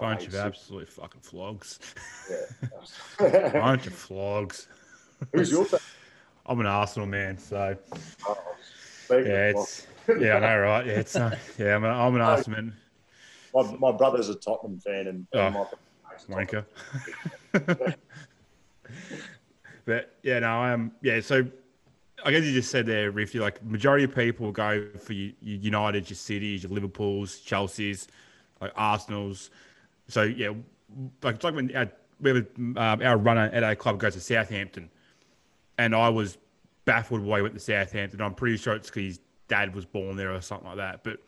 I 0.00 0.04
Bunch 0.04 0.20
hate 0.20 0.28
of 0.28 0.34
City. 0.34 0.46
absolute 0.46 0.88
fucking 0.88 1.20
flogs. 1.22 1.80
Yeah. 2.30 3.50
Bunch 3.52 3.86
of 3.86 3.94
flogs. 3.94 4.68
Who's 5.32 5.50
your 5.50 5.64
favorite? 5.64 5.82
I'm 6.46 6.60
an 6.60 6.66
Arsenal 6.66 7.08
man, 7.08 7.38
so 7.38 7.76
Oh, 8.26 8.56
yeah, 9.10 9.50
it's 9.50 9.86
yeah, 10.20 10.36
I 10.36 10.40
know, 10.40 10.58
right? 10.60 10.86
Yeah, 10.86 10.92
it's 10.92 11.16
uh, 11.16 11.36
yeah, 11.58 11.76
I'm, 11.76 11.84
a, 11.84 11.88
I'm 11.88 12.14
an 12.14 12.20
Arsenal 12.20 12.62
man. 12.62 12.76
My, 13.54 13.90
my 13.90 13.92
brother's 13.96 14.28
a 14.28 14.34
Tottenham 14.36 14.80
fan, 14.80 15.06
and, 15.08 15.26
and 15.32 15.56
Oh, 15.56 15.68
my 16.28 16.44
Wanker. 16.44 16.64
but 19.84 20.14
yeah, 20.22 20.38
no, 20.40 20.48
I 20.48 20.72
am. 20.72 20.92
Yeah, 21.02 21.20
so 21.20 21.46
I 22.24 22.30
guess 22.30 22.44
you 22.44 22.52
just 22.52 22.70
said 22.70 22.86
there, 22.86 23.10
Riff. 23.10 23.34
You 23.34 23.40
like 23.40 23.62
majority 23.64 24.04
of 24.04 24.14
people 24.14 24.52
go 24.52 24.86
for 24.98 25.12
your, 25.12 25.32
your 25.40 25.58
United, 25.58 26.08
your 26.08 26.16
Cities, 26.16 26.62
your 26.62 26.72
Liverpool's, 26.72 27.38
Chelsea's, 27.40 28.08
like 28.60 28.72
Arsenal's. 28.76 29.50
So 30.08 30.22
yeah, 30.22 30.50
like 31.22 31.36
it's 31.36 31.44
like 31.44 31.54
when 31.54 31.74
our, 31.76 31.90
we 32.20 32.30
um, 32.30 32.76
our 32.76 33.16
runner 33.16 33.50
at 33.52 33.62
our 33.62 33.74
club 33.74 33.98
goes 33.98 34.14
to 34.14 34.20
Southampton, 34.20 34.90
and 35.78 35.94
I 35.94 36.08
was 36.08 36.38
baffled 36.84 37.20
why 37.22 37.38
he 37.38 37.42
went 37.42 37.54
to 37.54 37.60
Southampton. 37.60 38.20
I'm 38.20 38.34
pretty 38.34 38.56
sure 38.56 38.74
it's 38.74 38.88
because 38.88 39.02
his 39.02 39.20
dad 39.48 39.74
was 39.74 39.84
born 39.84 40.16
there 40.16 40.32
or 40.32 40.40
something 40.40 40.68
like 40.68 40.76
that. 40.76 41.04
But 41.04 41.18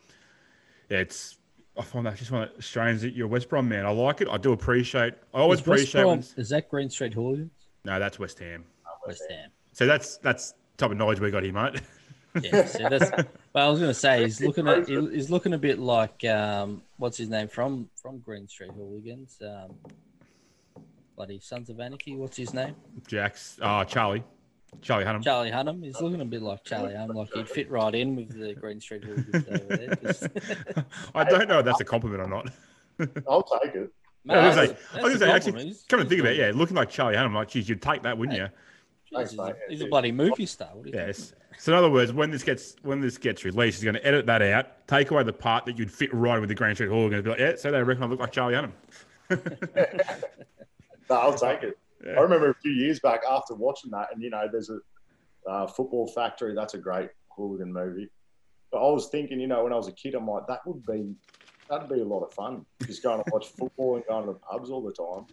yeah, 0.89 0.99
it's. 0.99 1.37
I 1.77 1.81
find 1.81 2.05
that 2.05 2.15
just 2.15 2.31
find 2.31 2.49
it 2.49 2.63
strange 2.63 3.01
that 3.01 3.13
you're 3.13 3.25
a 3.25 3.29
West 3.29 3.49
Brom 3.49 3.67
man. 3.67 3.85
I 3.85 3.89
like 3.89 4.21
it. 4.21 4.29
I 4.29 4.37
do 4.37 4.53
appreciate. 4.53 5.13
I 5.33 5.39
always 5.39 5.59
Is 5.59 5.67
appreciate. 5.67 6.03
Brom- 6.03 6.23
is 6.37 6.49
that 6.49 6.69
Green 6.69 6.89
Street 6.89 7.13
Hooligans? 7.13 7.51
No, 7.85 7.99
that's 7.99 8.19
West 8.19 8.39
Ham. 8.39 8.65
West 9.07 9.23
Ham. 9.29 9.49
So 9.73 9.85
that's 9.85 10.17
that's 10.17 10.53
type 10.77 10.91
of 10.91 10.97
knowledge 10.97 11.19
we 11.19 11.31
got 11.31 11.43
here, 11.43 11.53
mate. 11.53 11.81
Yeah, 12.43 12.65
so 12.65 12.89
that's, 12.89 13.09
well, 13.53 13.67
I 13.67 13.69
was 13.69 13.79
going 13.79 13.91
to 13.91 13.93
say 13.93 14.23
he's 14.23 14.41
looking 14.41 14.67
at 14.67 14.89
he's 14.89 15.29
looking 15.29 15.53
a 15.53 15.57
bit 15.57 15.79
like 15.79 16.25
um, 16.25 16.81
what's 16.97 17.15
his 17.17 17.29
name 17.29 17.47
from 17.47 17.89
from 17.95 18.19
Green 18.19 18.45
Street 18.49 18.71
Hooligans, 18.75 19.37
um, 19.41 19.71
bloody 21.15 21.39
Sons 21.39 21.69
of 21.69 21.79
Anarchy. 21.79 22.13
What's 22.17 22.35
his 22.35 22.53
name? 22.53 22.75
Jax. 23.07 23.57
uh, 23.61 23.85
Charlie, 23.85 24.21
Charlie 24.81 25.05
Hunnam. 25.05 25.23
Charlie 25.23 25.49
Hunnam. 25.49 25.81
He's 25.81 26.01
looking 26.01 26.19
a 26.19 26.25
bit 26.25 26.41
like 26.41 26.63
Charlie 26.65 26.93
Hunnam, 26.93 27.15
like 27.15 27.31
he'd 27.33 27.47
fit 27.47 27.71
right 27.71 27.95
in 27.95 28.17
with 28.17 28.37
the 28.37 28.53
Green 28.55 28.81
Street 28.81 29.05
Hooligans 29.05 29.47
over 29.47 29.77
there. 29.77 29.95
Just- 29.95 30.27
I 31.15 31.23
don't 31.23 31.47
know 31.47 31.59
if 31.59 31.65
that's 31.65 31.79
a 31.79 31.85
compliment 31.85 32.21
or 32.21 32.27
not. 32.27 32.51
I'll 33.29 33.43
take 33.43 33.75
it. 33.75 33.93
No, 34.25 34.33
I 34.35 34.47
was 34.47 34.55
gonna 34.55 34.67
say, 34.67 34.73
a- 34.73 34.99
I 34.99 35.03
was 35.03 35.13
gonna 35.13 35.19
say, 35.19 35.31
actually, 35.31 35.51
compliment. 35.51 35.67
He's- 35.67 35.85
come 35.87 35.99
to 35.99 36.05
think 36.05 36.19
of 36.19 36.25
it, 36.25 36.37
yeah, 36.37 36.51
looking 36.53 36.75
like 36.75 36.89
Charlie 36.89 37.15
Hunnam, 37.15 37.33
like, 37.35 37.47
geez, 37.49 37.69
you'd 37.69 37.81
take 37.81 38.01
that, 38.03 38.17
wouldn't 38.17 38.37
you? 38.37 38.47
Jeez, 39.13 39.29
he's, 39.29 39.39
a, 39.39 39.55
he's 39.69 39.81
a 39.81 39.87
bloody 39.87 40.11
movie 40.11 40.45
star. 40.45 40.69
What 40.73 40.85
do 40.85 40.89
you 40.89 40.95
Yes. 40.97 41.33
So 41.57 41.71
in 41.71 41.77
other 41.77 41.89
words, 41.89 42.11
when 42.11 42.31
this 42.31 42.43
gets 42.43 42.75
when 42.81 42.99
this 42.99 43.17
gets 43.17 43.45
released, 43.45 43.77
he's 43.77 43.83
going 43.85 43.95
to 43.95 44.05
edit 44.05 44.25
that 44.25 44.41
out, 44.41 44.87
take 44.87 45.11
away 45.11 45.23
the 45.23 45.31
part 45.31 45.63
that 45.65 45.77
you'd 45.79 45.91
fit 45.91 46.13
right 46.13 46.37
with 46.39 46.49
the 46.49 46.55
Green 46.55 46.75
Street 46.75 46.87
Hooligans, 46.89 47.23
be 47.23 47.29
like, 47.29 47.39
yeah, 47.39 47.55
so 47.55 47.71
they 47.71 47.81
reckon 47.81 48.03
I 48.03 48.07
look 48.07 48.19
like 48.19 48.31
Charlie 48.33 48.55
Hunnam. 48.55 48.71
No, 51.09 51.15
I'll 51.15 51.33
take 51.33 51.63
it. 51.63 51.77
Yeah. 52.05 52.19
I 52.19 52.21
remember 52.21 52.51
a 52.51 52.53
few 52.55 52.71
years 52.71 52.99
back 52.99 53.21
after 53.27 53.55
watching 53.55 53.89
that, 53.91 54.09
and 54.13 54.21
you 54.21 54.29
know, 54.29 54.47
there's 54.51 54.69
a 54.69 54.79
uh, 55.49 55.65
Football 55.65 56.05
Factory. 56.07 56.53
That's 56.53 56.75
a 56.75 56.77
great 56.77 57.09
hooligan 57.35 57.73
movie. 57.73 58.09
But 58.71 58.85
I 58.87 58.91
was 58.91 59.07
thinking, 59.07 59.39
you 59.39 59.47
know, 59.47 59.63
when 59.63 59.73
I 59.73 59.75
was 59.75 59.87
a 59.87 59.91
kid, 59.91 60.13
I'm 60.13 60.27
like, 60.27 60.45
that 60.45 60.59
would 60.67 60.85
be 60.85 61.15
that'd 61.69 61.89
be 61.89 62.01
a 62.01 62.05
lot 62.05 62.23
of 62.23 62.33
fun. 62.33 62.65
Just 62.85 63.03
going 63.03 63.23
to 63.23 63.29
watch 63.31 63.47
football 63.47 63.95
and 63.95 64.05
going 64.05 64.25
to 64.25 64.33
the 64.33 64.39
pubs 64.39 64.69
all 64.69 64.81
the 64.81 64.93
time. 64.93 65.25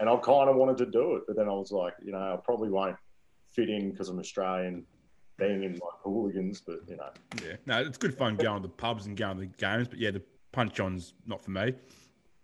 And 0.00 0.08
I 0.08 0.16
kind 0.16 0.48
of 0.48 0.56
wanted 0.56 0.78
to 0.78 0.86
do 0.86 1.16
it, 1.16 1.22
but 1.26 1.36
then 1.36 1.48
I 1.48 1.52
was 1.52 1.72
like, 1.72 1.94
you 2.04 2.12
know, 2.12 2.18
I 2.18 2.36
probably 2.44 2.68
won't 2.68 2.96
fit 3.50 3.68
in 3.68 3.90
because 3.90 4.08
I'm 4.08 4.18
Australian, 4.18 4.84
being 5.38 5.64
in 5.64 5.72
like 5.72 6.00
hooligans. 6.02 6.60
But 6.60 6.80
you 6.88 6.96
know, 6.96 7.10
Yeah, 7.44 7.56
no, 7.66 7.80
it's 7.80 7.98
good 7.98 8.16
fun 8.16 8.36
going 8.36 8.62
to 8.62 8.68
the 8.68 8.74
pubs 8.74 9.06
and 9.06 9.16
going 9.16 9.36
to 9.36 9.40
the 9.40 9.46
games, 9.46 9.88
but 9.88 9.98
yeah, 9.98 10.10
the 10.12 10.22
punch 10.52 10.78
on's 10.78 11.14
not 11.26 11.42
for 11.42 11.50
me. 11.50 11.74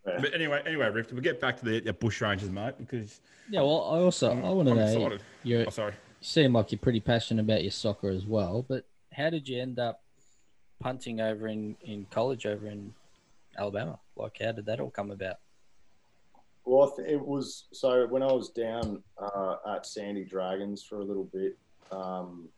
Yeah. 0.05 0.17
But 0.19 0.33
anyway, 0.33 0.61
anyway, 0.65 0.89
Rift, 0.89 1.13
we'll 1.13 1.21
get 1.21 1.39
back 1.39 1.57
to 1.59 1.65
the, 1.65 1.79
the 1.79 1.93
Bushrangers, 1.93 2.51
mate, 2.51 2.75
because 2.77 3.21
Yeah, 3.49 3.61
well, 3.61 3.89
I 3.91 3.99
also 3.99 4.31
I 4.31 4.49
want 4.49 4.67
to 4.67 4.75
know. 4.75 5.17
You're, 5.43 5.65
oh, 5.67 5.69
sorry. 5.69 5.93
you 5.93 5.97
seem 6.21 6.53
like 6.53 6.71
you're 6.71 6.79
pretty 6.79 6.99
passionate 6.99 7.41
about 7.41 7.63
your 7.63 7.71
soccer 7.71 8.09
as 8.09 8.25
well, 8.25 8.65
but 8.67 8.85
how 9.13 9.29
did 9.29 9.47
you 9.47 9.61
end 9.61 9.79
up 9.79 10.01
punting 10.79 11.21
over 11.21 11.47
in, 11.47 11.75
in 11.81 12.05
college 12.11 12.45
over 12.45 12.67
in 12.67 12.93
Alabama? 13.57 13.99
Like, 14.15 14.37
how 14.41 14.51
did 14.51 14.65
that 14.65 14.79
all 14.79 14.89
come 14.89 15.11
about? 15.11 15.37
Well, 16.65 16.95
it 17.07 17.21
was 17.23 17.65
so 17.71 18.07
when 18.07 18.23
I 18.23 18.31
was 18.31 18.49
down 18.49 19.03
uh, 19.19 19.57
at 19.75 19.85
Sandy 19.85 20.23
Dragons 20.23 20.83
for 20.83 20.99
a 20.99 21.03
little 21.03 21.25
bit. 21.25 21.57
Um, 21.91 22.49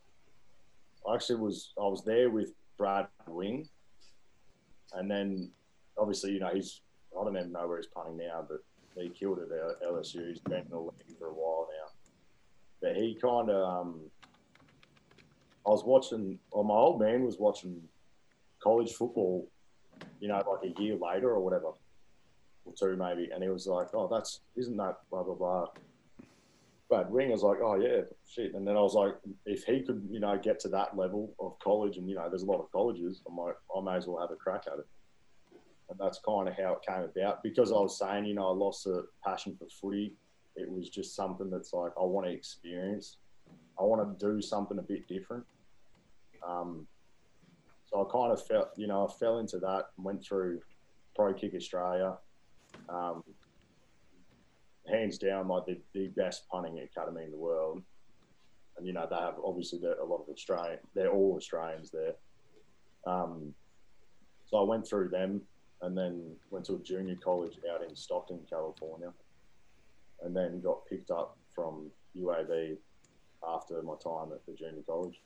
I 1.08 1.16
actually 1.16 1.40
was 1.40 1.74
I 1.78 1.84
was 1.84 2.04
there 2.06 2.30
with 2.30 2.54
Brad 2.78 3.08
Wing, 3.28 3.68
and 4.94 5.12
then 5.12 5.52
obviously 5.98 6.32
you 6.32 6.40
know 6.40 6.52
he's 6.54 6.82
I 7.20 7.24
don't 7.24 7.36
even 7.36 7.52
know 7.52 7.68
where 7.68 7.78
he's 7.78 7.88
punting 7.88 8.18
now, 8.18 8.46
but 8.48 8.60
he 8.96 9.10
killed 9.10 9.40
it 9.40 9.50
at 9.52 9.82
LSU. 9.88 10.30
He's 10.30 10.40
been 10.40 10.62
in 10.62 10.70
the 10.70 10.80
league 10.80 11.18
for 11.20 11.28
a 11.28 11.34
while 11.34 11.68
now, 11.70 11.92
but 12.82 12.96
he 12.96 13.18
kind 13.22 13.50
of 13.50 13.70
um, 13.70 14.00
I 15.66 15.70
was 15.70 15.84
watching. 15.84 16.40
Well, 16.54 16.64
my 16.64 16.76
old 16.76 17.02
man 17.02 17.26
was 17.26 17.38
watching 17.38 17.82
college 18.60 18.94
football, 18.94 19.50
you 20.20 20.28
know, 20.28 20.36
like 20.36 20.72
a 20.72 20.82
year 20.82 20.96
later 20.96 21.30
or 21.30 21.40
whatever 21.40 21.72
or 22.66 22.74
two 22.78 22.96
maybe, 22.96 23.30
and 23.34 23.44
he 23.44 23.50
was 23.50 23.68
like, 23.68 23.88
"Oh, 23.94 24.08
that's 24.08 24.42
isn't 24.56 24.78
that 24.78 24.98
blah 25.10 25.24
blah 25.24 25.36
blah." 25.36 25.68
But 26.90 27.12
Ring 27.12 27.32
was 27.32 27.44
like, 27.44 27.60
"Oh 27.62 27.76
yeah, 27.76 28.02
shit," 28.28 28.54
and 28.56 28.68
then 28.68 28.78
I 28.78 28.82
was 28.82 28.94
like, 28.94 29.16
"If 29.46 29.64
he 29.64 29.82
could, 29.82 30.08
you 30.10 30.20
know, 30.20 30.38
get 30.38 30.60
to 30.62 30.70
that 30.70 30.98
level 30.98 31.34
of 31.40 31.58
college, 31.60 31.98
and 31.98 32.10
you 32.10 32.16
know, 32.16 32.30
there's 32.30 32.44
a 32.44 32.46
lot 32.46 32.60
of 32.60 32.72
colleges, 32.72 33.22
I 33.30 33.34
might, 33.34 33.56
I 33.76 33.82
may 33.82 33.98
as 33.98 34.08
well 34.08 34.22
have 34.22 34.32
a 34.32 34.36
crack 34.36 34.64
at 34.68 34.80
it." 34.80 34.88
And 35.90 36.00
that's 36.00 36.20
kind 36.20 36.48
of 36.48 36.56
how 36.56 36.74
it 36.74 36.82
came 36.86 37.04
about 37.04 37.44
because 37.44 37.72
I 37.72 37.76
was 37.76 37.98
saying, 37.98 38.26
you 38.26 38.34
know, 38.34 38.50
I 38.50 38.52
lost 38.52 38.86
a 38.88 39.04
passion 39.24 39.56
for 39.58 39.68
footy. 39.70 40.14
It 40.58 40.70
was 40.70 40.90
just 40.90 41.16
something 41.16 41.50
that's 41.50 41.72
like 41.72 41.94
I 42.00 42.04
want 42.04 42.28
to 42.28 42.34
experience. 42.34 43.18
I 43.80 43.84
want 43.84 44.20
to 44.20 44.26
do 44.26 44.42
something 44.42 44.80
a 44.80 44.82
bit 44.82 45.08
different. 45.08 45.46
Um, 46.46 46.88
so 47.88 48.06
I 48.06 48.12
kind 48.12 48.32
of 48.32 48.46
felt, 48.46 48.70
you 48.76 48.88
know, 48.88 49.08
I 49.08 49.12
fell 49.14 49.40
into 49.40 49.60
that, 49.60 49.86
and 49.96 50.06
went 50.06 50.24
through 50.24 50.62
Pro 51.16 51.34
Kick 51.34 51.54
Australia. 51.56 52.18
Um, 52.90 53.24
hands 54.90 55.18
down, 55.18 55.48
like 55.48 55.66
the, 55.66 55.78
the 55.94 56.08
best 56.10 56.48
punting 56.50 56.80
academy 56.80 57.24
in 57.24 57.32
the 57.32 57.38
world. 57.38 57.82
And, 58.78 58.86
you 58.86 58.94
know, 58.94 59.08
they 59.10 59.16
have 59.16 59.36
obviously 59.44 59.80
a 59.84 60.04
lot 60.04 60.22
of 60.22 60.30
Australian, 60.30 60.80
they're 60.94 61.12
all 61.12 61.36
Australians 61.36 61.92
there. 61.92 62.14
Um, 63.06 63.54
so 64.46 64.58
I 64.58 64.64
went 64.64 64.88
through 64.88 65.10
them 65.10 65.42
and 65.82 65.98
then 65.98 66.36
went 66.52 66.66
to 66.66 66.76
a 66.76 66.80
junior 66.80 67.16
college 67.24 67.58
out 67.74 67.88
in 67.88 67.96
Stockton, 67.96 68.40
California. 68.50 69.12
And 70.24 70.36
then 70.36 70.62
got 70.62 70.86
picked 70.88 71.12
up 71.12 71.38
from 71.54 71.92
UAB 72.18 72.78
after 73.48 73.82
my 73.84 73.94
time 74.04 74.32
at 74.34 74.46
the 74.46 74.54
junior 74.54 74.82
college. 74.88 75.22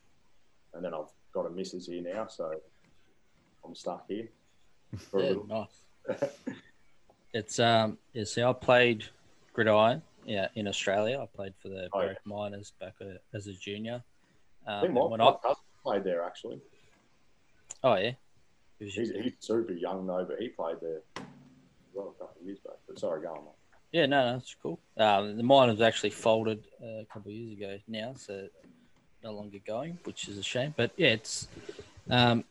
And 0.73 0.83
then 0.83 0.93
I've 0.93 1.09
got 1.33 1.45
a 1.45 1.49
missus 1.49 1.87
here 1.87 2.01
now, 2.01 2.27
so 2.27 2.51
I'm 3.65 3.75
stuck 3.75 4.05
here. 4.07 4.29
For 4.97 5.21
Yeah, 5.23 5.33
nice. 5.47 6.19
it's 7.33 7.59
um, 7.59 7.97
yeah. 8.13 8.23
See, 8.25 8.43
I 8.43 8.53
played 8.53 9.05
gridiron, 9.53 10.01
yeah, 10.25 10.47
in 10.55 10.67
Australia. 10.67 11.19
I 11.21 11.25
played 11.25 11.53
for 11.61 11.69
the 11.69 11.89
Oh, 11.93 12.01
yeah. 12.01 12.13
Miners 12.25 12.73
back 12.79 12.93
uh, 13.01 13.05
as 13.33 13.47
a 13.47 13.53
junior. 13.53 14.03
I 14.67 14.75
Um, 14.75 14.81
think 14.81 14.93
my, 14.93 15.01
when 15.05 15.19
my 15.19 15.27
I, 15.29 15.35
cousin 15.41 15.63
played 15.83 16.03
there 16.03 16.23
actually. 16.23 16.61
oh 17.83 17.95
yeah, 17.95 18.11
He's, 18.79 18.95
he's 18.95 19.33
super 19.39 19.73
young 19.73 20.05
though, 20.07 20.25
but 20.27 20.39
he 20.39 20.49
played 20.49 20.77
there 20.81 21.01
well 21.93 22.15
a 22.15 22.19
couple 22.19 22.39
of 22.41 22.45
years 22.45 22.59
back. 22.59 22.75
But 22.87 22.99
sorry, 22.99 23.21
go 23.21 23.29
on. 23.29 23.43
Yeah, 23.91 24.05
no, 24.05 24.31
no, 24.31 24.37
it's 24.37 24.55
cool. 24.61 24.79
Um, 24.97 25.35
the 25.35 25.43
miners 25.43 25.81
actually 25.81 26.11
folded 26.11 26.63
uh, 26.81 27.01
a 27.01 27.05
couple 27.11 27.29
of 27.31 27.35
years 27.35 27.57
ago 27.57 27.77
now, 27.87 28.13
so 28.15 28.47
no 29.23 29.33
longer 29.33 29.59
going, 29.65 29.97
which 30.03 30.27
is 30.27 30.37
a 30.37 30.43
shame. 30.43 30.73
But 30.75 30.91
yeah, 30.97 31.09
it's. 31.09 31.47
Um, 32.09 32.43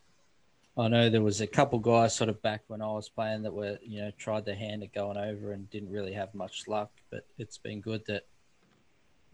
I 0.78 0.88
know 0.88 1.10
there 1.10 1.20
was 1.20 1.40
a 1.40 1.46
couple 1.46 1.78
guys 1.78 2.14
sort 2.14 2.30
of 2.30 2.40
back 2.42 2.62
when 2.68 2.80
I 2.80 2.86
was 2.86 3.08
playing 3.08 3.42
that 3.42 3.52
were 3.52 3.78
you 3.82 4.02
know 4.02 4.12
tried 4.16 4.44
their 4.44 4.54
hand 4.54 4.82
at 4.82 4.94
going 4.94 5.16
over 5.16 5.52
and 5.52 5.68
didn't 5.70 5.92
really 5.92 6.12
have 6.12 6.34
much 6.34 6.68
luck, 6.68 6.90
but 7.10 7.26
it's 7.38 7.58
been 7.58 7.80
good 7.80 8.06
that 8.06 8.24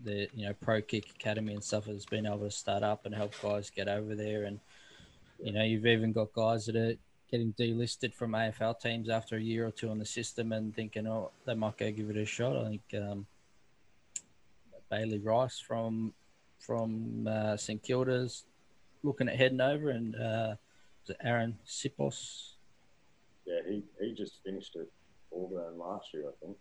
the 0.02 0.28
you 0.34 0.46
know 0.46 0.54
pro 0.60 0.82
kick 0.82 1.10
academy 1.10 1.54
and 1.54 1.62
stuff 1.62 1.86
has 1.86 2.04
been 2.04 2.26
able 2.26 2.40
to 2.40 2.50
start 2.50 2.82
up 2.82 3.06
and 3.06 3.14
help 3.14 3.32
guys 3.42 3.70
get 3.70 3.88
over 3.88 4.14
there 4.14 4.44
and 4.44 4.60
you 5.42 5.52
know 5.52 5.62
you've 5.62 5.86
even 5.86 6.12
got 6.12 6.30
guys 6.34 6.66
that 6.66 6.76
are 6.76 6.94
getting 7.30 7.52
delisted 7.54 8.14
from 8.14 8.32
AFL 8.32 8.80
teams 8.80 9.08
after 9.08 9.36
a 9.36 9.40
year 9.40 9.66
or 9.66 9.70
two 9.70 9.90
in 9.90 9.98
the 9.98 10.04
system 10.04 10.52
and 10.52 10.74
thinking, 10.74 11.06
oh, 11.06 11.30
they 11.44 11.54
might 11.54 11.76
go 11.76 11.90
give 11.90 12.10
it 12.10 12.16
a 12.16 12.24
shot. 12.24 12.56
I 12.56 12.68
think 12.68 12.82
um, 12.94 13.26
Bailey 14.90 15.18
Rice 15.18 15.58
from 15.58 16.14
from 16.58 17.28
uh, 17.28 17.56
St 17.56 17.82
Kilda's 17.82 18.44
looking 19.02 19.28
at 19.28 19.36
heading 19.36 19.60
over, 19.60 19.90
and 19.90 20.16
uh, 20.16 20.54
Aaron 21.22 21.58
Siposs? 21.66 22.54
Yeah, 23.46 23.60
he, 23.68 23.82
he 24.00 24.12
just 24.12 24.42
finished 24.44 24.76
at 24.76 24.86
Auburn 25.36 25.78
last 25.78 26.12
year, 26.12 26.24
I 26.28 26.44
think. 26.44 26.56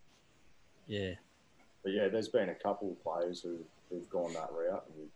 Yeah, 0.86 1.14
But 1.82 1.92
yeah, 1.92 2.08
there's 2.08 2.28
been 2.28 2.50
a 2.50 2.54
couple 2.54 2.92
of 2.92 3.02
players 3.02 3.40
who, 3.40 3.58
who've 3.90 4.08
gone 4.08 4.32
that 4.34 4.50
route, 4.52 4.84
and 4.94 5.08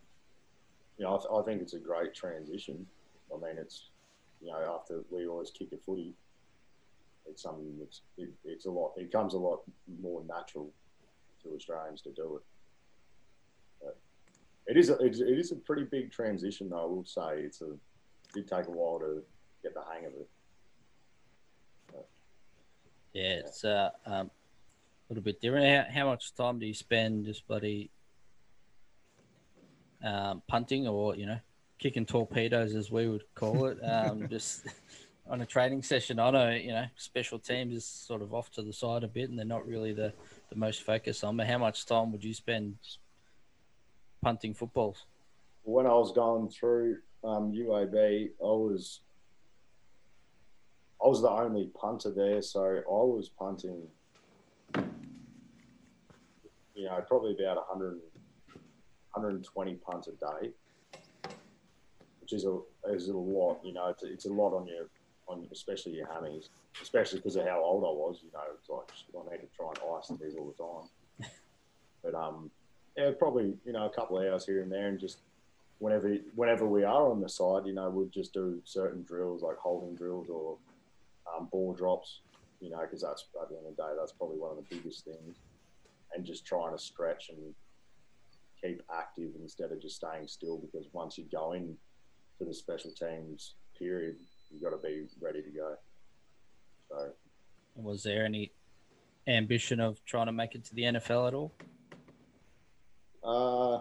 you 0.97 1.05
know, 1.05 1.15
I, 1.15 1.17
th- 1.17 1.29
I 1.33 1.41
think 1.43 1.61
it's 1.61 1.73
a 1.73 1.79
great 1.79 2.13
transition. 2.13 2.85
I 3.33 3.37
mean, 3.37 3.57
it's 3.57 3.89
you 4.41 4.51
know, 4.51 4.77
after 4.77 5.03
we 5.09 5.27
always 5.27 5.51
kick 5.51 5.69
a 5.71 5.77
footy, 5.77 6.13
it's 7.25 7.43
something 7.43 7.73
that's 7.79 8.01
it, 8.17 8.29
it's 8.43 8.65
a 8.65 8.71
lot. 8.71 8.91
It 8.97 9.11
comes 9.11 9.33
a 9.33 9.37
lot 9.37 9.61
more 10.01 10.23
natural 10.27 10.69
to 11.43 11.55
Australians 11.55 12.01
to 12.01 12.11
do 12.11 12.35
it. 12.37 12.43
But 14.65 14.77
it 14.77 14.79
is 14.79 14.89
a, 14.89 14.97
it 14.99 15.17
is- 15.19 15.51
a 15.51 15.55
pretty 15.55 15.83
big 15.83 16.11
transition, 16.11 16.69
though. 16.69 16.81
I 16.81 16.85
will 16.85 17.05
say 17.05 17.41
it's 17.41 17.61
a 17.61 17.71
it 17.71 17.79
did 18.33 18.47
take 18.47 18.67
a 18.67 18.71
while 18.71 18.99
to 18.99 19.23
get 19.63 19.73
the 19.73 19.81
hang 19.91 20.05
of 20.05 20.13
it. 20.13 20.29
yeah, 23.13 23.33
it's 23.33 23.63
uh, 23.65 23.89
um, 24.05 24.27
a 24.29 24.29
little 25.09 25.23
bit 25.23 25.41
different. 25.41 25.87
How, 25.87 26.01
how 26.01 26.05
much 26.07 26.33
time 26.33 26.59
do 26.59 26.65
you 26.65 26.73
spend 26.73 27.25
just 27.25 27.47
bloody 27.47 27.89
um, 30.03 30.41
punting 30.47 30.87
or 30.87 31.15
you 31.15 31.25
know 31.25 31.39
kicking 31.79 32.05
torpedoes 32.05 32.75
as 32.75 32.91
we 32.91 33.07
would 33.09 33.23
call 33.35 33.65
it? 33.65 33.79
Um, 33.83 34.27
just 34.29 34.67
on 35.29 35.41
a 35.41 35.45
training 35.45 35.83
session, 35.83 36.19
I 36.19 36.29
know 36.31 36.51
you 36.51 36.71
know 36.71 36.85
special 36.95 37.39
teams 37.39 37.75
is 37.75 37.85
sort 37.85 38.21
of 38.21 38.33
off 38.33 38.49
to 38.51 38.61
the 38.61 38.73
side 38.73 39.03
a 39.03 39.07
bit, 39.07 39.29
and 39.29 39.37
they're 39.37 39.45
not 39.45 39.67
really 39.67 39.93
the 39.93 40.13
the 40.49 40.55
most 40.55 40.83
focused 40.83 41.23
on. 41.23 41.35
But 41.35 41.47
how 41.47 41.57
much 41.57 41.85
time 41.85 42.11
would 42.11 42.23
you 42.23 42.33
spend 42.33 42.77
punting 44.21 44.53
footballs? 44.53 45.05
when 45.63 45.85
I 45.85 45.93
was 45.93 46.11
going 46.11 46.49
through 46.49 46.97
um, 47.23 47.51
UAB, 47.51 48.29
I 48.41 48.43
was 48.43 49.01
I 51.03 51.07
was 51.07 51.21
the 51.21 51.29
only 51.29 51.69
punter 51.73 52.11
there, 52.11 52.41
so 52.41 52.63
I 52.63 52.81
was 52.87 53.29
punting, 53.29 53.87
you 56.75 56.85
know, 56.85 57.03
probably 57.07 57.33
about 57.33 57.57
100, 57.69 57.93
120 59.13 59.73
punts 59.75 60.07
a 60.07 60.11
day, 60.11 60.51
which 62.21 62.33
is 62.33 62.45
a 62.45 62.59
is 62.89 63.07
a 63.07 63.17
lot. 63.17 63.59
You 63.63 63.73
know, 63.73 63.87
it's, 63.87 64.03
it's 64.03 64.25
a 64.25 64.33
lot 64.33 64.53
on 64.55 64.67
your 64.67 64.87
on 65.27 65.47
especially 65.51 65.93
your 65.93 66.07
hammies, 66.07 66.49
especially 66.81 67.19
because 67.19 67.35
of 67.35 67.45
how 67.47 67.63
old 67.63 67.83
I 67.83 67.87
was. 67.87 68.19
You 68.23 68.29
know, 68.33 68.41
it's 68.57 68.69
like 68.69 68.91
I 69.15 69.31
need 69.35 69.41
to 69.41 69.55
try 69.55 69.69
and 69.69 69.79
ice 69.97 70.11
these 70.19 70.35
all 70.37 70.53
the 70.57 70.63
time. 70.63 71.31
But 72.03 72.15
um, 72.15 72.49
yeah, 72.97 73.11
probably 73.17 73.53
you 73.65 73.73
know 73.73 73.85
a 73.85 73.89
couple 73.89 74.19
of 74.19 74.25
hours 74.25 74.45
here 74.45 74.61
and 74.61 74.71
there, 74.71 74.87
and 74.87 74.99
just 74.99 75.19
whenever 75.81 76.15
whenever 76.35 76.67
we 76.67 76.83
are 76.83 77.09
on 77.09 77.19
the 77.21 77.29
side, 77.29 77.65
you 77.65 77.73
know, 77.73 77.89
we'll 77.89 78.05
just 78.07 78.33
do 78.33 78.61
certain 78.63 79.03
drills 79.03 79.41
like 79.41 79.57
holding 79.57 79.95
drills 79.95 80.27
or 80.29 80.57
um, 81.35 81.47
ball 81.51 81.73
drops, 81.73 82.19
you 82.59 82.69
know, 82.69 82.79
because 82.81 83.01
that's 83.01 83.25
at 83.41 83.49
the 83.49 83.57
end 83.57 83.65
of 83.67 83.75
the 83.75 83.81
day, 83.81 83.89
that's 83.97 84.11
probably 84.11 84.37
one 84.37 84.51
of 84.51 84.57
the 84.57 84.75
biggest 84.75 85.05
things, 85.05 85.37
and 86.13 86.23
just 86.23 86.45
trying 86.45 86.71
to 86.71 86.81
stretch 86.81 87.29
and 87.29 87.53
keep 88.61 88.83
active 88.95 89.31
instead 89.41 89.71
of 89.71 89.81
just 89.81 89.95
staying 89.95 90.27
still. 90.27 90.57
Because 90.57 90.85
once 90.93 91.17
you 91.17 91.25
go 91.31 91.53
in 91.53 91.75
for 92.37 92.45
the 92.45 92.53
special 92.53 92.91
teams 92.91 93.55
period, 93.77 94.17
you've 94.51 94.61
got 94.61 94.69
to 94.69 94.77
be 94.77 95.05
ready 95.19 95.41
to 95.41 95.49
go. 95.49 95.75
So 96.89 97.09
Was 97.75 98.03
there 98.03 98.23
any 98.23 98.51
ambition 99.27 99.79
of 99.79 100.03
trying 100.05 100.27
to 100.27 100.31
make 100.31 100.53
it 100.53 100.63
to 100.65 100.75
the 100.75 100.83
NFL 100.83 101.27
at 101.27 101.33
all? 101.33 101.53
Uh, 103.23 103.79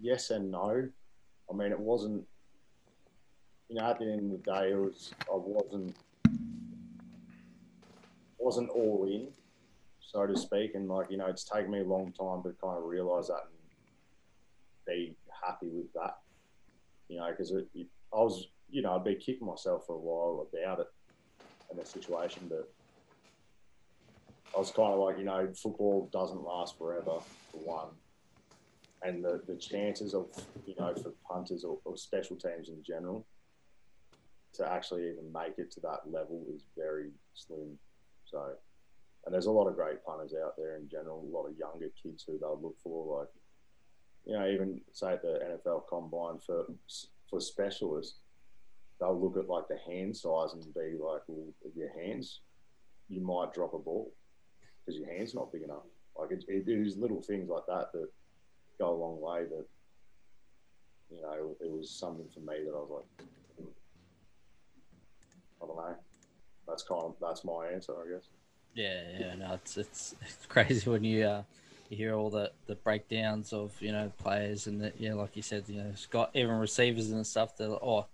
yes 0.00 0.30
and 0.30 0.50
no. 0.50 0.88
I 1.50 1.56
mean, 1.56 1.72
it 1.72 1.80
wasn't. 1.80 2.24
You 3.68 3.76
know, 3.76 3.90
at 3.90 3.98
the 3.98 4.04
end 4.12 4.32
of 4.32 4.44
the 4.44 4.50
day, 4.50 4.72
it 4.72 4.76
was. 4.76 5.12
I 5.20 5.34
wasn't. 5.34 5.96
Wasn't 8.38 8.70
all 8.70 9.06
in, 9.08 9.28
so 10.00 10.26
to 10.26 10.36
speak, 10.36 10.74
and 10.74 10.88
like 10.88 11.10
you 11.10 11.16
know, 11.16 11.26
it's 11.26 11.44
taken 11.44 11.70
me 11.70 11.80
a 11.80 11.84
long 11.84 12.12
time 12.12 12.42
to 12.42 12.56
kind 12.60 12.76
of 12.76 12.84
realize 12.84 13.28
that 13.28 13.42
and 13.44 13.62
be 14.86 15.14
happy 15.44 15.68
with 15.68 15.92
that. 15.94 16.18
You 17.08 17.18
know, 17.18 17.28
because 17.30 17.52
I 17.52 18.16
was, 18.16 18.48
you 18.68 18.82
know, 18.82 18.96
I'd 18.96 19.04
be 19.04 19.14
kicking 19.14 19.46
myself 19.46 19.86
for 19.86 19.94
a 19.94 19.98
while 19.98 20.48
about 20.52 20.80
it 20.80 20.86
and 21.70 21.80
the 21.80 21.86
situation, 21.86 22.42
but 22.48 22.68
I 24.54 24.58
was 24.58 24.70
kind 24.70 24.92
of 24.92 24.98
like, 24.98 25.18
you 25.18 25.24
know, 25.24 25.48
football 25.54 26.08
doesn't 26.12 26.42
last 26.42 26.76
forever, 26.76 27.18
for 27.50 27.58
one. 27.58 27.88
And 29.02 29.24
the, 29.24 29.40
the 29.46 29.56
chances 29.56 30.14
of, 30.14 30.26
you 30.66 30.74
know, 30.78 30.94
for 30.94 31.12
punters 31.28 31.64
or, 31.64 31.78
or 31.84 31.96
special 31.96 32.36
teams 32.36 32.68
in 32.68 32.82
general 32.86 33.26
to 34.54 34.70
actually 34.70 35.08
even 35.08 35.32
make 35.32 35.58
it 35.58 35.70
to 35.72 35.80
that 35.80 36.00
level 36.06 36.44
is 36.54 36.64
very 36.76 37.10
slim. 37.34 37.78
So, 38.26 38.52
and 39.24 39.34
there's 39.34 39.46
a 39.46 39.50
lot 39.50 39.68
of 39.68 39.74
great 39.74 40.04
punters 40.04 40.34
out 40.34 40.54
there 40.58 40.76
in 40.76 40.88
general, 40.88 41.24
a 41.26 41.34
lot 41.34 41.46
of 41.46 41.56
younger 41.56 41.88
kids 42.00 42.24
who 42.26 42.38
they'll 42.38 42.60
look 42.60 42.76
for, 42.82 43.20
like, 43.20 43.28
you 44.26 44.38
know, 44.38 44.46
even 44.46 44.80
say 44.92 45.14
at 45.14 45.22
the 45.22 45.58
NFL 45.66 45.88
combine 45.88 46.38
for, 46.44 46.66
for 47.28 47.40
specialists, 47.40 48.18
they'll 49.00 49.18
look 49.18 49.36
at 49.36 49.48
like 49.48 49.66
the 49.68 49.78
hand 49.90 50.16
size 50.16 50.52
and 50.52 50.62
be 50.74 50.96
like, 51.00 51.22
well, 51.26 51.52
if 51.64 51.74
your 51.74 51.90
hands, 51.98 52.40
you 53.08 53.20
might 53.20 53.52
drop 53.52 53.74
a 53.74 53.78
ball 53.78 54.12
because 54.84 54.98
your 54.98 55.08
hand's 55.08 55.34
not 55.34 55.52
big 55.52 55.62
enough. 55.62 55.84
Like 56.18 56.30
it, 56.30 56.44
it 56.48 56.68
is 56.68 56.96
little 56.96 57.22
things 57.22 57.48
like 57.48 57.66
that 57.66 57.92
that 57.92 58.08
go 58.78 58.90
a 58.90 58.96
long 58.96 59.20
way. 59.20 59.44
That 59.44 59.66
you 61.10 61.22
know, 61.22 61.56
it 61.60 61.70
was 61.70 61.90
something 61.90 62.28
for 62.32 62.40
me 62.40 62.64
that 62.64 62.70
I 62.70 62.80
was 62.80 63.02
like, 63.18 63.28
I 65.62 65.66
don't 65.66 65.76
know. 65.76 65.96
that's 66.66 66.82
kind 66.82 67.02
of 67.02 67.14
that's 67.20 67.44
my 67.44 67.68
answer, 67.72 67.92
I 67.92 68.14
guess. 68.14 68.28
Yeah, 68.74 69.02
yeah, 69.18 69.34
no, 69.34 69.54
it's 69.54 69.76
it's, 69.76 70.14
crazy 70.48 70.88
when 70.88 71.04
you 71.04 71.24
uh, 71.24 71.42
you 71.88 71.96
hear 71.96 72.14
all 72.14 72.30
the, 72.30 72.50
the 72.66 72.74
breakdowns 72.74 73.52
of 73.52 73.72
you 73.80 73.92
know 73.92 74.10
players 74.18 74.66
and 74.66 74.80
that 74.80 74.94
yeah, 74.98 75.14
like 75.14 75.36
you 75.36 75.42
said, 75.42 75.64
you 75.68 75.76
know, 75.76 75.92
got 76.10 76.30
even 76.34 76.58
receivers 76.58 77.10
and 77.10 77.26
stuff. 77.26 77.56
That 77.58 77.68
oh, 77.70 78.06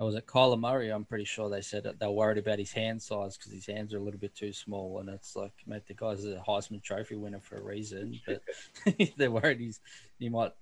I 0.00 0.04
was 0.04 0.14
at 0.14 0.26
Kyler 0.26 0.58
Murray. 0.58 0.88
I'm 0.88 1.04
pretty 1.04 1.24
sure 1.24 1.50
they 1.50 1.60
said 1.60 1.86
they're 1.98 2.10
worried 2.10 2.38
about 2.38 2.58
his 2.58 2.72
hand 2.72 3.02
size 3.02 3.36
because 3.36 3.52
his 3.52 3.66
hands 3.66 3.92
are 3.92 3.98
a 3.98 4.02
little 4.02 4.18
bit 4.18 4.34
too 4.34 4.50
small, 4.50 4.98
and 4.98 5.10
it's 5.10 5.36
like, 5.36 5.52
mate, 5.66 5.86
the 5.86 5.92
guy's 5.92 6.24
a 6.24 6.42
Heisman 6.48 6.82
Trophy 6.82 7.16
winner 7.16 7.40
for 7.40 7.56
a 7.56 7.62
reason, 7.62 8.18
but 8.26 8.40
they're 9.18 9.30
worried 9.30 9.60
he's 9.60 9.80
he 10.18 10.30
might 10.30 10.52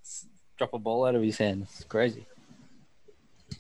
drop 0.57 0.75
a 0.75 0.79
ball 0.79 1.07
out 1.07 1.15
of 1.15 1.23
his 1.23 1.39
hand. 1.39 1.69
It's 1.71 1.85
crazy. 1.85 2.27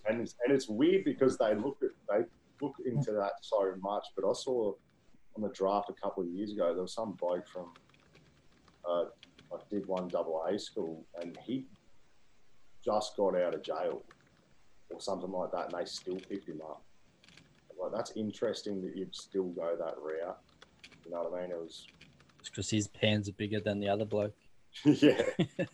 And 0.09 0.20
it's, 0.20 0.35
and 0.45 0.53
it's 0.53 0.68
weird 0.68 1.05
because 1.05 1.39
they 1.39 1.55
look 1.55 1.79
at 1.81 1.91
they 2.11 2.24
look 2.61 2.74
into 2.85 3.12
that 3.12 3.35
so 3.43 3.72
much. 3.81 4.05
But 4.16 4.29
I 4.29 4.33
saw 4.33 4.74
on 5.37 5.43
the 5.43 5.51
draft 5.51 5.91
a 5.91 5.93
couple 5.93 6.24
of 6.24 6.29
years 6.29 6.51
ago 6.51 6.72
there 6.74 6.83
was 6.83 6.93
some 6.93 7.12
bloke 7.12 7.47
from 7.47 7.72
uh, 8.85 9.05
I 9.55 9.59
did 9.70 9.87
one 9.87 10.09
double 10.09 10.43
A 10.43 10.59
school, 10.59 11.05
and 11.22 11.39
he 11.47 11.66
just 12.85 13.16
got 13.16 13.37
out 13.37 13.55
of 13.55 13.62
jail 13.62 14.03
or 14.91 15.01
something 15.01 15.30
like 15.30 15.51
that, 15.53 15.72
and 15.72 15.80
they 15.80 15.84
still 15.84 16.16
picked 16.28 16.49
him 16.49 16.61
up. 16.62 16.82
Like 17.80 17.93
that's 17.93 18.12
interesting 18.16 18.82
that 18.82 18.97
you'd 18.97 19.14
still 19.14 19.49
go 19.51 19.76
that 19.78 19.95
route. 20.03 20.39
You 21.05 21.12
know 21.12 21.22
what 21.22 21.39
I 21.39 21.43
mean? 21.43 21.53
It 21.53 21.59
was 21.59 21.86
It's 22.41 22.49
because 22.49 22.70
his 22.70 22.89
hands 23.01 23.28
are 23.28 23.32
bigger 23.32 23.61
than 23.61 23.78
the 23.80 23.89
other 23.89 24.05
bloke. 24.05 24.34
yeah. 24.84 25.22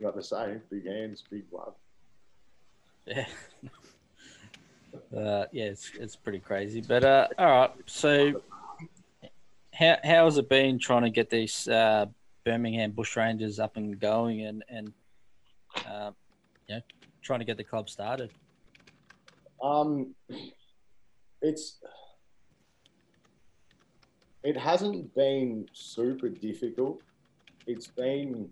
Got 0.00 0.16
the 0.16 0.22
same 0.22 0.62
big 0.70 0.86
hands, 0.86 1.22
big 1.30 1.50
blood. 1.50 1.72
Yeah. 3.06 3.26
Uh, 5.16 5.44
yeah, 5.52 5.64
it's 5.64 5.92
it's 6.00 6.16
pretty 6.16 6.38
crazy. 6.40 6.80
But 6.80 7.04
uh, 7.04 7.28
all 7.38 7.46
right. 7.46 7.70
So, 7.86 8.42
how 9.72 9.96
how 10.02 10.24
has 10.24 10.36
it 10.38 10.48
been 10.48 10.78
trying 10.78 11.02
to 11.02 11.10
get 11.10 11.30
these 11.30 11.68
uh, 11.68 12.06
Birmingham 12.44 12.92
Bushrangers 12.92 13.58
up 13.62 13.76
and 13.76 13.98
going, 13.98 14.42
and 14.42 14.64
and 14.68 14.92
uh, 15.88 16.10
you 16.68 16.76
know, 16.76 16.82
trying 17.22 17.40
to 17.40 17.44
get 17.44 17.56
the 17.56 17.64
club 17.64 17.88
started? 17.88 18.30
Um, 19.62 20.14
it's 21.42 21.78
it 24.42 24.56
hasn't 24.56 25.14
been 25.14 25.66
super 25.72 26.28
difficult. 26.28 27.02
It's 27.66 27.86
been, 27.86 28.48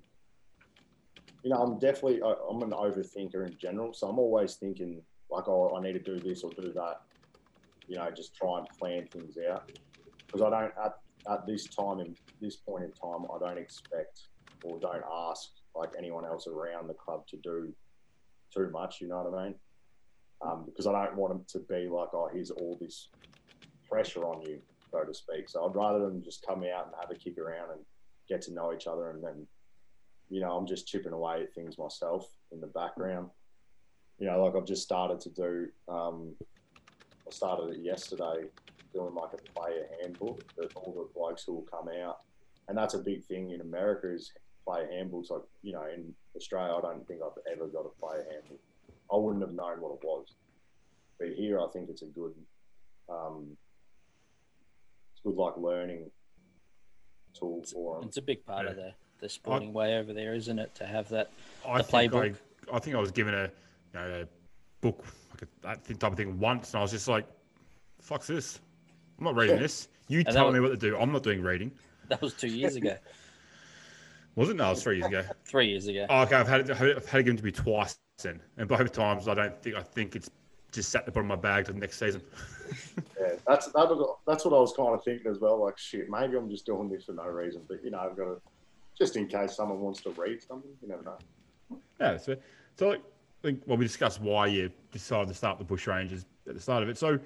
you 1.42 1.50
know, 1.50 1.56
I'm 1.56 1.78
definitely 1.78 2.20
I'm 2.22 2.62
an 2.62 2.70
overthinker 2.70 3.46
in 3.46 3.56
general, 3.58 3.94
so 3.94 4.08
I'm 4.08 4.18
always 4.18 4.54
thinking 4.54 5.02
like, 5.30 5.48
oh, 5.48 5.74
I 5.76 5.82
need 5.82 5.92
to 5.92 5.98
do 5.98 6.18
this 6.18 6.42
or 6.42 6.50
do 6.50 6.72
that. 6.74 7.02
You 7.86 7.96
know, 7.96 8.10
just 8.10 8.34
try 8.34 8.58
and 8.58 8.68
plan 8.68 9.08
things 9.10 9.36
out 9.50 9.72
because 10.26 10.42
I 10.42 10.50
don't 10.50 10.72
at 10.84 10.98
at 11.30 11.46
this 11.46 11.66
time 11.66 12.00
in 12.00 12.14
this 12.40 12.56
point 12.56 12.84
in 12.84 12.92
time, 12.92 13.26
I 13.34 13.38
don't 13.38 13.58
expect 13.58 14.28
or 14.62 14.78
don't 14.78 15.04
ask 15.30 15.50
like 15.74 15.90
anyone 15.96 16.24
else 16.24 16.46
around 16.46 16.88
the 16.88 16.94
club 16.94 17.26
to 17.28 17.36
do 17.36 17.72
too 18.54 18.70
much. 18.70 19.00
You 19.00 19.08
know 19.08 19.22
what 19.22 19.38
I 19.38 19.44
mean? 19.44 19.54
um, 20.44 20.64
because 20.66 20.86
I 20.86 20.92
don't 20.92 21.16
want 21.16 21.32
them 21.32 21.44
to 21.48 21.58
be 21.60 21.88
like, 21.88 22.08
oh, 22.12 22.28
here's 22.32 22.50
all 22.50 22.78
this 22.80 23.08
pressure 23.88 24.24
on 24.24 24.42
you, 24.42 24.60
so 24.90 25.02
to 25.02 25.14
speak. 25.14 25.48
So 25.48 25.64
I'd 25.64 25.74
rather 25.74 26.00
them 26.00 26.22
just 26.22 26.46
come 26.46 26.64
out 26.64 26.86
and 26.86 26.94
have 27.00 27.10
a 27.10 27.14
kick 27.14 27.38
around 27.38 27.72
and 27.72 27.80
get 28.28 28.42
to 28.42 28.52
know 28.52 28.72
each 28.72 28.86
other, 28.86 29.10
and 29.10 29.22
then, 29.22 29.46
you 30.28 30.40
know, 30.40 30.56
I'm 30.56 30.66
just 30.66 30.86
chipping 30.86 31.12
away 31.12 31.42
at 31.42 31.54
things 31.54 31.78
myself 31.78 32.28
in 32.52 32.60
the 32.60 32.66
background. 32.68 33.30
You 34.18 34.26
know, 34.26 34.44
like 34.44 34.54
I've 34.56 34.66
just 34.66 34.82
started 34.82 35.20
to 35.20 35.30
do. 35.30 35.68
Um, 35.88 36.34
I 37.26 37.30
started 37.30 37.76
it 37.76 37.82
yesterday, 37.82 38.46
doing 38.92 39.14
like 39.14 39.32
a 39.32 39.52
player 39.52 39.86
handbook 40.00 40.44
that 40.56 40.74
all 40.76 40.92
the 40.92 41.18
blokes 41.18 41.44
who 41.44 41.54
will 41.54 41.66
come 41.70 41.88
out, 42.04 42.18
and 42.68 42.76
that's 42.76 42.94
a 42.94 42.98
big 42.98 43.24
thing 43.24 43.50
in 43.50 43.60
America 43.60 44.12
is 44.12 44.32
player 44.68 44.88
handbooks. 44.90 45.30
Like 45.30 45.42
you 45.62 45.72
know, 45.72 45.84
in 45.94 46.12
Australia, 46.36 46.74
I 46.74 46.80
don't 46.80 47.06
think 47.08 47.20
I've 47.24 47.52
ever 47.52 47.66
got 47.68 47.86
a 47.86 48.00
player 48.00 48.24
handbook. 48.30 48.60
I 49.12 49.16
wouldn't 49.16 49.42
have 49.42 49.54
known 49.54 49.80
what 49.80 49.92
it 49.94 50.04
was. 50.04 50.26
But 51.18 51.28
here, 51.36 51.58
I 51.60 51.66
think 51.72 51.88
it's 51.88 52.02
a 52.02 52.06
good, 52.06 52.32
um, 53.08 53.56
it's 55.12 55.20
good 55.24 55.34
like 55.34 55.56
learning 55.56 56.10
tool 57.34 57.64
for 57.72 57.98
them. 58.00 58.08
It's 58.08 58.18
a 58.18 58.22
big 58.22 58.44
part 58.44 58.64
Yeah. 58.64 58.70
of 58.72 58.76
the 58.76 58.92
the 59.20 59.28
sporting 59.28 59.72
way 59.72 59.98
over 59.98 60.12
there, 60.12 60.32
isn't 60.34 60.60
it? 60.60 60.72
To 60.76 60.86
have 60.86 61.08
that 61.08 61.30
I 61.66 61.78
The 61.78 61.84
think 61.84 62.12
playbook. 62.12 62.36
I, 62.72 62.76
I 62.76 62.78
think 62.78 62.94
I 62.94 63.00
was 63.00 63.10
given 63.10 63.34
a, 63.34 63.42
you 63.44 63.94
know, 63.94 64.22
a 64.22 64.28
book 64.80 65.04
like 65.32 65.42
a, 65.42 65.46
that 65.62 65.98
type 65.98 66.12
of 66.12 66.16
thing 66.16 66.38
once, 66.38 66.70
and 66.72 66.78
I 66.78 66.82
was 66.82 66.92
just 66.92 67.08
like, 67.08 67.26
"Fuck's 68.00 68.28
this! 68.28 68.60
I'm 69.18 69.24
not 69.24 69.34
reading 69.34 69.58
this. 69.58 69.88
You 70.06 70.22
that 70.22 70.32
tell 70.32 70.46
was- 70.46 70.54
me 70.54 70.60
what 70.60 70.68
to 70.68 70.76
do. 70.76 70.96
I'm 70.96 71.10
not 71.10 71.22
doing 71.24 71.42
reading." 71.42 71.72
that 72.08 72.20
was 72.22 72.32
two 72.34 72.46
years 72.48 72.76
ago, 72.76 72.96
Was 74.34 74.50
it? 74.50 74.56
No, 74.56 74.66
it 74.66 74.70
was 74.70 74.82
three 74.82 74.98
years 74.98 75.06
ago. 75.06 75.24
three 75.44 75.68
years 75.68 75.86
ago. 75.88 76.06
Oh, 76.08 76.22
okay, 76.22 76.36
I've 76.36 76.48
had 76.48 76.60
it, 76.60 76.70
I've 76.70 77.08
had 77.08 77.20
it 77.20 77.24
given 77.24 77.36
to 77.36 77.44
me 77.44 77.50
twice 77.50 77.98
then, 78.22 78.40
and 78.56 78.68
both 78.68 78.92
times 78.92 79.28
I 79.28 79.34
don't 79.34 79.60
think 79.62 79.76
I 79.76 79.82
think 79.82 80.16
it's 80.16 80.30
just 80.72 80.90
sat 80.90 81.00
at 81.00 81.06
the 81.06 81.12
bottom 81.12 81.30
of 81.30 81.38
my 81.38 81.40
bag 81.42 81.66
to 81.66 81.72
the 81.72 81.80
next 81.80 81.98
season. 81.98 82.22
Yeah, 83.18 83.34
that's 83.46 83.66
that 83.66 83.88
was, 83.88 84.16
that's 84.26 84.44
what 84.44 84.54
I 84.54 84.60
was 84.60 84.72
kind 84.76 84.90
of 84.90 85.02
thinking 85.02 85.28
as 85.28 85.40
well. 85.40 85.64
Like, 85.64 85.76
shit, 85.76 86.08
maybe 86.08 86.36
I'm 86.36 86.48
just 86.48 86.66
doing 86.66 86.88
this 86.88 87.06
for 87.06 87.12
no 87.12 87.24
reason, 87.24 87.62
but 87.66 87.82
you 87.82 87.90
know, 87.90 87.98
I've 87.98 88.16
got 88.16 88.24
to 88.24 88.40
just 88.98 89.16
in 89.16 89.26
case 89.26 89.56
someone 89.56 89.80
wants 89.80 90.00
to 90.02 90.10
read 90.10 90.42
something. 90.42 90.70
You 90.82 90.88
never 90.88 91.02
know. 91.02 91.18
Yeah, 91.70 92.12
that's 92.12 92.26
fair. 92.26 92.36
So, 92.76 92.88
like, 92.90 93.00
I 93.00 93.42
think, 93.42 93.62
well, 93.66 93.76
we 93.76 93.86
discussed 93.86 94.20
why 94.20 94.46
you 94.48 94.70
decided 94.92 95.28
to 95.28 95.34
start 95.34 95.58
the 95.58 95.64
Bushrangers 95.64 96.24
at 96.48 96.54
the 96.54 96.60
start 96.60 96.82
of 96.82 96.88
it. 96.88 96.98
So, 96.98 97.18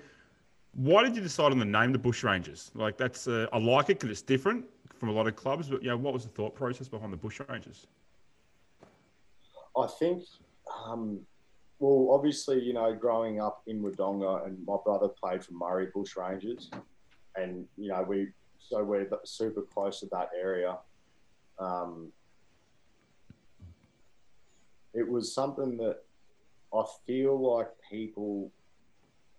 why 0.75 1.03
did 1.03 1.17
you 1.17 1.23
decide 1.23 1.53
on 1.53 1.59
the 1.59 1.65
name, 1.65 1.93
the 1.93 1.99
Bushrangers? 1.99 2.71
Like, 2.75 2.97
that's 2.97 3.27
uh, 3.27 3.47
I 3.53 3.59
like 3.59 3.91
it 3.91 3.99
because 3.99 4.11
it's 4.11 4.23
different 4.23 4.65
from 5.03 5.09
a 5.09 5.13
lot 5.13 5.27
of 5.27 5.35
clubs. 5.35 5.69
But 5.69 5.83
yeah, 5.83 5.95
what 5.95 6.13
was 6.13 6.23
the 6.23 6.29
thought 6.29 6.55
process 6.55 6.87
behind 6.87 7.13
the 7.13 7.17
Bushrangers? 7.17 7.87
I 9.77 9.89
think, 9.99 10.23
um, 10.87 11.19
well, 11.81 12.15
obviously, 12.15 12.63
you 12.63 12.73
know, 12.73 12.95
growing 12.95 13.41
up 13.41 13.63
in 13.67 13.83
Wodonga, 13.83 14.47
and 14.47 14.65
my 14.65 14.77
brother 14.85 15.09
played 15.09 15.45
for 15.45 15.55
Murray 15.55 15.89
Bushrangers, 15.93 16.71
and 17.35 17.67
you 17.77 17.89
know, 17.89 18.01
we 18.09 18.29
so 18.61 18.85
we're 18.85 19.09
super 19.25 19.63
close 19.63 19.99
to 20.01 20.07
that 20.13 20.29
area. 20.41 20.79
Um, 21.59 22.13
it 24.95 25.09
was 25.09 25.35
something 25.35 25.77
that 25.79 25.97
I 26.73 26.85
feel 27.09 27.57
like 27.57 27.71
people, 27.91 28.53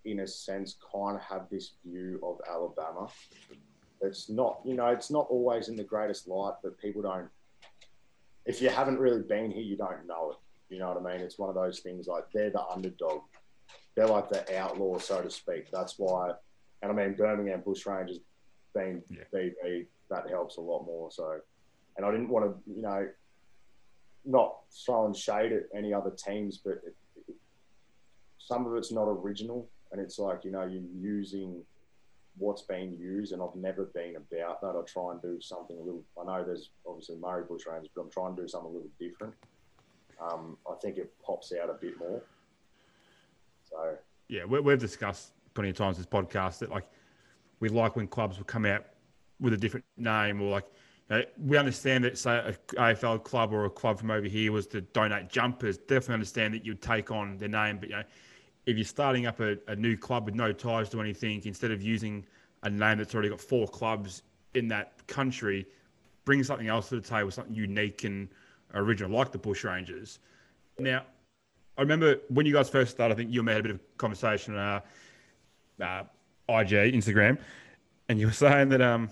in 0.03 0.20
a 0.20 0.28
sense, 0.28 0.76
kind 0.93 1.16
of 1.16 1.22
have 1.22 1.47
this 1.49 1.76
view 1.86 2.20
of 2.22 2.41
Alabama. 2.51 3.07
It's 4.03 4.29
not, 4.29 4.59
you 4.65 4.75
know, 4.75 4.87
it's 4.87 5.09
not 5.09 5.27
always 5.29 5.69
in 5.69 5.75
the 5.75 5.83
greatest 5.83 6.27
light, 6.27 6.55
but 6.61 6.77
people 6.77 7.01
don't 7.01 7.29
if 8.45 8.61
you 8.61 8.69
haven't 8.69 8.99
really 8.99 9.21
been 9.21 9.51
here, 9.51 9.63
you 9.63 9.77
don't 9.77 10.05
know 10.05 10.31
it. 10.31 10.37
You 10.73 10.79
know 10.79 10.93
what 10.93 10.97
I 10.97 11.15
mean? 11.15 11.25
It's 11.25 11.37
one 11.39 11.49
of 11.49 11.55
those 11.55 11.79
things 11.79 12.07
like 12.07 12.25
they're 12.33 12.49
the 12.49 12.65
underdog. 12.65 13.21
They're 13.95 14.07
like 14.07 14.29
the 14.29 14.57
outlaw, 14.57 14.97
so 14.97 15.21
to 15.21 15.29
speak. 15.29 15.69
That's 15.71 15.97
why, 15.97 16.31
and 16.81 16.91
I 16.91 16.95
mean, 16.95 17.13
Birmingham 17.13 17.61
Bushrangers 17.61 18.19
being 18.75 19.03
Yeah. 19.09 19.23
BB, 19.33 19.85
that 20.09 20.29
helps 20.29 20.57
a 20.57 20.61
lot 20.61 20.83
more. 20.85 21.11
So, 21.11 21.39
and 21.95 22.05
I 22.05 22.11
didn't 22.11 22.29
want 22.29 22.45
to, 22.45 22.71
you 22.71 22.81
know, 22.81 23.07
not 24.25 24.57
throwing 24.85 25.13
shade 25.13 25.53
at 25.53 25.63
any 25.75 25.93
other 25.93 26.11
teams, 26.11 26.57
but 26.57 26.81
it, 26.85 26.95
it, 27.27 27.35
some 28.39 28.65
of 28.65 28.73
it's 28.75 28.91
not 28.91 29.03
original. 29.07 29.69
And 29.91 30.01
it's 30.01 30.17
like, 30.17 30.43
you 30.43 30.51
know, 30.51 30.63
you're 30.65 30.81
using 30.99 31.63
what's 32.38 32.63
being 32.63 32.93
used, 32.93 33.34
and 33.34 33.41
I've 33.41 33.55
never 33.55 33.86
been 33.86 34.15
about 34.15 34.61
that. 34.61 34.75
I 34.75 34.81
try 34.88 35.11
and 35.11 35.21
do 35.21 35.39
something 35.41 35.77
a 35.77 35.81
little. 35.81 36.03
I 36.19 36.25
know 36.25 36.43
there's 36.43 36.71
obviously 36.86 37.17
Murray 37.17 37.43
Bushrangers, 37.43 37.89
but 37.95 38.01
I'm 38.01 38.11
trying 38.11 38.36
to 38.36 38.41
do 38.41 38.47
something 38.47 38.71
a 38.71 38.73
little 38.73 38.89
different. 38.99 39.34
Um, 40.21 40.57
I 40.69 40.75
think 40.81 40.97
it 40.97 41.13
pops 41.23 41.53
out 41.53 41.69
a 41.69 41.73
bit 41.73 41.97
more. 41.99 42.21
So 43.69 43.95
Yeah, 44.29 44.45
we, 44.45 44.59
we've 44.59 44.79
discussed 44.79 45.34
plenty 45.53 45.69
of 45.69 45.75
times 45.75 45.97
this 45.97 46.05
podcast 46.05 46.59
that 46.59 46.71
like 46.71 46.88
we 47.59 47.69
like 47.69 47.95
when 47.95 48.07
clubs 48.07 48.38
will 48.38 48.45
come 48.45 48.65
out 48.65 48.86
with 49.39 49.53
a 49.53 49.57
different 49.57 49.86
name 49.97 50.41
or 50.41 50.49
like 50.49 50.65
we 51.38 51.57
understand 51.57 52.03
that 52.03 52.17
say 52.17 52.38
a 52.38 52.53
AFL 52.75 53.23
club 53.23 53.53
or 53.53 53.65
a 53.65 53.69
club 53.69 53.99
from 53.99 54.09
over 54.09 54.27
here 54.27 54.51
was 54.51 54.65
to 54.67 54.81
donate 54.81 55.29
jumpers. 55.29 55.77
Definitely 55.77 56.15
understand 56.15 56.53
that 56.53 56.65
you'd 56.65 56.81
take 56.81 57.11
on 57.11 57.38
their 57.38 57.49
name, 57.49 57.77
but 57.77 57.89
you 57.89 57.95
know 57.95 58.03
if 58.66 58.78
you're 58.78 58.86
starting 58.86 59.26
up 59.26 59.39
a, 59.39 59.57
a 59.68 59.76
new 59.76 59.97
club 59.97 60.26
with 60.26 60.36
no 60.36 60.51
ties 60.51 60.89
to 60.89 61.01
anything, 61.01 61.41
instead 61.45 61.72
of 61.72 61.82
using 61.82 62.26
a 62.64 62.70
name 62.70 62.97
that's 62.97 63.14
already 63.14 63.30
got 63.30 63.41
four 63.41 63.68
clubs 63.68 64.24
in 64.53 64.68
that 64.70 65.05
country, 65.07 65.66
bring 66.26 66.43
something 66.43 66.68
else 66.68 66.89
to 66.89 66.95
the 66.95 67.07
table, 67.07 67.30
something 67.32 67.53
unique 67.53 68.03
and 68.03 68.30
original, 68.74 69.11
like 69.11 69.32
the 69.32 69.38
Bushrangers. 69.38 70.20
Now, 70.80 71.03
I 71.78 71.82
remember 71.82 72.18
when 72.30 72.45
you 72.45 72.53
guys 72.53 72.70
first 72.70 72.91
started, 72.91 73.14
I 73.14 73.18
think 73.18 73.32
you 73.32 73.39
and 73.41 73.47
me 73.47 73.53
had 73.53 73.59
a 73.59 73.64
bit 73.64 73.72
of 73.72 73.78
a 73.78 73.97
conversation 73.97 74.55
on 74.55 74.82
uh, 75.80 75.84
uh, 75.84 76.03
IG, 76.49 76.93
Instagram, 76.93 77.38
and 78.09 78.20
you 78.20 78.28
were 78.28 78.34
saying 78.34 78.70
that 78.70 78.82
um, 78.82 79.09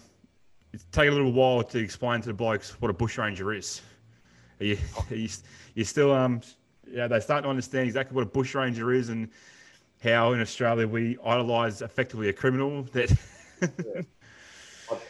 it's 0.71 0.85
taking 0.91 1.11
a 1.11 1.15
little 1.15 1.33
while 1.33 1.63
to 1.63 1.79
explain 1.79 2.21
to 2.21 2.27
the 2.27 2.33
blokes 2.33 2.79
what 2.81 2.89
a 2.89 2.93
bush 2.93 3.17
ranger 3.17 3.53
is. 3.53 3.81
Are 4.59 4.65
you, 4.65 4.77
are 5.09 5.15
you, 5.15 5.29
you 5.75 5.83
still, 5.83 6.13
um, 6.13 6.41
yeah, 6.93 7.07
they're 7.07 7.21
starting 7.21 7.43
to 7.43 7.49
understand 7.49 7.85
exactly 7.85 8.15
what 8.15 8.23
a 8.23 8.29
bush 8.29 8.55
ranger 8.55 8.91
is 8.93 9.09
and 9.09 9.29
how 10.03 10.33
in 10.33 10.41
Australia 10.41 10.87
we 10.87 11.17
idolise 11.23 11.81
effectively 11.81 12.29
a 12.29 12.33
criminal 12.33 12.83
that. 12.93 13.15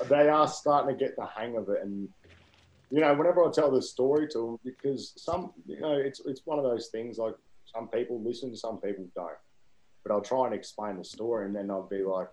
they 0.09 0.29
are 0.29 0.47
starting 0.47 0.97
to 0.97 0.99
get 1.03 1.15
the 1.15 1.25
hang 1.25 1.55
of 1.55 1.69
it, 1.69 1.79
and 1.82 2.09
you 2.91 2.99
know, 2.99 3.13
whenever 3.13 3.47
I 3.47 3.51
tell 3.51 3.71
the 3.71 3.82
story 3.82 4.27
to 4.29 4.38
them, 4.38 4.59
because 4.65 5.13
some, 5.15 5.53
you 5.65 5.79
know, 5.79 5.93
it's 5.93 6.21
it's 6.25 6.41
one 6.45 6.59
of 6.59 6.65
those 6.65 6.88
things 6.88 7.17
like 7.17 7.36
some 7.73 7.88
people 7.88 8.21
listen, 8.21 8.55
some 8.55 8.77
people 8.77 9.07
don't. 9.15 9.32
But 10.03 10.11
I'll 10.11 10.21
try 10.21 10.45
and 10.45 10.53
explain 10.53 10.97
the 10.97 11.05
story, 11.05 11.45
and 11.45 11.55
then 11.55 11.71
I'll 11.71 11.88
be 11.88 12.03
like, 12.03 12.27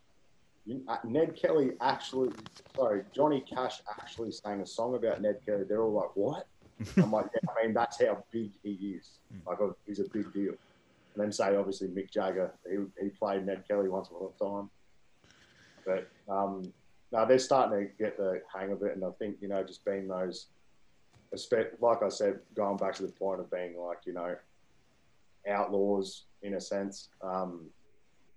uh, 0.88 0.96
Ned 1.05 1.36
Kelly 1.36 1.72
actually, 1.80 2.30
sorry, 2.74 3.03
Johnny 3.14 3.44
Cash 3.49 3.82
actually 4.01 4.32
sang 4.32 4.61
a 4.61 4.66
song 4.66 4.96
about 4.96 5.22
Ned 5.22 5.38
Kelly. 5.46 5.64
They're 5.68 5.82
all 5.82 5.92
like, 5.92 6.14
what? 6.14 6.46
I'm 6.97 7.11
like, 7.11 7.26
yeah, 7.35 7.51
I 7.51 7.64
mean, 7.64 7.74
that's 7.74 8.01
how 8.01 8.22
big 8.31 8.51
he 8.62 8.97
is. 8.99 9.18
Like, 9.47 9.61
uh, 9.61 9.68
he's 9.87 10.01
a 10.01 10.09
big 10.09 10.33
deal. 10.33 10.55
And 11.14 11.24
then 11.24 11.33
say, 11.33 11.57
obviously, 11.57 11.89
Mick 11.89 12.11
Jagger, 12.11 12.53
he, 12.68 12.76
he 13.03 13.09
played 13.11 13.45
Ned 13.45 13.64
Kelly 13.66 13.89
once 13.89 14.09
upon 14.09 14.29
a 14.29 14.45
time. 14.45 14.70
But 15.85 16.09
um, 16.33 16.72
no, 17.11 17.26
they're 17.26 17.39
starting 17.39 17.89
to 17.89 17.93
get 17.99 18.16
the 18.16 18.43
hang 18.55 18.70
of 18.70 18.83
it. 18.83 18.95
And 18.95 19.05
I 19.05 19.11
think, 19.18 19.37
you 19.41 19.49
know, 19.49 19.62
just 19.64 19.85
being 19.85 20.07
those, 20.07 20.47
like 21.81 22.03
I 22.03 22.09
said, 22.09 22.41
going 22.55 22.76
back 22.76 22.95
to 22.95 23.03
the 23.03 23.12
point 23.12 23.41
of 23.41 23.51
being 23.51 23.76
like, 23.76 23.99
you 24.05 24.12
know, 24.12 24.37
outlaws 25.49 26.24
in 26.43 26.55
a 26.55 26.61
sense. 26.61 27.09
Um, 27.22 27.66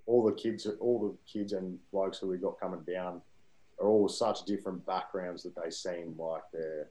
all 0.05 0.23
the 0.23 0.33
kids, 0.33 0.67
all 0.79 0.99
the 0.99 1.31
kids 1.31 1.53
and 1.53 1.77
blokes 1.91 2.17
who 2.17 2.27
we 2.27 2.37
got 2.37 2.59
coming 2.59 2.81
down 2.81 3.21
are 3.79 3.87
all 3.87 4.07
such 4.07 4.45
different 4.45 4.85
backgrounds 4.85 5.43
that 5.43 5.55
they 5.55 5.69
seem 5.69 6.15
like 6.17 6.43
they're 6.51 6.89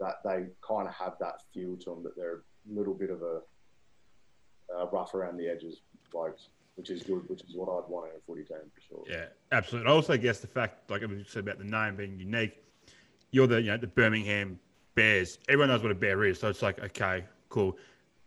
that 0.00 0.16
they 0.24 0.46
kind 0.66 0.86
of 0.86 0.94
have 0.94 1.14
that 1.20 1.42
feel 1.52 1.76
to 1.76 1.90
them 1.90 2.02
that 2.04 2.16
they're 2.16 2.36
a 2.36 2.74
little 2.74 2.94
bit 2.94 3.10
of 3.10 3.22
a 3.22 3.40
rough 4.92 5.14
around 5.14 5.36
the 5.36 5.48
edges 5.48 5.80
blokes, 6.12 6.48
which 6.76 6.90
is 6.90 7.02
good, 7.02 7.28
which 7.28 7.42
is 7.42 7.54
what 7.54 7.68
I'd 7.68 7.88
want 7.88 8.10
in 8.10 8.16
a 8.16 8.20
footy 8.26 8.44
team 8.44 8.58
for 8.74 8.80
sure. 8.80 9.04
Yeah, 9.08 9.26
absolutely. 9.52 9.90
I 9.90 9.94
also 9.94 10.16
guess 10.16 10.40
the 10.40 10.46
fact, 10.46 10.90
like 10.90 11.02
I 11.02 11.06
said 11.26 11.42
about 11.42 11.58
the 11.58 11.64
name 11.64 11.96
being 11.96 12.18
unique, 12.18 12.62
you're 13.30 13.46
the 13.46 13.60
you 13.60 13.70
know 13.70 13.76
the 13.76 13.86
Birmingham 13.86 14.58
Bears. 14.94 15.38
Everyone 15.48 15.68
knows 15.68 15.82
what 15.82 15.92
a 15.92 15.94
bear 15.94 16.24
is, 16.24 16.38
so 16.40 16.48
it's 16.48 16.62
like 16.62 16.82
okay, 16.82 17.24
cool. 17.48 17.76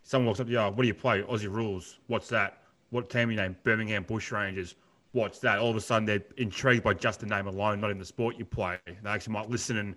Someone 0.04 0.28
walks 0.28 0.40
up, 0.40 0.48
to 0.48 0.54
yeah, 0.54 0.66
oh, 0.66 0.70
what 0.70 0.82
do 0.82 0.88
you 0.88 0.94
play? 0.94 1.22
Aussie 1.24 1.52
rules. 1.52 2.00
What's 2.08 2.28
that? 2.30 2.64
What 2.90 3.10
team 3.10 3.30
you 3.32 3.38
name? 3.38 3.56
Birmingham 3.64 4.04
Bushrangers. 4.04 4.76
What's 5.14 5.40
that? 5.40 5.60
All 5.60 5.70
of 5.70 5.76
a 5.76 5.82
sudden 5.82 6.06
they're 6.06 6.24
intrigued 6.38 6.84
by 6.84 6.94
just 6.94 7.20
the 7.20 7.26
name 7.26 7.48
alone, 7.48 7.82
not 7.82 7.92
in 7.92 8.00
the 8.00 8.06
sport 8.06 8.38
you 8.38 8.46
play. 8.46 8.78
They 8.86 9.10
actually 9.10 9.34
might 9.34 9.50
listen 9.50 9.78
and 9.78 9.96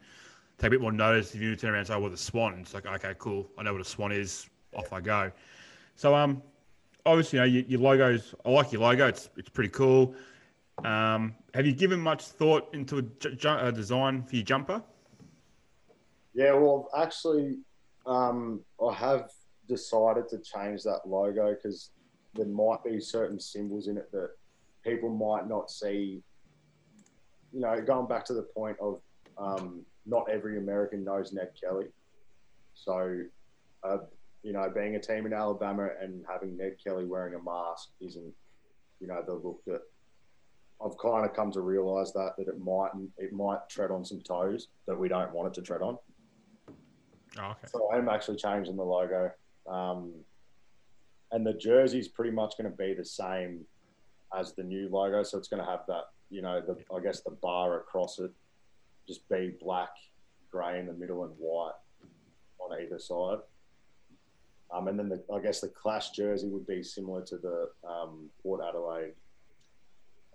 take 0.59 0.69
a 0.69 0.71
bit 0.71 0.81
more 0.81 0.93
notice 0.93 1.35
if 1.35 1.41
you 1.41 1.57
turn 1.57 1.71
around 1.71 1.81
and 1.81 1.89
say, 1.89 1.95
oh, 1.95 2.01
well, 2.01 2.11
the 2.11 2.17
Swan. 2.17 2.59
It's 2.61 2.75
like, 2.75 2.87
okay, 2.87 3.15
cool. 3.19 3.49
I 3.59 3.63
know 3.63 3.73
what 3.73 3.83
a 3.83 3.85
Swan 3.85 4.13
is. 4.13 4.49
Off 4.75 4.93
I 4.93 5.01
go. 5.01 5.31
So, 5.95 6.15
um, 6.17 6.43
obviously, 7.07 7.39
you 7.39 7.45
know, 7.45 7.47
your, 7.47 7.63
your 7.65 7.81
logos, 7.81 8.35
I 8.45 8.51
like 8.51 8.73
your 8.73 8.83
logo. 8.83 9.07
It's, 9.07 9.31
it's 9.37 9.49
pretty 9.49 9.71
cool. 9.71 10.15
Um, 10.85 11.35
have 11.55 11.65
you 11.65 11.73
given 11.73 12.01
much 12.01 12.25
thought 12.25 12.75
into 12.75 12.99
a, 12.99 13.03
ju- 13.03 13.49
a 13.49 13.71
design 13.71 14.25
for 14.25 14.35
your 14.35 14.45
jumper? 14.45 14.83
Yeah, 16.35 16.55
well, 16.55 16.89
actually, 16.97 17.59
um, 18.07 18.61
I 18.85 18.93
have 18.95 19.31
decided 19.69 20.29
to 20.31 20.39
change 20.39 20.83
that 20.83 21.01
logo 21.07 21.55
because 21.55 21.91
there 22.35 22.47
might 22.47 22.83
be 22.83 23.01
certain 23.01 23.39
symbols 23.39 23.87
in 23.87 23.97
it 23.97 24.11
that 24.11 24.31
people 24.83 25.09
might 25.09 25.49
not 25.49 25.71
see. 25.71 26.21
You 27.53 27.61
know, 27.61 27.81
going 27.81 28.09
back 28.09 28.25
to 28.25 28.35
the 28.35 28.43
point 28.43 28.77
of 28.81 29.01
um, 29.39 29.83
not 30.07 30.29
every 30.31 30.59
American 30.59 31.05
knows 31.05 31.33
Ned 31.33 31.51
Kelly. 31.61 31.87
So, 32.75 33.21
uh, 33.83 33.99
you 34.43 34.53
know, 34.53 34.71
being 34.75 34.97
a 34.97 35.01
team 35.01 35.27
in 35.27 35.33
Alabama 35.33 35.89
and 36.01 36.25
having 36.31 36.57
Ned 36.57 36.77
Kelly 36.83 37.07
wearing 37.07 37.35
a 37.35 37.43
mask 37.43 37.91
isn't, 38.01 38.33
you 39.01 39.07
know, 39.07 39.23
the 39.27 39.35
look 39.35 39.63
that 39.67 39.83
I've 40.85 40.99
kind 40.99 41.25
of 41.25 41.35
come 41.35 41.51
to 41.53 41.61
realise 41.61 42.13
that 42.13 42.35
that 42.37 42.49
it 42.49 42.59
might 42.59 42.91
it 43.17 43.33
might 43.33 43.69
tread 43.69 43.91
on 43.91 44.05
some 44.05 44.21
toes 44.21 44.69
that 44.87 44.99
we 44.99 45.09
don't 45.09 45.33
want 45.33 45.49
it 45.49 45.55
to 45.55 45.63
tread 45.63 45.83
on. 45.83 45.97
Oh, 47.39 47.51
okay. 47.51 47.67
So 47.67 47.91
I'm 47.93 48.09
actually 48.09 48.37
changing 48.37 48.77
the 48.77 48.85
logo. 48.85 49.31
Um, 49.69 50.13
and 51.33 51.45
the 51.47 51.55
jersey 51.55 51.99
is 51.99 52.09
pretty 52.09 52.31
much 52.31 52.55
going 52.59 52.71
to 52.71 52.77
be 52.77 52.95
the 52.95 53.05
same 53.05 53.65
as 54.39 54.53
the 54.55 54.63
new 54.63 54.89
logo. 54.89 55.23
So 55.23 55.39
it's 55.39 55.49
going 55.49 55.65
to 55.65 55.69
have 55.69 55.81
that, 55.89 56.05
you 56.31 56.43
know, 56.43 56.61
the 56.61 56.77
I 56.95 57.01
guess 57.01 57.21
the 57.21 57.31
bar 57.31 57.81
across 57.81 58.19
it, 58.19 58.31
just 59.07 59.29
be 59.29 59.53
black, 59.61 59.91
grey 60.51 60.79
in 60.79 60.87
the 60.87 60.93
middle, 60.93 61.25
and 61.25 61.33
white 61.39 61.73
on 62.59 62.81
either 62.81 62.99
side. 62.99 63.39
Um, 64.73 64.89
and 64.89 64.99
then 64.99 65.09
the, 65.09 65.23
I 65.33 65.41
guess 65.41 65.61
the 65.61 65.69
Clash 65.69 66.11
jersey 66.11 66.49
would 66.49 66.67
be 66.67 66.83
similar 66.83 67.23
to 67.23 67.37
the 67.37 67.69
um, 67.89 68.29
Port 68.43 68.61
Adelaide, 68.67 69.13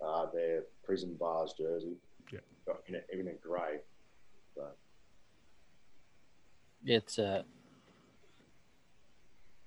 uh, 0.04 0.26
their 0.32 0.62
prison 0.84 1.14
bars 1.18 1.54
jersey, 1.58 1.96
yeah, 2.32 2.38
in 2.86 2.94
a, 2.94 3.00
in 3.12 3.36
grey. 3.42 3.80
So. 4.54 4.66
It's 6.86 7.18
uh, 7.18 7.42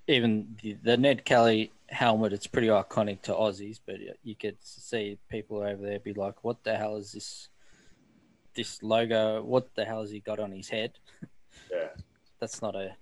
even 0.07 0.55
the, 0.61 0.77
the 0.81 0.97
Ned 0.97 1.23
Kelly 1.23 1.71
helmet, 1.87 2.33
it's 2.33 2.47
pretty 2.47 2.67
iconic 2.67 3.21
to 3.23 3.33
Aussies, 3.33 3.79
but 3.85 3.97
you 4.23 4.35
could 4.35 4.57
see 4.61 5.17
people 5.29 5.57
over 5.57 5.85
there 5.85 5.99
be 5.99 6.13
like, 6.13 6.43
"What 6.43 6.63
the 6.63 6.75
hell 6.75 6.97
is 6.97 7.11
this? 7.11 7.49
This 8.55 8.81
logo? 8.83 9.43
What 9.43 9.73
the 9.75 9.85
hell 9.85 10.01
has 10.01 10.11
he 10.11 10.19
got 10.19 10.39
on 10.39 10.51
his 10.51 10.69
head?" 10.69 10.93
Yeah, 11.71 11.87
that's 12.39 12.61
not 12.61 12.75
a 12.75 12.95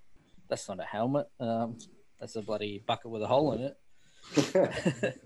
that's 0.48 0.68
not 0.68 0.80
a 0.80 0.84
helmet. 0.84 1.28
Um, 1.40 1.78
that's 2.20 2.36
a 2.36 2.42
bloody 2.42 2.84
bucket 2.86 3.10
with 3.10 3.24
a 3.24 3.28
hole 3.28 3.54
in 3.54 3.62
it. 3.62 3.78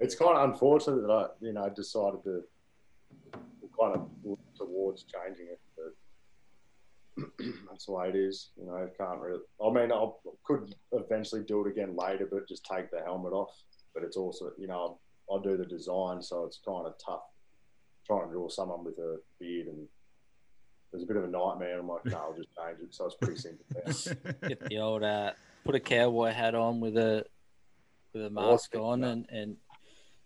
it's 0.00 0.14
kind 0.14 0.36
of 0.36 0.50
unfortunate 0.50 1.02
that 1.02 1.10
I, 1.12 1.26
you 1.40 1.52
know, 1.52 1.68
decided 1.74 2.24
to 2.24 2.42
kind 3.78 3.94
of 3.94 4.08
look 4.24 4.40
towards 4.56 5.04
changing 5.04 5.46
it, 5.46 5.60
but 5.76 7.24
that's 7.70 7.86
the 7.86 7.92
way 7.92 8.08
it 8.08 8.16
is. 8.16 8.50
You 8.56 8.66
know, 8.66 8.74
I 8.74 8.88
can't 8.96 9.20
really. 9.20 9.40
I 9.64 9.70
mean, 9.70 9.92
I 9.92 10.08
could 10.44 10.74
eventually 10.92 11.42
do 11.42 11.64
it 11.66 11.70
again 11.70 11.96
later, 11.96 12.28
but 12.30 12.48
just 12.48 12.64
take 12.64 12.90
the 12.90 13.00
helmet 13.00 13.32
off. 13.32 13.54
But 13.94 14.02
it's 14.02 14.16
also, 14.16 14.52
you 14.58 14.66
know, 14.66 14.98
I 15.32 15.38
do 15.42 15.56
the 15.56 15.66
design, 15.66 16.22
so 16.22 16.44
it's 16.44 16.60
kind 16.64 16.86
of 16.86 16.94
tough 17.04 17.22
trying 18.12 18.28
to 18.28 18.32
draw 18.32 18.48
someone 18.48 18.84
with 18.84 18.98
a 18.98 19.18
beard 19.38 19.66
and 19.68 19.86
there's 20.90 21.04
a 21.04 21.06
bit 21.06 21.16
of 21.16 21.24
a 21.24 21.28
nightmare. 21.28 21.78
I'm 21.78 21.88
like, 21.88 22.04
no, 22.04 22.16
I'll 22.18 22.36
just 22.36 22.48
change 22.56 22.78
it. 22.82 22.94
So 22.94 23.06
it's 23.06 23.16
pretty 23.16 23.40
simple. 23.40 23.64
Get 24.48 24.60
the 24.68 24.78
old 24.78 25.02
uh, 25.02 25.32
put 25.64 25.74
a 25.74 25.80
cowboy 25.80 26.32
hat 26.32 26.54
on 26.54 26.80
with 26.80 26.96
a 26.96 27.24
with 28.12 28.26
a 28.26 28.30
mask 28.30 28.74
on 28.76 29.04
and 29.04 29.26
and 29.30 29.56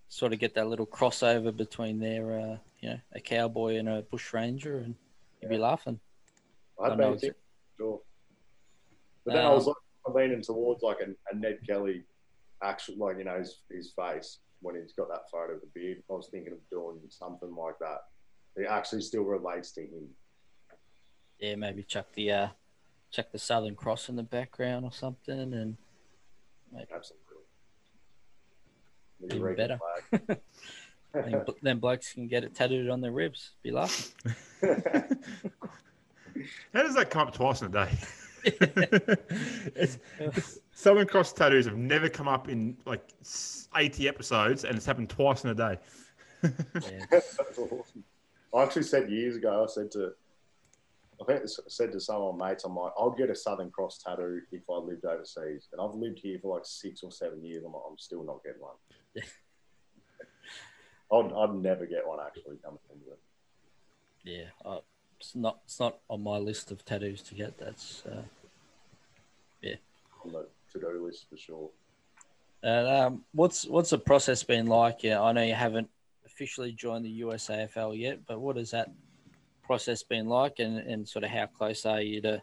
sort 0.09 0.32
of 0.32 0.39
get 0.39 0.55
that 0.55 0.66
little 0.66 0.87
crossover 0.87 1.57
between 1.57 2.01
their 2.01 2.39
uh, 2.39 2.57
you 2.80 2.91
know 2.91 2.99
a 3.12 3.20
cowboy 3.20 3.76
and 3.76 3.89
a 3.89 4.03
bush 4.03 4.32
ranger, 4.32 4.78
and 4.78 4.95
you'd 5.41 5.51
yeah. 5.51 5.57
be 5.57 5.59
laughing. 5.59 6.01
I'd 6.82 6.99
be 6.99 7.05
thinking, 7.05 7.30
sure. 7.76 8.01
But 9.24 9.34
then 9.34 9.45
um, 9.45 9.53
I 9.53 9.55
was 9.55 9.66
like, 9.66 9.76
leaning 10.14 10.43
towards 10.43 10.82
like 10.82 10.99
a, 11.01 11.11
a, 11.32 11.39
Ned 11.39 11.59
Kelly, 11.66 12.05
actual 12.62 12.97
like 12.99 13.18
you 13.18 13.24
know 13.24 13.39
his, 13.39 13.61
his 13.70 13.93
face 13.93 14.39
when 14.61 14.77
he's 14.77 14.93
got 14.93 15.09
that 15.09 15.31
photo 15.31 15.55
of 15.55 15.61
the 15.61 15.69
beard. 15.75 16.03
I 16.11 16.15
was 16.15 16.29
thinking 16.31 16.53
of 16.53 16.59
doing 16.71 16.99
something 17.09 17.55
like 17.55 17.79
that. 17.81 18.01
It 18.57 18.67
actually 18.69 19.03
still 19.03 19.23
relates 19.23 19.73
to 19.73 19.83
him. 19.83 20.09
Yeah, 21.39 21.57
maybe 21.57 21.83
chuck 21.83 22.07
the 22.15 22.33
uh, 22.33 22.49
chuck 23.11 23.27
the 23.33 23.39
Southern 23.39 23.75
Cross 23.75 24.09
in 24.09 24.17
the 24.17 24.23
background 24.23 24.85
or 24.85 24.93
something, 24.93 25.53
and 25.53 25.77
maybe. 26.73 26.87
absolutely 26.95 27.27
even 29.23 29.57
better. 29.57 29.79
then, 31.13 31.45
then 31.63 31.79
blokes 31.79 32.13
can 32.13 32.27
get 32.27 32.45
it 32.45 32.55
tattooed 32.55 32.91
on 32.91 33.01
their 33.01 33.13
ribs. 33.13 33.53
Be 33.63 33.71
laughing. 33.71 34.33
How 36.73 36.83
does 36.83 36.95
that 36.95 37.11
come 37.11 37.29
up 37.29 37.35
twice 37.35 37.63
in 37.63 37.69
a 37.69 37.87
day? 37.87 37.91
it's, 38.45 39.99
it's, 40.19 40.59
Southern 40.77 41.07
Cross 41.07 41.33
tattoos 41.33 41.64
have 41.64 41.79
never 41.79 42.07
come 42.07 42.29
up 42.29 42.51
in 42.51 42.77
like 42.85 43.03
80 43.74 44.09
episodes, 44.09 44.64
and 44.64 44.77
it's 44.77 44.85
happened 44.85 45.09
twice 45.09 45.43
in 45.43 45.49
a 45.49 45.55
day. 45.55 45.79
yeah. 46.43 46.51
That's 47.11 47.39
awesome. 47.59 48.05
I 48.55 48.62
actually 48.62 48.83
said 48.83 49.11
years 49.11 49.37
ago, 49.37 49.64
I 49.64 49.72
said 49.72 49.91
to, 49.93 50.12
I 51.18 51.24
think 51.24 51.41
I 51.41 51.47
said 51.47 51.93
to 51.93 51.99
some 51.99 52.16
of 52.16 52.37
my 52.37 52.51
mates, 52.51 52.64
I'm 52.64 52.77
like, 52.77 52.93
I'll 52.99 53.11
get 53.11 53.31
a 53.31 53.35
Southern 53.35 53.70
Cross 53.70 54.03
tattoo 54.07 54.43
if 54.53 54.64
I 54.68 54.74
lived 54.74 55.07
overseas. 55.07 55.66
And 55.72 55.81
I've 55.81 55.95
lived 55.95 56.18
here 56.18 56.39
for 56.43 56.55
like 56.55 56.66
six 56.66 57.03
or 57.03 57.11
seven 57.11 57.43
years. 57.43 57.64
I'm, 57.64 57.72
like, 57.72 57.83
I'm 57.91 57.97
still 57.97 58.22
not 58.22 58.45
getting 58.45 58.61
one. 58.61 58.74
Yeah. 59.14 59.22
I'd, 61.11 61.33
I'd 61.33 61.55
never 61.55 61.87
get 61.87 62.07
one 62.07 62.18
actually 62.20 62.59
coming 62.62 62.81
into 62.93 63.12
it. 63.12 63.18
Yeah, 64.24 64.70
I, 64.70 64.81
it's 65.18 65.35
not 65.35 65.61
it's 65.64 65.81
not 65.81 66.01
on 66.11 66.22
my 66.22 66.37
list 66.37 66.70
of 66.70 66.85
tattoos 66.85 67.22
to 67.22 67.35
get. 67.35 67.57
That's 67.57 68.03
uh, 68.05 68.24
yeah, 69.62 69.77
on 70.22 70.33
the 70.33 70.47
to 70.81 70.93
do 70.93 71.05
list 71.05 71.27
for 71.29 71.37
sure. 71.37 71.70
And 72.62 72.89
um, 72.89 73.24
what's 73.33 73.66
what's 73.66 73.91
the 73.91 73.99
process 73.99 74.43
been 74.43 74.66
like? 74.66 75.03
Yeah, 75.03 75.22
I 75.22 75.33
know 75.33 75.43
you 75.43 75.55
haven't 75.55 75.89
officially 76.24 76.72
joined 76.72 77.05
the 77.05 77.20
USAFL 77.20 77.99
yet, 77.99 78.20
but 78.27 78.41
what 78.41 78.57
has 78.57 78.70
that 78.72 78.91
process 79.62 80.03
been 80.03 80.27
like, 80.27 80.59
and, 80.59 80.79
and 80.79 81.09
sort 81.09 81.24
of 81.24 81.31
how 81.31 81.47
close 81.47 81.87
are 81.87 82.01
you 82.01 82.20
to 82.22 82.43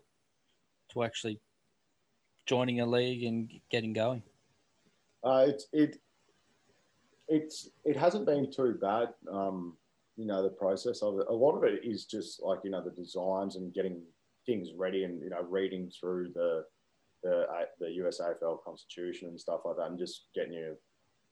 to 0.91 1.03
actually 1.03 1.39
joining 2.45 2.81
a 2.81 2.85
league 2.85 3.23
and 3.23 3.51
getting 3.71 3.93
going? 3.93 4.23
Uh, 5.23 5.45
it's 5.47 5.67
it 5.71 5.97
it's 7.27 7.69
it 7.85 7.95
hasn't 7.95 8.25
been 8.25 8.51
too 8.51 8.77
bad. 8.79 9.09
Um, 9.31 9.77
you 10.15 10.27
know, 10.27 10.43
the 10.43 10.49
process 10.49 11.01
of 11.01 11.19
it. 11.19 11.27
A 11.29 11.33
lot 11.33 11.55
of 11.55 11.63
it 11.63 11.81
is 11.83 12.05
just 12.05 12.41
like 12.43 12.59
you 12.63 12.71
know 12.71 12.83
the 12.83 12.91
designs 12.91 13.55
and 13.55 13.73
getting 13.73 14.01
things 14.45 14.69
ready, 14.75 15.03
and 15.03 15.21
you 15.21 15.29
know 15.29 15.43
reading 15.49 15.91
through 15.99 16.31
the 16.33 16.65
the 17.23 17.45
the 17.79 17.87
USAFL 17.87 18.63
constitution 18.63 19.29
and 19.29 19.39
stuff 19.39 19.61
like 19.65 19.77
that, 19.77 19.87
and 19.87 19.97
just 19.97 20.25
getting 20.35 20.53
you, 20.53 20.75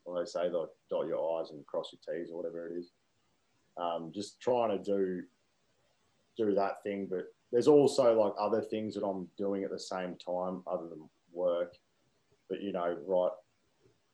what 0.03 0.19
they 0.19 0.25
say, 0.25 0.49
like 0.49 0.69
dot 0.89 1.07
your 1.07 1.41
i's 1.41 1.51
and 1.51 1.65
cross 1.65 1.93
your 1.93 2.15
t's 2.17 2.31
or 2.31 2.37
whatever 2.37 2.67
it 2.67 2.79
is. 2.79 2.91
Um, 3.77 4.11
just 4.13 4.41
trying 4.41 4.77
to 4.77 4.83
do 4.83 5.23
do 6.37 6.55
that 6.55 6.81
thing, 6.83 7.07
but 7.09 7.25
there's 7.51 7.67
also 7.67 8.19
like 8.19 8.33
other 8.39 8.61
things 8.61 8.95
that 8.95 9.05
I'm 9.05 9.27
doing 9.37 9.63
at 9.63 9.71
the 9.71 9.79
same 9.79 10.15
time 10.15 10.63
other 10.65 10.87
than 10.87 11.09
work. 11.33 11.75
But 12.49 12.61
you 12.61 12.71
know, 12.71 12.97
right, 13.05 13.31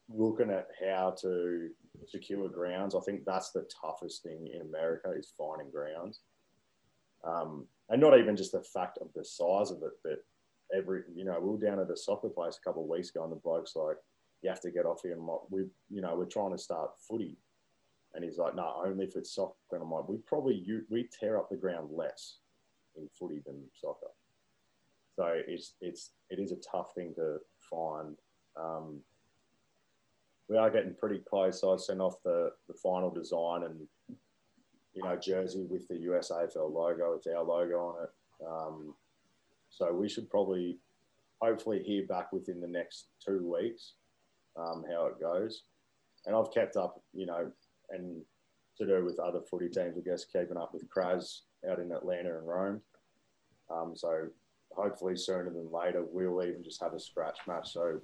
looking 0.09 0.51
at 0.51 0.67
how 0.84 1.15
to 1.21 1.69
secure 2.07 2.49
grounds, 2.49 2.95
I 2.95 2.99
think 3.01 3.21
that's 3.25 3.51
the 3.51 3.67
toughest 3.82 4.23
thing 4.23 4.49
in 4.53 4.61
America 4.61 5.11
is 5.17 5.34
finding 5.38 5.71
grounds. 5.71 6.21
Um, 7.23 7.65
and 7.89 8.01
not 8.01 8.17
even 8.17 8.36
just 8.36 8.51
the 8.51 8.63
fact 8.63 8.97
of 9.01 9.07
the 9.15 9.23
size 9.23 9.71
of 9.71 9.82
it, 9.84 9.93
but 10.03 10.23
every, 10.76 11.03
you 11.15 11.24
know, 11.24 11.39
we 11.39 11.49
were 11.49 11.57
down 11.57 11.80
at 11.80 11.91
a 11.91 11.97
soccer 11.97 12.30
place 12.30 12.57
a 12.57 12.68
couple 12.68 12.84
of 12.84 12.89
weeks 12.89 13.09
ago 13.09 13.24
and 13.24 13.32
the 13.32 13.38
bloke's 13.38 13.76
like, 13.76 13.97
you 14.41 14.49
have 14.49 14.61
to 14.61 14.72
get 14.72 14.86
off 14.86 15.01
here. 15.03 15.13
And 15.13 15.28
we, 15.49 15.61
you 15.89 16.01
know, 16.01 16.15
we're 16.15 16.26
trying 16.26 16.51
to 16.51 16.57
start 16.57 16.91
footy. 17.07 17.38
And 18.13 18.24
he's 18.24 18.38
like, 18.38 18.55
no, 18.55 18.82
only 18.86 19.05
if 19.05 19.15
it's 19.15 19.34
soccer. 19.34 19.55
And 19.72 19.82
I'm 19.82 19.91
like, 19.91 20.07
we 20.07 20.18
probably, 20.26 20.65
we 20.89 21.09
tear 21.20 21.38
up 21.38 21.49
the 21.49 21.57
ground 21.57 21.89
less 21.91 22.38
in 22.95 23.07
footy 23.20 23.41
than 23.45 23.61
soccer. 23.80 24.07
So 25.15 25.26
it's, 25.47 25.74
it's, 25.82 26.11
it 26.30 26.39
is 26.39 26.51
a 26.51 26.57
tough 26.72 26.93
thing 26.93 27.13
to 27.15 27.38
find. 27.70 28.15
Um, 28.59 29.01
we 30.49 30.57
are 30.57 30.70
getting 30.70 30.93
pretty 30.93 31.22
close. 31.28 31.63
I 31.63 31.76
sent 31.78 31.99
off 31.99 32.15
the, 32.24 32.51
the 32.68 32.74
final 32.76 33.09
design 33.09 33.63
and, 33.63 33.80
you 34.93 35.03
know, 35.03 35.15
jersey 35.15 35.65
with 35.70 35.88
the 35.88 35.95
USAFL 35.95 36.72
logo. 36.72 37.13
It's 37.13 37.28
our 37.28 37.43
logo 37.43 37.80
on 37.80 38.03
it. 38.03 38.09
Um, 38.45 38.95
so 39.70 39.91
we 39.93 40.09
should 40.09 40.30
probably, 40.30 40.80
hopefully, 41.41 41.84
hear 41.84 42.05
back 42.05 42.32
within 42.34 42.59
the 42.61 42.68
next 42.68 43.07
two 43.26 43.51
weeks 43.51 43.93
um, 44.57 44.84
how 44.89 45.07
it 45.07 45.20
goes. 45.20 45.63
And 46.26 46.36
I've 46.36 46.53
kept 46.53 46.76
up, 46.76 47.01
you 47.13 47.26
know, 47.26 47.51
and 47.89 48.22
to 48.78 48.86
do 48.86 49.03
with 49.03 49.20
other 49.20 49.41
footy 49.41 49.70
teams, 49.70 49.97
I 49.97 50.01
guess, 50.01 50.26
keeping 50.26 50.57
up 50.57 50.74
with 50.74 50.89
Kraz 50.89 51.41
out 51.70 51.80
in 51.80 51.91
Atlanta 51.91 52.38
and 52.38 52.47
Rome. 52.47 52.82
Um, 53.70 53.93
so 53.95 54.28
hopefully 54.72 55.15
sooner 55.15 55.49
than 55.49 55.72
later, 55.72 56.03
we'll 56.11 56.43
even 56.43 56.63
just 56.63 56.82
have 56.82 56.93
a 56.93 56.99
scratch 56.99 57.39
match 57.47 57.74
so 57.74 57.99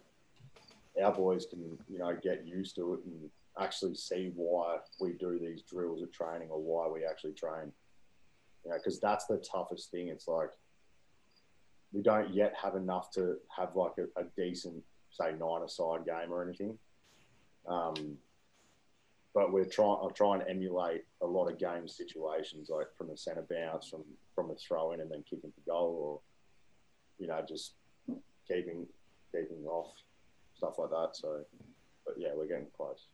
our 1.02 1.14
boys 1.14 1.46
can, 1.50 1.78
you 1.90 2.00
know, 2.00 2.16
get 2.22 2.46
used 2.46 2.76
to 2.76 2.94
it 2.94 3.00
and 3.06 3.30
actually 3.60 3.96
see 3.96 4.32
why 4.36 4.78
we 5.00 5.14
do 5.14 5.40
these 5.40 5.62
drills 5.62 6.02
at 6.02 6.12
training 6.12 6.50
or 6.50 6.60
why 6.60 6.88
we 6.88 7.06
actually 7.06 7.34
train. 7.34 7.72
You 8.64 8.72
know, 8.72 8.78
because 8.78 9.00
that's 9.00 9.26
the 9.26 9.38
toughest 9.38 9.92
thing. 9.92 10.08
It's 10.08 10.28
like 10.28 10.52
we 11.94 12.02
don't 12.02 12.34
yet 12.34 12.54
have 12.62 12.76
enough 12.76 13.12
to 13.12 13.38
have 13.56 13.76
like 13.76 13.94
a, 14.00 14.20
a 14.20 14.26
decent, 14.36 14.84
say, 15.12 15.32
nine-a-side 15.40 16.06
game 16.06 16.32
or 16.32 16.44
anything. 16.44 16.78
Um, 17.68 18.18
but 19.34 19.52
we're 19.52 19.66
trying. 19.66 19.98
I 20.04 20.10
try 20.14 20.36
and 20.36 20.44
emulate 20.48 21.06
a 21.22 21.26
lot 21.26 21.50
of 21.50 21.58
game 21.58 21.88
situations, 21.88 22.70
like 22.70 22.88
from 22.98 23.10
a 23.10 23.18
centre 23.18 23.46
bounce, 23.50 23.90
from 23.90 24.04
from 24.36 24.52
a 24.52 24.56
throw 24.56 24.92
in, 24.92 25.02
and 25.02 25.10
then 25.10 25.24
kicking 25.28 25.52
for 25.52 25.72
goal, 25.72 25.98
or 26.00 26.20
you 27.20 27.28
know, 27.28 27.44
just 27.48 27.74
keeping 28.48 28.86
keeping 29.32 29.66
off 29.66 29.94
stuff 30.56 30.78
like 30.78 30.92
that. 30.92 31.10
So, 31.14 31.44
but 32.06 32.16
yeah, 32.18 32.30
we're 32.36 32.48
getting 32.48 32.68
close. 32.76 33.08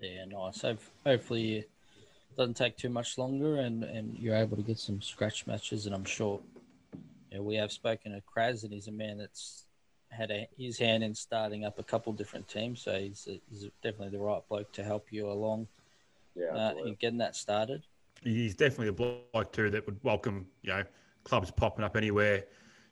Yeah, 0.00 0.26
nice. 0.26 0.62
Hopefully, 1.06 1.58
it 1.58 1.70
doesn't 2.36 2.56
take 2.56 2.76
too 2.76 2.90
much 2.90 3.16
longer, 3.16 3.56
and 3.56 3.84
and 3.84 4.16
you're 4.18 4.36
able 4.36 4.56
to 4.56 4.62
get 4.62 4.78
some 4.78 5.00
scratch 5.00 5.46
matches. 5.46 5.86
And 5.86 5.94
I'm 5.94 6.04
sure, 6.04 6.40
you 7.30 7.38
know, 7.38 7.42
we 7.42 7.56
have 7.56 7.72
spoken 7.72 8.12
to 8.12 8.22
Kraz, 8.22 8.64
and 8.64 8.72
he's 8.72 8.88
a 8.88 8.92
man 8.92 9.18
that's 9.18 9.64
had 10.10 10.30
a, 10.30 10.48
his 10.56 10.78
hand 10.78 11.02
in 11.04 11.14
starting 11.14 11.64
up 11.64 11.78
a 11.78 11.82
couple 11.82 12.12
different 12.12 12.48
teams. 12.48 12.82
So 12.82 12.98
he's, 12.98 13.28
he's 13.50 13.68
definitely 13.82 14.16
the 14.16 14.22
right 14.22 14.42
bloke 14.48 14.72
to 14.72 14.82
help 14.82 15.06
you 15.10 15.30
along 15.30 15.66
Yeah, 16.34 16.54
uh, 16.54 16.74
in 16.84 16.96
getting 16.98 17.18
that 17.18 17.36
started. 17.36 17.82
He's 18.22 18.54
definitely 18.54 18.88
a 18.88 18.92
bloke 18.92 19.52
too 19.52 19.70
that 19.70 19.84
would 19.86 20.02
welcome, 20.02 20.46
you 20.62 20.70
know, 20.70 20.84
clubs 21.24 21.50
popping 21.50 21.84
up 21.84 21.96
anywhere, 21.96 22.44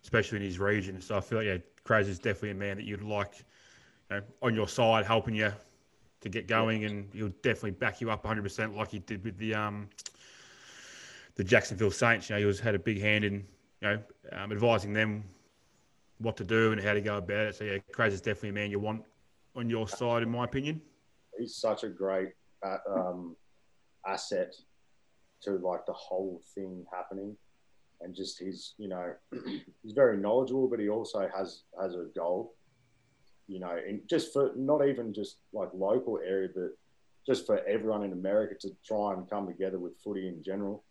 especially 0.02 0.36
in 0.36 0.44
his 0.44 0.58
region. 0.58 1.00
So 1.00 1.16
I 1.16 1.20
feel 1.20 1.38
like 1.38 1.46
yeah, 1.46 1.58
Kraz 1.84 2.06
is 2.06 2.18
definitely 2.18 2.50
a 2.50 2.54
man 2.54 2.76
that 2.76 2.84
you'd 2.84 3.02
like, 3.02 3.44
you 4.10 4.16
know, 4.16 4.22
on 4.42 4.54
your 4.54 4.68
side, 4.68 5.04
helping 5.06 5.34
you 5.34 5.52
to 6.20 6.28
get 6.28 6.46
going, 6.46 6.84
and 6.84 7.08
he'll 7.12 7.28
definitely 7.42 7.72
back 7.72 8.00
you 8.00 8.10
up 8.10 8.24
100 8.24 8.42
percent 8.42 8.76
like 8.76 8.90
he 8.90 8.98
did 9.00 9.24
with 9.24 9.38
the 9.38 9.54
um 9.54 9.88
the 11.34 11.44
Jacksonville 11.44 11.90
Saints. 11.90 12.28
You 12.28 12.36
know, 12.36 12.40
he 12.40 12.46
was 12.46 12.60
had 12.60 12.74
a 12.74 12.78
big 12.78 13.00
hand 13.00 13.24
in 13.24 13.44
you 13.80 13.88
know 13.88 14.02
um, 14.32 14.52
advising 14.52 14.92
them 14.92 15.24
what 16.18 16.36
to 16.36 16.44
do 16.44 16.72
and 16.72 16.80
how 16.80 16.94
to 16.94 17.00
go 17.00 17.18
about 17.18 17.48
it. 17.48 17.54
So 17.54 17.64
yeah, 17.64 17.78
Kraz 17.92 18.12
is 18.12 18.20
definitely 18.20 18.50
a 18.50 18.52
man 18.52 18.70
you 18.70 18.78
want 18.78 19.02
on 19.54 19.68
your 19.68 19.88
side, 19.88 20.22
in 20.22 20.30
my 20.30 20.44
opinion. 20.44 20.80
he's 21.38 21.56
such 21.56 21.84
a 21.84 21.88
great 21.88 22.30
uh, 22.64 22.78
um, 22.90 23.36
asset 24.06 24.54
to 25.42 25.52
like 25.52 25.84
the 25.86 25.92
whole 25.92 26.42
thing 26.54 26.84
happening, 26.92 27.36
and 28.00 28.14
just 28.14 28.38
he's 28.38 28.74
you 28.78 28.88
know 28.88 29.12
he's 29.82 29.92
very 29.92 30.16
knowledgeable, 30.16 30.68
but 30.68 30.80
he 30.80 30.88
also 30.88 31.28
has 31.34 31.62
has 31.80 31.94
a 31.94 32.06
goal. 32.16 32.54
You 33.48 33.60
know, 33.60 33.78
and 33.86 34.00
just 34.10 34.32
for 34.32 34.50
not 34.56 34.86
even 34.88 35.14
just 35.14 35.36
like 35.52 35.68
local 35.72 36.18
area, 36.18 36.48
but 36.52 36.70
just 37.26 37.46
for 37.46 37.64
everyone 37.66 38.02
in 38.02 38.12
America 38.12 38.54
to 38.60 38.70
try 38.84 39.12
and 39.12 39.28
come 39.28 39.46
together 39.46 39.78
with 39.78 40.00
footy 40.02 40.28
in 40.28 40.42
general. 40.42 40.84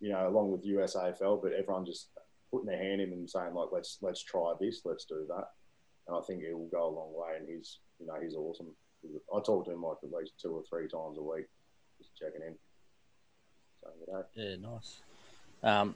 You 0.00 0.10
know, 0.12 0.28
along 0.28 0.50
with 0.50 0.64
USAFL, 0.66 1.42
but 1.42 1.52
everyone 1.52 1.84
just 1.84 2.08
putting 2.50 2.66
their 2.66 2.78
hand 2.78 3.00
in 3.00 3.12
and 3.12 3.28
saying 3.28 3.54
like, 3.54 3.68
let's 3.72 3.98
let's 4.00 4.22
try 4.22 4.54
this, 4.60 4.80
let's 4.84 5.04
do 5.04 5.26
that. 5.28 5.44
And 6.08 6.16
I 6.16 6.20
think 6.26 6.42
it 6.42 6.54
will 6.56 6.68
go 6.72 6.88
a 6.88 6.94
long 6.94 7.12
way. 7.14 7.36
And 7.38 7.48
he's 7.48 7.78
you 7.98 8.06
know 8.06 8.14
he's 8.22 8.34
awesome. 8.34 8.68
I 9.34 9.40
talk 9.44 9.64
to 9.66 9.72
him 9.72 9.82
like 9.82 9.96
at 10.02 10.10
least 10.12 10.32
two 10.40 10.50
or 10.50 10.62
three 10.68 10.88
times 10.88 11.16
a 11.18 11.22
week, 11.22 11.46
just 11.98 12.10
checking 12.16 12.42
in. 12.46 12.54
So 13.82 13.90
you 14.06 14.12
know, 14.12 14.24
Yeah, 14.34 14.56
nice. 14.74 15.00
Um, 15.62 15.94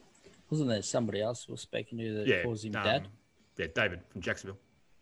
wasn't 0.49 0.69
there 0.69 0.81
somebody 0.83 1.21
else 1.21 1.47
was 1.47 1.61
speaking 1.61 1.97
to 1.99 2.13
that 2.15 2.27
Yeah, 2.27 2.43
calls 2.43 2.63
him 2.63 2.75
um, 2.75 2.83
dad? 2.83 3.07
Yeah, 3.57 3.67
David 3.73 4.01
from 4.09 4.21
Jacksonville. 4.21 4.57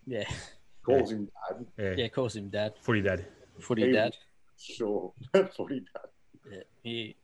Yeah, 0.06 0.24
calls 0.86 1.12
him 1.12 1.30
dad. 1.50 1.66
Yeah, 1.78 1.94
yeah, 1.98 2.08
calls 2.08 2.36
him 2.36 2.50
dad. 2.50 2.74
footy 2.82 3.02
dad. 3.02 3.26
Footy 3.60 3.88
He- 3.88 3.92
dad. 3.92 4.16
Sure, 4.56 5.12
footy 5.58 5.80
dad. 5.94 6.10
Yeah, 6.50 6.60
he 6.84 7.16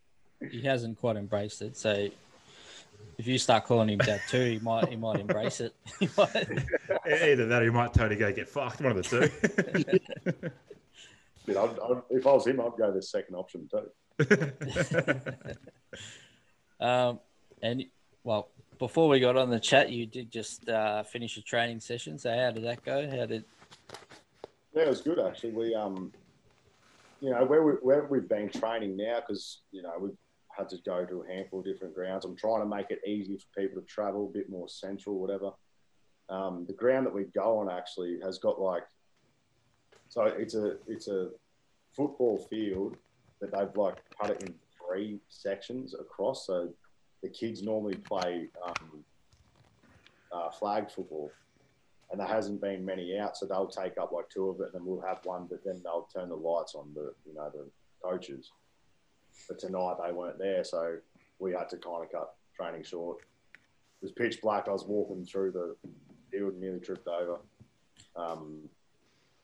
he 0.51 0.61
hasn't 0.61 0.99
quite 0.99 1.17
embraced 1.17 1.61
it. 1.61 1.77
So 1.77 2.09
if 3.17 3.27
you 3.27 3.37
start 3.37 3.65
calling 3.65 3.89
him 3.89 3.99
dad 3.99 4.21
too, 4.29 4.45
he 4.45 4.59
might 4.59 4.89
he 4.89 4.95
might 4.95 5.19
embrace 5.19 5.59
it. 5.59 5.73
Might- 6.17 6.35
Either 7.05 7.47
that, 7.47 7.61
or 7.61 7.65
he 7.65 7.69
might 7.69 7.93
totally 7.93 8.15
go 8.15 8.31
get 8.31 8.47
fucked. 8.47 8.81
One 8.81 8.97
of 8.97 9.09
the 9.09 9.29
two. 10.33 10.49
You 11.49 11.57
I'd, 11.57 11.79
I'd, 11.79 12.01
if 12.11 12.27
I 12.27 12.33
was 12.33 12.45
him, 12.45 12.61
I'd 12.61 12.77
go 12.77 12.91
the 12.91 13.01
second 13.01 13.33
option 13.33 13.67
too. 13.69 13.89
um, 16.85 17.19
and 17.63 17.85
well, 18.23 18.49
before 18.77 19.09
we 19.09 19.19
got 19.19 19.35
on 19.35 19.49
the 19.49 19.59
chat, 19.59 19.89
you 19.89 20.05
did 20.05 20.31
just 20.31 20.69
uh, 20.69 21.01
finish 21.01 21.37
a 21.37 21.41
training 21.41 21.79
session. 21.79 22.19
So 22.19 22.31
how 22.35 22.51
did 22.51 22.63
that 22.65 22.83
go? 22.83 23.09
How 23.09 23.25
did 23.25 23.45
Yeah, 24.75 24.83
it 24.83 24.89
was 24.89 25.01
good 25.01 25.17
actually. 25.17 25.51
We 25.51 25.73
um, 25.73 26.13
you 27.19 27.31
know, 27.31 27.43
where 27.45 27.63
we 27.63 27.71
where 27.81 28.03
we've 28.03 28.29
been 28.29 28.49
training 28.49 28.95
now 28.95 29.21
because 29.21 29.61
you 29.71 29.81
know 29.81 29.93
we've 29.99 30.17
had 30.59 30.69
to 30.69 30.77
go 30.85 31.05
to 31.05 31.23
a 31.23 31.33
handful 31.33 31.59
of 31.59 31.65
different 31.65 31.95
grounds. 31.95 32.25
I'm 32.25 32.35
trying 32.35 32.61
to 32.61 32.67
make 32.67 32.91
it 32.91 33.01
easy 33.07 33.37
for 33.37 33.61
people 33.61 33.81
to 33.81 33.87
travel, 33.87 34.27
a 34.27 34.37
bit 34.37 34.49
more 34.49 34.69
central, 34.69 35.19
whatever. 35.19 35.51
Um, 36.29 36.65
the 36.67 36.73
ground 36.73 37.07
that 37.07 37.13
we 37.13 37.23
go 37.25 37.57
on 37.57 37.71
actually 37.71 38.19
has 38.23 38.37
got 38.37 38.61
like, 38.61 38.83
so 40.09 40.23
it's 40.25 40.55
a 40.55 40.77
it's 40.87 41.07
a 41.07 41.29
football 41.95 42.45
field 42.49 42.95
that 43.41 43.51
they've 43.51 43.75
like 43.75 43.97
cut 44.19 44.31
it 44.31 44.43
in 44.43 44.53
three 44.77 45.19
sections 45.29 45.95
across. 45.99 46.45
So 46.45 46.69
the 47.23 47.29
kids 47.29 47.63
normally 47.63 47.95
play 47.95 48.47
um, 48.65 49.03
uh, 50.31 50.51
flag 50.51 50.91
football 50.91 51.31
and 52.11 52.19
there 52.19 52.27
hasn't 52.27 52.61
been 52.61 52.83
many 52.83 53.17
out, 53.17 53.37
so 53.37 53.45
they'll 53.45 53.67
take 53.67 53.97
up 53.97 54.11
like 54.11 54.29
two 54.29 54.49
of 54.49 54.59
it, 54.61 54.65
and 54.65 54.73
then 54.73 54.85
we'll 54.85 55.01
have 55.01 55.19
one, 55.23 55.45
but 55.49 55.63
then 55.63 55.79
they'll 55.83 56.09
turn 56.13 56.29
the 56.29 56.35
lights 56.35 56.73
on 56.75 56.91
the 56.95 57.13
you 57.25 57.35
know 57.35 57.49
the 57.53 57.69
coaches. 58.03 58.51
But 59.47 59.59
tonight 59.59 59.95
they 60.03 60.11
weren't 60.11 60.37
there, 60.37 60.63
so 60.63 60.97
we 61.39 61.53
had 61.53 61.69
to 61.69 61.77
kind 61.77 62.03
of 62.03 62.11
cut 62.11 62.35
training 62.55 62.83
short. 62.83 63.19
It 64.01 64.05
was 64.05 64.11
pitch 64.11 64.41
black. 64.41 64.67
I 64.67 64.71
was 64.71 64.85
walking 64.85 65.25
through 65.25 65.51
the 65.51 65.75
field, 66.31 66.57
nearly 66.57 66.79
tripped 66.79 67.07
over. 67.07 67.39
Um, 68.15 68.59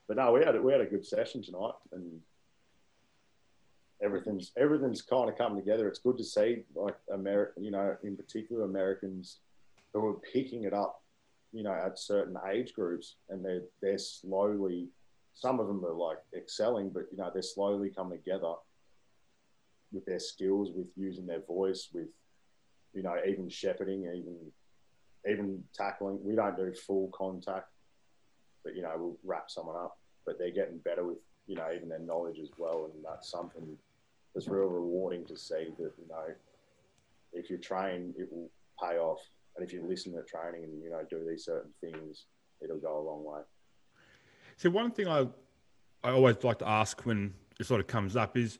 but 0.08 0.18
no, 0.18 0.32
we 0.32 0.44
had 0.44 0.62
we 0.62 0.72
had 0.72 0.82
a 0.82 0.86
good 0.86 1.06
session 1.06 1.42
tonight, 1.42 1.74
and 1.92 2.20
everything's 4.02 4.52
everything's 4.58 5.02
kind 5.02 5.30
of 5.30 5.38
coming 5.38 5.58
together. 5.58 5.88
It's 5.88 6.00
good 6.00 6.18
to 6.18 6.24
see, 6.24 6.64
like 6.76 6.96
American, 7.12 7.64
you 7.64 7.72
know, 7.72 7.98
in 8.04 8.16
particular 8.16 8.64
Americans 8.64 9.40
who 9.94 10.06
are 10.08 10.20
picking 10.34 10.64
it 10.64 10.74
up 10.74 11.02
you 11.56 11.64
know, 11.64 11.72
at 11.74 11.98
certain 11.98 12.36
age 12.52 12.74
groups, 12.74 13.16
and 13.30 13.44
they're 13.44 13.64
they're 13.82 13.98
slowly 13.98 14.90
some 15.34 15.60
of 15.60 15.68
them 15.68 15.84
are 15.86 15.94
like 15.94 16.18
excelling, 16.36 16.90
but 16.90 17.06
you 17.12 17.18
know 17.18 17.32
they're 17.34 17.42
slowly 17.42 17.90
coming 17.90 18.20
together 18.20 18.54
with 19.96 20.06
their 20.06 20.20
skills, 20.20 20.70
with 20.76 20.88
using 20.96 21.26
their 21.26 21.42
voice, 21.42 21.90
with 21.94 22.10
you 22.94 23.02
know 23.02 23.16
even 23.28 23.50
shepherding, 23.50 24.02
even 24.02 24.36
even 25.28 25.64
tackling. 25.74 26.20
We 26.24 26.36
don't 26.36 26.56
do 26.56 26.72
full 26.74 27.10
contact, 27.18 27.70
but 28.64 28.76
you 28.76 28.84
know 28.84 28.94
we'll 28.98 29.18
wrap 29.24 29.50
someone 29.50 29.78
up. 29.78 29.98
But 30.26 30.38
they're 30.38 30.52
getting 30.52 30.78
better 30.80 31.06
with 31.06 31.18
you 31.48 31.56
know 31.56 31.70
even 31.76 31.90
their 31.90 32.00
knowledge 32.00 32.38
as 32.40 32.50
well, 32.58 32.92
and 32.94 33.04
that's 33.04 33.32
something 33.32 33.78
that's 34.36 34.48
real 34.48 34.68
rewarding 34.68 35.26
to 35.26 35.38
see. 35.38 35.70
That 35.80 35.94
you 35.98 36.08
know 36.10 36.26
if 37.34 37.50
you 37.50 37.58
train, 37.58 38.14
it 38.18 38.28
will 38.32 38.50
pay 38.82 38.98
off, 38.98 39.20
and 39.56 39.66
if 39.66 39.74
you 39.74 39.84
listen 39.88 40.14
to 40.14 40.24
training 40.24 40.66
and 40.66 40.84
you 40.84 40.92
know 40.92 41.02
do 41.10 41.26
these 41.28 41.46
certain 41.46 41.72
things, 41.82 42.26
it'll 42.62 42.78
go 42.78 43.00
a 43.00 43.04
long 43.04 43.24
way. 43.24 43.42
So 44.58 44.70
one 44.70 44.92
thing 44.92 45.08
I 45.08 45.28
I 46.04 46.12
always 46.12 46.44
like 46.44 46.60
to 46.60 46.68
ask 46.68 47.02
when 47.06 47.34
it 47.60 47.66
sort 47.66 47.80
of 47.80 47.88
comes 47.88 48.16
up 48.16 48.38
is 48.38 48.60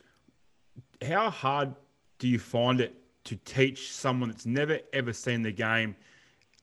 how 1.02 1.30
hard 1.30 1.74
do 2.20 2.28
you 2.28 2.40
find 2.40 2.82
it 2.82 2.96
to 3.26 3.36
teach 3.38 3.92
someone 3.92 4.30
that's 4.30 4.46
never 4.46 4.80
ever 4.94 5.12
seen 5.14 5.42
the 5.42 5.52
game 5.52 5.96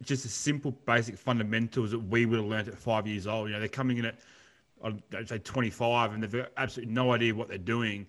just 0.03 0.25
the 0.25 0.29
simple 0.29 0.73
basic 0.85 1.17
fundamentals 1.17 1.93
that 1.93 1.99
we 1.99 2.27
would 2.27 2.41
have 2.41 2.49
learned 2.49 2.69
at 2.69 2.79
five 2.79 3.07
years 3.07 3.27
old? 3.27 3.49
You 3.49 3.55
know, 3.55 3.61
they're 3.61 3.69
coming 3.69 3.99
in 3.99 4.07
at 4.07 4.21
I'd 4.85 5.29
say 5.29 5.39
25 5.39 6.15
and 6.15 6.23
they've 6.23 6.47
absolutely 6.57 6.93
no 6.93 7.13
idea 7.13 7.35
what 7.35 7.49
they're 7.49 7.59
doing. 7.59 8.07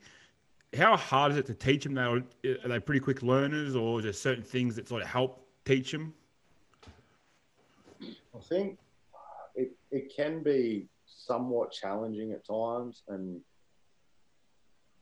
How 0.75 0.97
hard 0.97 1.31
is 1.31 1.37
it 1.37 1.45
to 1.47 1.53
teach 1.53 1.83
them? 1.83 1.97
Are 1.99 2.23
they 2.43 2.79
pretty 2.79 2.99
quick 2.99 3.21
learners 3.21 3.75
or 3.75 3.99
is 3.99 4.03
there 4.05 4.13
certain 4.13 4.43
things 4.43 4.75
that 4.75 4.87
sort 4.87 5.03
of 5.03 5.07
help 5.07 5.45
teach 5.65 5.91
them? 5.91 6.13
I 8.01 8.39
think 8.39 8.79
it, 9.55 9.71
it 9.91 10.11
can 10.15 10.41
be 10.41 10.87
somewhat 11.05 11.71
challenging 11.71 12.31
at 12.31 12.45
times, 12.45 13.03
and 13.07 13.39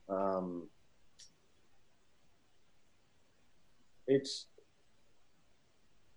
um, 0.08 0.68
it's 4.06 4.46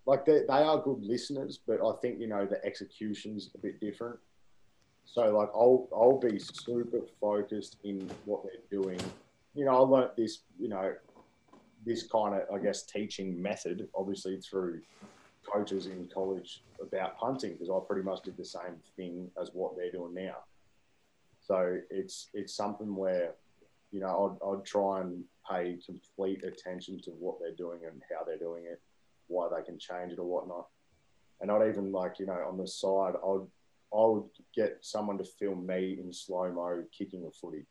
like 0.06 0.26
they, 0.26 0.42
they 0.48 0.54
are 0.54 0.82
good 0.82 1.02
listeners, 1.04 1.60
but 1.66 1.80
I 1.86 1.94
think 2.02 2.20
you 2.20 2.28
know 2.28 2.46
the 2.46 2.64
execution's 2.66 3.50
a 3.56 3.58
bit 3.58 3.80
different. 3.80 4.18
So 5.06 5.38
like 5.38 5.50
I'll 5.54 5.88
I'll 5.94 6.20
be 6.20 6.40
super 6.40 7.00
focused 7.20 7.78
in 7.84 8.10
what 8.26 8.44
they're 8.44 8.82
doing. 8.82 9.00
You 9.54 9.66
know, 9.66 9.72
I 9.72 9.80
learnt 9.80 10.16
this, 10.16 10.40
you 10.60 10.68
know, 10.68 10.94
this 11.86 12.08
kind 12.08 12.36
of 12.36 12.42
I 12.54 12.60
guess 12.60 12.84
teaching 12.84 13.42
method, 13.42 13.88
obviously 13.96 14.38
through 14.38 14.82
coaches 15.52 15.86
in 15.86 16.10
college 16.14 16.64
about 16.82 17.18
punting 17.18 17.54
because 17.54 17.70
I 17.70 17.78
pretty 17.88 18.04
much 18.04 18.24
did 18.24 18.38
the 18.38 18.46
same 18.46 18.78
thing 18.96 19.30
as 19.40 19.52
what 19.54 19.76
they're 19.76 19.92
doing 19.92 20.14
now. 20.14 20.38
So 21.42 21.78
it's 21.90 22.30
it's 22.34 22.56
something 22.56 22.96
where, 22.96 23.34
you 23.92 24.00
know, 24.00 24.38
I'd, 24.42 24.48
I'd 24.48 24.66
try 24.66 25.02
and 25.02 25.24
pay 25.50 25.78
complete 25.86 26.44
attention 26.44 27.00
to 27.04 27.12
what 27.12 27.38
they're 27.40 27.56
doing 27.56 27.82
and 27.86 28.02
how 28.10 28.24
they're 28.26 28.38
doing 28.38 28.66
it, 28.66 28.82
why 29.28 29.48
they 29.50 29.64
can 29.64 29.80
change 29.80 30.12
it 30.12 30.20
or 30.20 30.26
whatnot. 30.26 30.68
And 31.42 31.50
not 31.50 31.68
even 31.68 31.92
like, 31.92 32.20
you 32.20 32.26
know, 32.26 32.46
on 32.48 32.58
the 32.58 32.68
side, 32.68 33.14
I'd 33.16 33.48
I 33.94 34.06
would 34.08 34.30
get 34.54 34.80
someone 34.82 35.18
to 35.20 35.24
film 35.24 35.66
me 35.66 36.00
in 36.02 36.12
slow 36.12 36.52
mo 36.52 36.84
kicking 36.98 37.26
a 37.26 37.32
footy, 37.32 37.66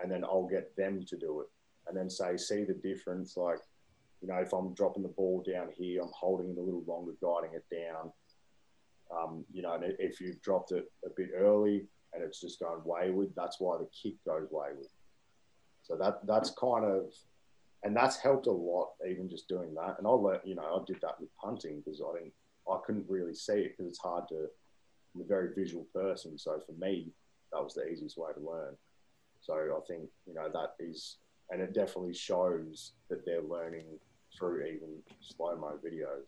and 0.00 0.10
then 0.10 0.22
I'll 0.22 0.46
get 0.46 0.76
them 0.76 1.04
to 1.06 1.16
do 1.16 1.40
it, 1.40 1.46
and 1.88 1.96
then 1.96 2.10
say, 2.10 2.36
see 2.36 2.64
the 2.64 2.74
difference, 2.74 3.36
like 3.36 3.58
you 4.20 4.28
know, 4.28 4.36
if 4.36 4.52
I'm 4.52 4.74
dropping 4.74 5.02
the 5.02 5.08
ball 5.10 5.44
down 5.46 5.68
here, 5.76 6.02
I'm 6.02 6.12
holding 6.12 6.50
it 6.50 6.58
a 6.58 6.62
little 6.62 6.84
longer, 6.86 7.12
guiding 7.22 7.54
it 7.54 7.64
down. 7.70 8.12
Um, 9.14 9.44
you 9.52 9.62
know, 9.62 9.78
if 9.82 10.20
you've 10.20 10.40
dropped 10.42 10.72
it 10.72 10.90
a 11.04 11.10
bit 11.16 11.30
early 11.36 11.86
and 12.12 12.22
it's 12.22 12.40
just 12.40 12.60
going 12.60 12.80
wayward, 12.84 13.32
that's 13.36 13.60
why 13.60 13.76
the 13.78 13.88
kick 14.02 14.14
goes 14.24 14.48
wayward. 14.50 14.86
So 15.86 15.96
that 15.96 16.26
that's 16.26 16.50
kind 16.50 16.84
of, 16.84 17.12
and 17.84 17.96
that's 17.96 18.16
helped 18.16 18.46
a 18.46 18.50
lot, 18.50 18.90
even 19.08 19.28
just 19.28 19.48
doing 19.48 19.74
that. 19.74 19.96
And 19.98 20.06
I 20.06 20.10
learned, 20.10 20.40
you 20.44 20.56
know, 20.56 20.80
I 20.80 20.84
did 20.84 21.00
that 21.02 21.20
with 21.20 21.28
punting 21.36 21.82
because 21.84 22.00
I 22.00 22.18
didn't, 22.18 22.32
I 22.68 22.78
couldn't 22.84 23.06
really 23.08 23.34
see 23.34 23.60
it 23.60 23.76
because 23.76 23.90
it's 23.90 24.00
hard 24.00 24.24
to, 24.28 24.46
I'm 25.14 25.20
a 25.20 25.24
very 25.24 25.54
visual 25.54 25.86
person. 25.94 26.36
So 26.38 26.60
for 26.66 26.72
me, 26.72 27.12
that 27.52 27.62
was 27.62 27.74
the 27.74 27.86
easiest 27.86 28.18
way 28.18 28.30
to 28.34 28.40
learn. 28.40 28.74
So 29.40 29.54
I 29.54 29.80
think, 29.86 30.08
you 30.26 30.34
know, 30.34 30.48
that 30.52 30.74
is, 30.80 31.18
and 31.50 31.60
it 31.62 31.72
definitely 31.72 32.14
shows 32.14 32.92
that 33.08 33.24
they're 33.24 33.42
learning 33.42 33.86
through 34.36 34.64
even 34.64 34.98
slow 35.20 35.54
mo 35.56 35.78
videos. 35.84 36.26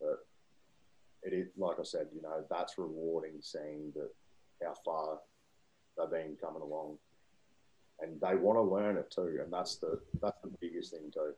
But 0.00 0.26
it 1.22 1.34
is, 1.34 1.48
like 1.58 1.78
I 1.78 1.82
said, 1.82 2.06
you 2.14 2.22
know, 2.22 2.42
that's 2.48 2.78
rewarding 2.78 3.34
seeing 3.42 3.92
that 3.94 4.10
how 4.62 4.74
far 4.84 5.18
they've 5.98 6.10
been 6.10 6.36
coming 6.40 6.62
along, 6.62 6.96
and 8.00 8.20
they 8.20 8.34
want 8.34 8.56
to 8.56 8.62
learn 8.62 8.96
it 8.96 9.10
too, 9.10 9.38
and 9.42 9.52
that's 9.52 9.76
the 9.76 10.00
that's 10.20 10.40
the 10.42 10.50
biggest 10.60 10.92
thing 10.92 11.10
too. 11.12 11.32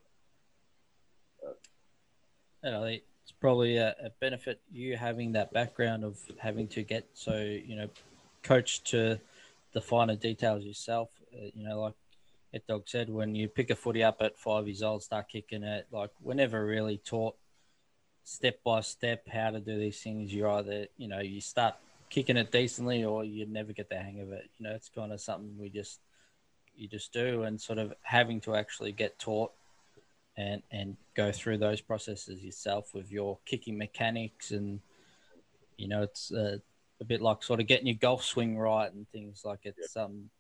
Yeah, 2.62 2.80
I 2.80 2.82
think 2.82 3.02
it's 3.22 3.32
probably 3.32 3.76
a, 3.76 3.90
a 4.02 4.10
benefit 4.20 4.60
you 4.72 4.96
having 4.96 5.32
that 5.32 5.52
background 5.52 6.04
of 6.04 6.18
having 6.38 6.68
to 6.68 6.82
get 6.82 7.06
so 7.14 7.36
you 7.36 7.76
know 7.76 7.88
coached 8.42 8.86
to 8.86 9.20
the 9.72 9.80
finer 9.80 10.16
details 10.16 10.64
yourself. 10.64 11.10
Uh, 11.34 11.46
you 11.54 11.68
know, 11.68 11.80
like 11.80 11.94
it 12.52 12.66
dog 12.66 12.84
said, 12.86 13.10
when 13.10 13.34
you 13.34 13.48
pick 13.48 13.70
a 13.70 13.76
footy 13.76 14.02
up 14.02 14.22
at 14.22 14.38
five 14.38 14.66
years 14.66 14.82
old, 14.82 15.02
start 15.02 15.28
kicking 15.28 15.62
it, 15.62 15.86
like 15.90 16.10
we're 16.22 16.34
never 16.34 16.64
really 16.64 16.98
taught 16.98 17.36
step 18.24 18.58
by 18.64 18.80
step 18.80 19.28
how 19.28 19.50
to 19.50 19.60
do 19.60 19.78
these 19.78 20.00
things. 20.00 20.32
You're 20.32 20.50
either, 20.50 20.86
you 20.96 21.08
know, 21.08 21.20
you 21.20 21.40
start 21.40 21.74
kicking 22.08 22.36
it 22.36 22.50
decently 22.50 23.04
or 23.04 23.24
you 23.24 23.46
never 23.46 23.72
get 23.72 23.88
the 23.88 23.96
hang 23.96 24.20
of 24.20 24.32
it. 24.32 24.48
You 24.58 24.66
know, 24.66 24.74
it's 24.74 24.88
kind 24.88 25.12
of 25.12 25.20
something 25.20 25.56
we 25.58 25.68
just 25.68 26.00
you 26.78 26.88
just 26.88 27.12
do 27.12 27.42
and 27.42 27.60
sort 27.60 27.78
of 27.78 27.92
having 28.02 28.40
to 28.40 28.54
actually 28.54 28.92
get 28.92 29.18
taught 29.18 29.52
and 30.36 30.62
and 30.70 30.96
go 31.14 31.32
through 31.32 31.58
those 31.58 31.80
processes 31.80 32.42
yourself 32.42 32.94
with 32.94 33.10
your 33.10 33.38
kicking 33.46 33.78
mechanics 33.78 34.50
and 34.50 34.80
you 35.76 35.88
know 35.88 36.02
it's 36.02 36.32
uh, 36.32 36.58
a 37.00 37.04
bit 37.04 37.20
like 37.20 37.42
sort 37.42 37.60
of 37.60 37.66
getting 37.66 37.86
your 37.86 37.96
golf 37.96 38.22
swing 38.22 38.58
right 38.58 38.92
and 38.92 39.08
things 39.10 39.42
like 39.44 39.60
it's 39.64 39.96
um 39.96 40.30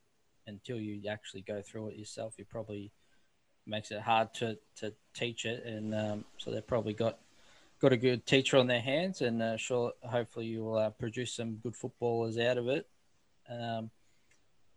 until 0.46 0.78
you 0.78 1.08
actually 1.08 1.42
go 1.42 1.62
through 1.62 1.88
it 1.88 1.96
yourself, 1.96 2.34
it 2.38 2.48
probably 2.48 2.92
makes 3.66 3.90
it 3.90 4.00
hard 4.00 4.32
to, 4.34 4.56
to 4.76 4.92
teach 5.14 5.44
it. 5.44 5.64
And 5.64 5.94
um, 5.94 6.24
so 6.38 6.50
they've 6.50 6.66
probably 6.66 6.94
got 6.94 7.18
got 7.78 7.92
a 7.92 7.96
good 7.96 8.24
teacher 8.24 8.56
on 8.56 8.66
their 8.66 8.80
hands, 8.80 9.20
and 9.20 9.42
uh, 9.42 9.56
sure, 9.58 9.92
hopefully 10.02 10.46
you 10.46 10.64
will 10.64 10.78
uh, 10.78 10.90
produce 10.90 11.34
some 11.34 11.56
good 11.56 11.76
footballers 11.76 12.38
out 12.38 12.56
of 12.56 12.68
it. 12.68 12.86
Um, 13.50 13.90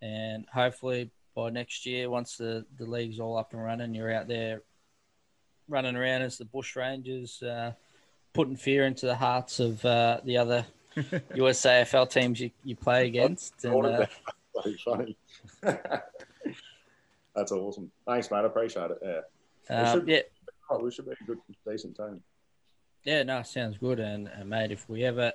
and 0.02 0.46
hopefully 0.54 1.12
by 1.40 1.50
next 1.50 1.86
year, 1.86 2.10
once 2.10 2.38
the, 2.38 2.66
the 2.78 2.86
league's 2.86 3.20
all 3.20 3.38
up 3.38 3.54
and 3.54 3.64
running, 3.64 3.94
you're 3.94 4.14
out 4.14 4.28
there 4.28 4.62
running 5.68 5.96
around 5.96 6.22
as 6.22 6.38
the 6.38 6.46
Bushrangers, 6.46 7.42
uh, 7.44 7.72
putting 8.34 8.56
fear 8.56 8.86
into 8.86 9.06
the 9.06 9.16
hearts 9.16 9.60
of 9.60 9.84
uh, 9.86 10.20
the 10.26 10.38
other 10.38 10.66
USAFL 10.98 12.10
teams 12.10 12.40
you, 12.40 12.52
you 12.64 12.76
play 12.76 13.08
against. 13.08 13.54
And, 13.64 13.86
uh, 13.86 14.06
funny. 14.86 15.16
That's 15.62 17.52
awesome. 17.52 17.92
Thanks, 18.06 18.30
mate. 18.32 18.40
I 18.40 18.46
appreciate 18.46 18.92
it. 18.92 19.00
Yeah. 19.02 19.76
Um, 19.76 19.84
we 19.84 20.00
should, 20.00 20.08
yeah. 20.08 20.78
We 20.78 20.92
should 20.92 21.06
be 21.06 21.12
a 21.12 21.24
good, 21.26 21.40
decent 21.66 21.96
team. 21.96 22.22
Yeah, 23.04 23.24
no, 23.24 23.42
sounds 23.44 23.78
good. 23.78 24.00
And, 24.00 24.28
and 24.28 24.50
mate, 24.50 24.72
if 24.72 24.90
we 24.90 25.04
ever 25.06 25.32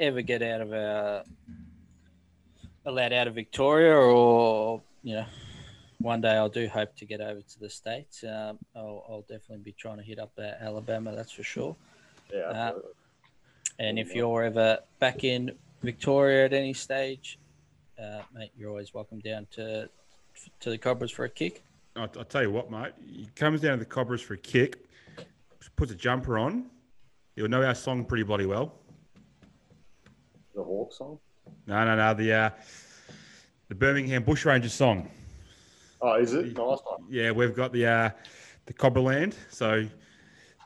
ever 0.00 0.22
get 0.22 0.42
out 0.42 0.60
of 0.62 0.72
our 0.72 1.22
allowed 2.84 3.12
out 3.12 3.28
of 3.28 3.34
Victoria, 3.34 3.94
or 3.94 4.82
you 5.02 5.14
know, 5.14 5.26
one 5.98 6.20
day 6.20 6.36
I 6.36 6.48
do 6.48 6.68
hope 6.68 6.94
to 6.96 7.04
get 7.04 7.20
over 7.20 7.40
to 7.40 7.60
the 7.60 7.70
states. 7.70 8.24
Um, 8.24 8.58
I'll, 8.74 9.04
I'll, 9.08 9.24
definitely 9.28 9.58
be 9.58 9.72
trying 9.72 9.98
to 9.98 10.02
hit 10.02 10.18
up 10.18 10.32
uh, 10.38 10.52
Alabama. 10.60 11.14
That's 11.14 11.32
for 11.32 11.42
sure. 11.42 11.76
Yeah. 12.32 12.40
Uh, 12.40 12.72
and 13.78 13.98
if 13.98 14.14
you're 14.14 14.42
ever 14.42 14.78
back 14.98 15.24
in 15.24 15.52
Victoria 15.82 16.44
at 16.44 16.52
any 16.52 16.72
stage, 16.72 17.38
uh, 18.00 18.22
mate, 18.34 18.50
you're 18.56 18.70
always 18.70 18.94
welcome 18.94 19.20
down 19.20 19.46
to 19.52 19.88
to 20.60 20.70
the 20.70 20.78
Cobras 20.78 21.10
for 21.10 21.24
a 21.24 21.28
kick. 21.28 21.62
I'll, 21.94 22.10
I'll, 22.18 22.24
tell 22.24 22.42
you 22.42 22.50
what, 22.50 22.70
mate. 22.70 22.92
He 23.06 23.28
comes 23.36 23.60
down 23.60 23.72
to 23.72 23.78
the 23.78 23.84
Cobras 23.84 24.22
for 24.22 24.34
a 24.34 24.38
kick, 24.38 24.86
puts 25.76 25.92
a 25.92 25.94
jumper 25.94 26.38
on. 26.38 26.66
You'll 27.36 27.48
know 27.48 27.62
our 27.62 27.74
song 27.74 28.04
pretty 28.04 28.24
bloody 28.24 28.46
well. 28.46 28.74
The 30.54 30.62
Hawk 30.62 30.92
song? 30.92 31.18
No, 31.66 31.84
no, 31.84 31.96
no. 31.96 32.14
The 32.14 32.32
uh, 32.32 32.50
the 33.72 33.78
Birmingham 33.78 34.22
Bushrangers 34.22 34.72
song. 34.72 35.08
Oh, 36.02 36.16
is 36.16 36.34
it? 36.34 36.44
Nice 36.44 36.56
one. 36.84 37.04
Yeah, 37.08 37.30
we've 37.30 37.56
got 37.56 37.72
the 37.72 37.86
uh, 37.86 38.10
the 38.66 38.74
Cobberland. 38.74 39.34
So 39.48 39.86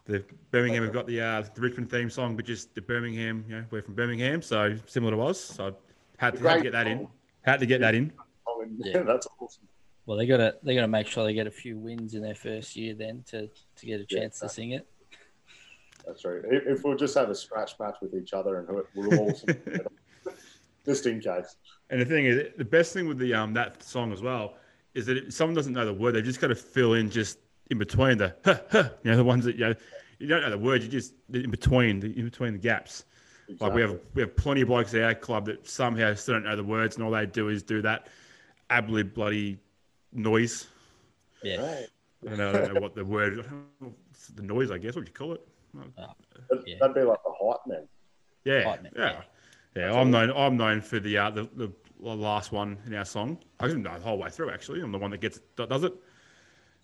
the 0.07 0.25
Birmingham, 0.51 0.83
we've 0.83 0.93
got 0.93 1.07
the 1.07 1.21
uh, 1.21 1.45
the 1.55 1.61
Richmond 1.61 1.89
theme 1.89 2.11
song, 2.11 2.35
but 2.35 2.45
just 2.45 2.75
the 2.75 2.83
Birmingham. 2.83 3.45
You 3.49 3.59
know, 3.59 3.65
we're 3.71 3.83
from 3.83 3.95
Birmingham, 3.95 4.43
so 4.43 4.75
similar 4.87 5.13
to 5.13 5.23
us. 5.23 5.41
So 5.41 5.77
had 6.17 6.35
to, 6.35 6.49
had 6.49 6.57
to 6.57 6.63
get 6.65 6.73
that 6.73 6.89
in. 6.89 7.07
Had 7.43 7.61
to 7.61 7.67
get 7.67 7.81
that 7.81 7.95
in. 7.95 8.13
Yeah, 8.79 9.03
that's 9.07 9.29
awesome. 9.39 9.69
Well, 10.07 10.19
they 10.19 10.27
got 10.27 10.39
to 10.39 10.57
they 10.65 10.75
got 10.75 10.81
to 10.81 10.89
make 10.89 11.07
sure 11.07 11.23
they 11.23 11.35
get 11.35 11.47
a 11.47 11.53
few 11.53 11.79
wins 11.79 12.15
in 12.15 12.23
their 12.23 12.35
first 12.35 12.75
year 12.75 12.93
then 12.93 13.23
to 13.29 13.49
to 13.77 13.87
get 13.87 14.01
a 14.01 14.05
chance 14.05 14.41
yeah, 14.43 14.49
to 14.49 14.53
sing 14.53 14.71
it. 14.73 14.85
That's 16.05 16.25
right. 16.25 16.41
If, 16.51 16.79
if 16.79 16.83
we'll 16.83 16.97
just 16.97 17.15
have 17.15 17.31
a 17.31 17.37
scratch 17.37 17.79
match 17.79 17.99
with 18.03 18.17
each 18.17 18.33
other 18.33 18.59
and 18.59 18.83
we'll 18.97 19.21
all. 19.21 19.41
just 20.87 21.07
in 21.07 21.21
case. 21.21 21.57
And 21.91 22.01
the 22.01 22.05
thing 22.05 22.25
is, 22.27 22.53
the 22.57 22.65
best 22.65 22.93
thing 22.93 23.07
with 23.07 23.19
the 23.19 23.35
um 23.35 23.53
that 23.55 23.83
song 23.83 24.13
as 24.13 24.23
well 24.23 24.55
is 24.95 25.07
that 25.07 25.19
if 25.19 25.35
someone 25.35 25.55
doesn't 25.55 25.75
know 25.75 25.85
the 25.85 25.93
word, 25.93 26.13
they've 26.15 26.25
just 26.25 26.41
got 26.41 26.49
to 26.49 26.55
fill 26.55 26.95
in 26.95 27.11
just 27.11 27.39
in 27.71 27.79
between 27.79 28.17
the 28.19 28.35
huh, 28.45 28.59
huh, 28.71 28.89
you 29.03 29.11
know 29.11 29.17
the 29.17 29.25
ones 29.25 29.45
that 29.45 29.57
you 29.57 29.67
know 29.67 29.75
you 30.19 30.27
don't 30.27 30.41
know 30.41 30.51
the 30.51 30.59
word, 30.59 30.83
you 30.83 30.89
just 30.89 31.13
in 31.33 31.51
between 31.51 32.01
the 32.01 32.19
in 32.19 32.25
between 32.25 32.53
the 32.55 32.59
gaps. 32.59 33.05
Like 33.61 33.75
we 33.75 33.81
have 33.83 34.01
we 34.15 34.23
have 34.23 34.35
plenty 34.35 34.63
of 34.63 34.69
blokes 34.69 34.95
at 34.95 35.03
our 35.03 35.15
club 35.15 35.47
that 35.47 35.69
somehow 35.69 36.15
still 36.15 36.35
don't 36.35 36.45
know 36.45 36.57
the 36.57 36.65
words, 36.65 36.97
and 36.97 37.05
all 37.05 37.13
they 37.13 37.27
do 37.27 37.49
is 37.49 37.63
do 37.63 37.83
that 37.83 38.09
ablid 38.71 39.15
bloody 39.15 39.59
noise. 40.13 40.67
Yeah. 41.43 41.59
Right. 41.65 41.87
I 42.25 42.29
don't 42.31 42.39
know, 42.39 42.49
I 42.49 42.53
don't 42.53 42.75
know 42.75 42.81
what 42.81 42.95
the 42.95 43.05
word, 43.05 43.45
the 44.35 44.43
noise, 44.43 44.71
I 44.71 44.79
guess. 44.79 44.97
What 44.97 45.05
do 45.05 45.11
you 45.11 45.15
call 45.15 45.35
it? 45.35 45.47
That'd, 45.75 46.67
Yeah. 46.67 46.77
that'd 46.81 46.95
be 46.95 47.03
like 47.03 47.23
the 47.23 47.33
hype 47.39 47.61
man. 47.67 47.87
Yeah, 48.45 48.63
Right, 48.63 48.83
mate, 48.83 48.93
yeah, 48.97 49.11
yeah. 49.13 49.23
I'm 49.83 50.11
known. 50.11 50.31
I'm 50.31 50.57
known 50.57 50.81
for 50.81 51.01
the 51.01 51.19
uh, 51.19 51.31
the, 51.31 51.49
the 51.55 51.73
last 52.01 52.53
one 52.53 52.79
in 52.87 52.95
our 52.95 53.05
song. 53.05 53.39
I 53.61 53.67
didn't 53.67 53.83
know 53.83 53.99
the 53.99 54.05
whole 54.05 54.19
way 54.19 54.31
through. 54.31 54.51
Actually, 54.51 54.81
I'm 54.81 54.93
the 54.93 54.99
one 54.99 55.11
that 55.11 55.21
gets 55.21 55.41
does 55.57 55.85
it. 55.85 55.95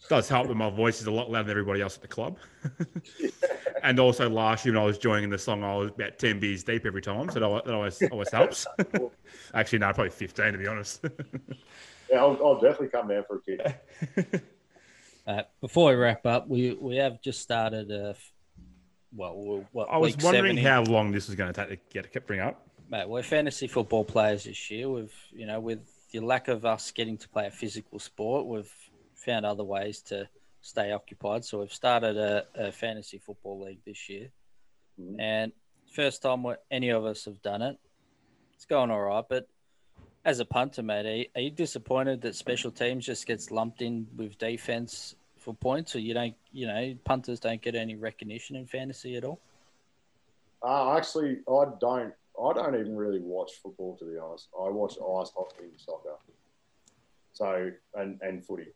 Does 0.08 0.28
help 0.28 0.48
that 0.48 0.56
my 0.56 0.68
voice 0.68 1.00
is 1.00 1.06
a 1.06 1.12
lot 1.12 1.30
louder 1.30 1.44
than 1.44 1.52
everybody 1.52 1.80
else 1.80 1.94
at 1.94 2.02
the 2.02 2.08
club. 2.08 2.36
and 3.84 4.00
also 4.00 4.28
last 4.28 4.64
year 4.64 4.74
when 4.74 4.82
I 4.82 4.84
was 4.84 4.98
joining 4.98 5.30
the 5.30 5.38
song, 5.38 5.62
I 5.62 5.76
was 5.76 5.90
about 5.90 6.18
ten 6.18 6.40
beers 6.40 6.64
deep 6.64 6.84
every 6.86 7.02
time, 7.02 7.30
so 7.30 7.38
that 7.38 7.44
always 7.44 7.62
that 7.64 7.72
always, 7.72 8.02
always 8.10 8.30
helps. 8.30 8.66
actually, 9.54 9.78
no, 9.78 9.92
probably 9.92 10.10
fifteen 10.10 10.52
to 10.52 10.58
be 10.58 10.66
honest. 10.66 11.04
Yeah, 12.10 12.18
I'll, 12.18 12.38
I'll 12.44 12.60
definitely 12.60 12.88
come 12.88 13.08
down 13.08 13.24
for 13.26 13.36
a 13.36 13.40
kick. 13.40 14.44
Uh, 15.26 15.42
before 15.62 15.90
we 15.90 15.94
wrap 15.94 16.26
up, 16.26 16.48
we 16.48 16.74
we 16.74 16.96
have 16.96 17.22
just 17.22 17.40
started. 17.40 17.90
Uh, 17.90 18.14
well, 19.14 19.64
what 19.72 19.88
I 19.90 19.98
was 19.98 20.16
wondering 20.16 20.56
70. 20.56 20.62
how 20.62 20.82
long 20.84 21.12
this 21.12 21.28
was 21.28 21.36
going 21.36 21.52
to 21.52 21.66
take 21.66 21.68
to 21.70 21.94
get 21.94 22.12
kept 22.12 22.26
bring 22.26 22.40
up. 22.40 22.66
Mate, 22.88 23.08
we're 23.08 23.22
fantasy 23.22 23.66
football 23.68 24.04
players 24.04 24.44
this 24.44 24.70
year. 24.70 24.88
We've, 24.88 25.14
you 25.32 25.46
know, 25.46 25.60
with 25.60 25.80
the 26.10 26.20
lack 26.20 26.48
of 26.48 26.64
us 26.66 26.90
getting 26.90 27.16
to 27.18 27.28
play 27.28 27.46
a 27.46 27.50
physical 27.50 27.98
sport, 27.98 28.46
we've 28.46 28.72
found 29.14 29.46
other 29.46 29.64
ways 29.64 30.00
to 30.02 30.28
stay 30.60 30.92
occupied. 30.92 31.44
So 31.44 31.60
we've 31.60 31.72
started 31.72 32.16
a, 32.18 32.44
a 32.54 32.72
fantasy 32.72 33.18
football 33.18 33.64
league 33.64 33.84
this 33.84 34.08
year, 34.08 34.30
Mhm. 35.00 35.20
and 35.20 35.52
first 35.90 36.22
time 36.22 36.44
any 36.70 36.90
of 36.90 37.04
us 37.06 37.24
have 37.24 37.40
done 37.42 37.62
it. 37.62 37.78
It's 38.54 38.66
going 38.66 38.90
all 38.90 39.00
right, 39.00 39.24
but 39.26 39.48
as 40.24 40.38
a 40.38 40.44
punter, 40.44 40.82
mate, 40.82 41.06
are 41.06 41.16
you, 41.16 41.26
are 41.34 41.40
you 41.40 41.50
disappointed 41.50 42.20
that 42.20 42.36
special 42.36 42.70
teams 42.70 43.06
just 43.06 43.26
gets 43.26 43.50
lumped 43.50 43.80
in 43.82 44.06
with 44.16 44.38
defense 44.38 45.16
for 45.38 45.54
points, 45.54 45.96
or 45.96 45.98
you 45.98 46.14
don't, 46.14 46.36
you 46.52 46.66
know, 46.66 46.94
punters 47.04 47.40
don't 47.40 47.60
get 47.60 47.74
any 47.74 47.96
recognition 47.96 48.54
in 48.54 48.66
fantasy 48.66 49.16
at 49.16 49.24
all? 49.24 49.40
Uh, 50.62 50.96
actually, 50.96 51.40
I 51.48 51.64
don't. 51.80 52.14
I 52.44 52.52
don't 52.52 52.74
even 52.74 52.96
really 52.96 53.20
watch 53.20 53.52
football 53.62 53.96
to 53.98 54.04
be 54.04 54.18
honest. 54.18 54.48
I 54.58 54.68
watch 54.70 54.92
ice 54.94 55.30
hockey 55.36 55.64
and 55.70 55.80
soccer, 55.80 56.16
so 57.32 57.70
and 57.94 58.20
and 58.22 58.44
footy. 58.44 58.68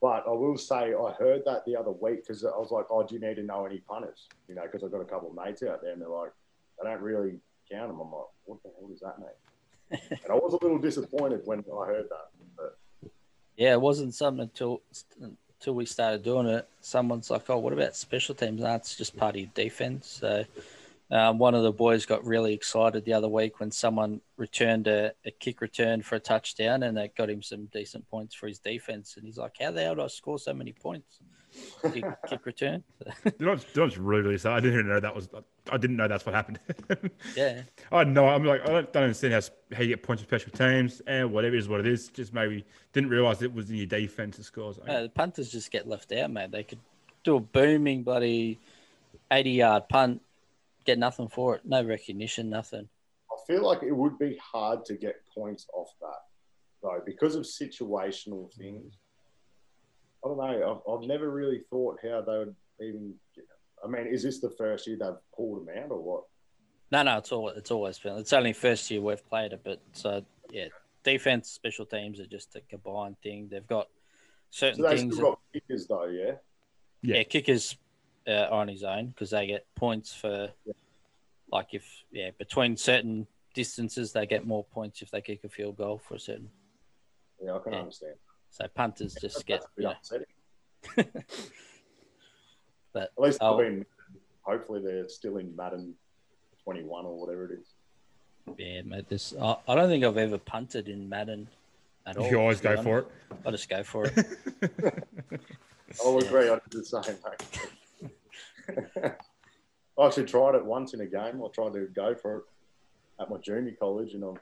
But 0.00 0.24
I 0.28 0.30
will 0.30 0.56
say 0.56 0.94
I 0.94 1.12
heard 1.18 1.42
that 1.46 1.64
the 1.66 1.76
other 1.76 1.90
week 1.90 2.26
because 2.26 2.44
I 2.44 2.56
was 2.56 2.70
like, 2.70 2.86
"Oh, 2.90 3.04
do 3.04 3.14
you 3.14 3.20
need 3.20 3.36
to 3.36 3.42
know 3.42 3.66
any 3.66 3.78
punters?" 3.78 4.30
You 4.48 4.54
know, 4.54 4.62
because 4.62 4.84
I've 4.84 4.92
got 4.92 5.00
a 5.00 5.04
couple 5.04 5.30
of 5.30 5.34
mates 5.34 5.62
out 5.62 5.80
there, 5.82 5.92
and 5.92 6.00
they're 6.00 6.08
like, 6.08 6.30
"They 6.80 6.88
don't 6.88 7.00
really 7.02 7.40
count 7.70 7.88
them." 7.88 8.00
I'm 8.00 8.12
like, 8.12 8.26
"What 8.44 8.62
the 8.62 8.70
hell 8.78 8.88
does 8.88 9.00
that 9.00 9.18
mean?" 9.18 10.00
and 10.22 10.30
I 10.30 10.34
was 10.34 10.52
a 10.52 10.62
little 10.62 10.78
disappointed 10.78 11.40
when 11.44 11.60
I 11.60 11.86
heard 11.86 12.06
that. 12.10 12.28
But 12.56 13.10
Yeah, 13.56 13.72
it 13.72 13.80
wasn't 13.80 14.14
something 14.14 14.42
until 14.42 14.82
until 15.20 15.74
we 15.74 15.86
started 15.86 16.22
doing 16.22 16.46
it. 16.46 16.68
Someone's 16.80 17.30
like, 17.30 17.50
"Oh, 17.50 17.58
what 17.58 17.72
about 17.72 17.96
special 17.96 18.34
teams?" 18.34 18.60
That's 18.60 18.90
it's 18.90 18.98
just 18.98 19.16
part 19.16 19.34
of 19.34 19.40
your 19.40 19.50
defense. 19.54 20.06
So, 20.06 20.44
um, 21.10 21.38
one 21.38 21.54
of 21.54 21.62
the 21.62 21.72
boys 21.72 22.04
got 22.06 22.24
really 22.24 22.52
excited 22.52 23.04
the 23.04 23.14
other 23.14 23.28
week 23.28 23.60
when 23.60 23.70
someone 23.70 24.20
returned 24.36 24.86
a, 24.88 25.12
a 25.24 25.30
kick 25.30 25.60
return 25.60 26.02
for 26.02 26.16
a 26.16 26.20
touchdown, 26.20 26.82
and 26.82 26.96
that 26.96 27.14
got 27.16 27.30
him 27.30 27.42
some 27.42 27.66
decent 27.66 28.08
points 28.10 28.34
for 28.34 28.46
his 28.46 28.58
defense. 28.58 29.16
And 29.16 29.24
he's 29.26 29.38
like, 29.38 29.54
"How 29.60 29.70
the 29.70 29.82
hell 29.82 29.94
do 29.94 30.02
I 30.02 30.08
score 30.08 30.38
so 30.38 30.52
many 30.52 30.72
points?" 30.72 31.18
Kick, 31.92 32.04
kick 32.28 32.44
return. 32.44 32.84
You 33.24 33.32
know, 33.46 33.50
what's- 33.52 33.64
you 33.74 33.86
know 33.86 33.90
really, 33.96 34.22
really 34.22 34.38
sad? 34.38 34.52
I 34.52 34.60
didn't 34.60 34.74
even 34.74 34.88
know 34.88 35.00
that 35.00 35.14
was. 35.14 35.30
I 35.72 35.78
didn't 35.78 35.96
know 35.96 36.06
that's 36.08 36.26
what 36.26 36.34
happened. 36.34 36.60
yeah, 37.36 37.62
I 37.90 38.04
know. 38.04 38.28
I'm 38.28 38.44
like, 38.44 38.60
I 38.62 38.66
don't, 38.66 38.92
don't 38.92 39.02
understand 39.04 39.32
how, 39.32 39.76
how 39.76 39.82
you 39.82 39.88
get 39.88 40.02
points 40.02 40.22
for 40.22 40.26
special 40.28 40.52
teams 40.52 41.00
and 41.06 41.32
whatever 41.32 41.54
it 41.56 41.58
is, 41.58 41.68
what 41.68 41.80
it 41.80 41.86
is. 41.86 42.08
Just 42.08 42.34
maybe 42.34 42.66
didn't 42.92 43.08
realize 43.08 43.40
it 43.40 43.52
was 43.52 43.70
in 43.70 43.76
your 43.76 43.86
defensive 43.86 44.44
scores. 44.44 44.78
Uh, 44.86 45.02
the 45.04 45.08
punters 45.08 45.50
just 45.50 45.70
get 45.70 45.88
left 45.88 46.12
out, 46.12 46.30
mate. 46.30 46.50
They 46.50 46.64
could 46.64 46.80
do 47.24 47.36
a 47.36 47.40
booming 47.40 48.02
bloody 48.02 48.58
eighty-yard 49.30 49.88
punt, 49.88 50.20
get 50.88 50.98
nothing 50.98 51.28
for 51.28 51.54
it, 51.54 51.60
no 51.66 51.82
recognition, 51.84 52.48
nothing. 52.48 52.88
I 53.30 53.36
feel 53.46 53.62
like 53.62 53.82
it 53.82 53.92
would 53.92 54.18
be 54.18 54.38
hard 54.42 54.86
to 54.86 54.94
get 54.94 55.16
points 55.34 55.66
off 55.74 55.90
that, 56.00 56.22
though, 56.82 57.02
because 57.04 57.34
of 57.34 57.42
situational 57.44 58.50
things. 58.54 58.94
I 60.24 60.28
don't 60.28 60.38
know. 60.38 60.82
I've, 60.86 60.90
I've 60.92 61.06
never 61.06 61.30
really 61.30 61.60
thought 61.68 61.98
how 62.02 62.22
they 62.22 62.38
would 62.38 62.54
even. 62.80 63.14
I 63.84 63.86
mean, 63.86 64.06
is 64.06 64.22
this 64.22 64.40
the 64.40 64.50
first 64.50 64.86
year 64.86 64.96
they've 64.98 65.10
pulled 65.36 65.66
them 65.66 65.76
out 65.76 65.90
or 65.90 66.00
what? 66.02 66.22
No, 66.90 67.02
no, 67.02 67.18
it's 67.18 67.32
all 67.32 67.50
it's 67.50 67.70
always 67.70 67.98
been. 67.98 68.16
It's 68.16 68.32
only 68.32 68.54
first 68.54 68.90
year 68.90 69.02
we've 69.02 69.28
played 69.28 69.52
it, 69.52 69.60
but 69.62 69.80
so 69.92 70.24
yeah, 70.50 70.68
defense, 71.04 71.50
special 71.50 71.84
teams 71.84 72.18
are 72.18 72.26
just 72.26 72.56
a 72.56 72.62
combined 72.62 73.16
thing. 73.22 73.48
They've 73.50 73.66
got 73.66 73.88
certain 74.50 74.82
So 74.82 74.88
they 74.88 74.96
things. 74.96 75.14
still 75.14 75.26
That, 75.26 75.30
got 75.32 75.40
kickers 75.52 75.86
though, 75.86 76.06
yeah. 76.06 76.32
yeah. 77.02 77.16
Yeah. 77.18 77.22
kickers 77.24 77.76
uh, 78.28 78.48
on 78.50 78.68
his 78.68 78.82
own 78.84 79.06
because 79.08 79.30
they 79.30 79.46
get 79.46 79.66
points 79.74 80.14
for 80.14 80.50
like 81.50 81.68
if 81.72 82.04
yeah 82.12 82.30
between 82.38 82.76
certain 82.76 83.26
distances 83.54 84.12
they 84.12 84.26
get 84.26 84.46
more 84.46 84.64
points 84.64 85.00
if 85.02 85.10
they 85.10 85.20
kick 85.20 85.40
a 85.44 85.48
field 85.48 85.76
goal 85.76 85.98
for 85.98 86.14
a 86.14 86.20
certain. 86.20 86.50
Yeah, 87.42 87.54
I 87.54 87.58
can 87.60 87.72
Yeah. 87.72 87.78
understand. 87.80 88.14
So 88.50 88.66
punters 88.74 89.14
just 89.14 89.46
get 89.46 89.62
That's 89.80 90.12
you 90.96 91.02
know, 91.04 91.04
but 92.92 93.02
At 93.02 93.10
least 93.18 93.40
they've 93.40 93.56
been. 93.58 93.86
Hopefully, 94.42 94.80
they're 94.82 95.08
still 95.08 95.36
in 95.36 95.54
Madden 95.54 95.94
21 96.64 97.04
or 97.04 97.20
whatever 97.20 97.44
it 97.52 97.58
is. 97.60 97.74
yeah, 98.56 98.80
mate. 98.82 99.08
This 99.08 99.34
I, 99.40 99.56
I 99.68 99.74
don't 99.74 99.88
think 99.90 100.04
I've 100.04 100.16
ever 100.16 100.38
punted 100.38 100.88
in 100.88 101.08
Madden 101.08 101.48
at 102.06 102.16
all. 102.16 102.30
you 102.30 102.38
always 102.40 102.60
to 102.60 102.70
be 102.70 102.76
go 102.76 102.82
for 102.82 102.98
it. 103.00 103.08
I 103.44 103.50
just 103.50 103.68
go 103.68 103.82
for 103.82 104.06
it. 104.06 104.14
I'll 106.04 106.18
agree. 106.18 106.48
I 106.48 106.54
did 106.70 106.80
the 106.80 106.84
same, 106.84 107.02
mate. 107.24 107.70
I 109.98 110.06
actually 110.06 110.26
tried 110.26 110.54
it 110.54 110.64
once 110.64 110.94
in 110.94 111.00
a 111.00 111.06
game. 111.06 111.42
I 111.42 111.48
tried 111.52 111.72
to 111.74 111.88
go 111.94 112.14
for 112.14 112.36
it 112.36 112.42
at 113.20 113.30
my 113.30 113.36
junior 113.38 113.74
college, 113.78 114.14
and 114.14 114.24
um, 114.24 114.38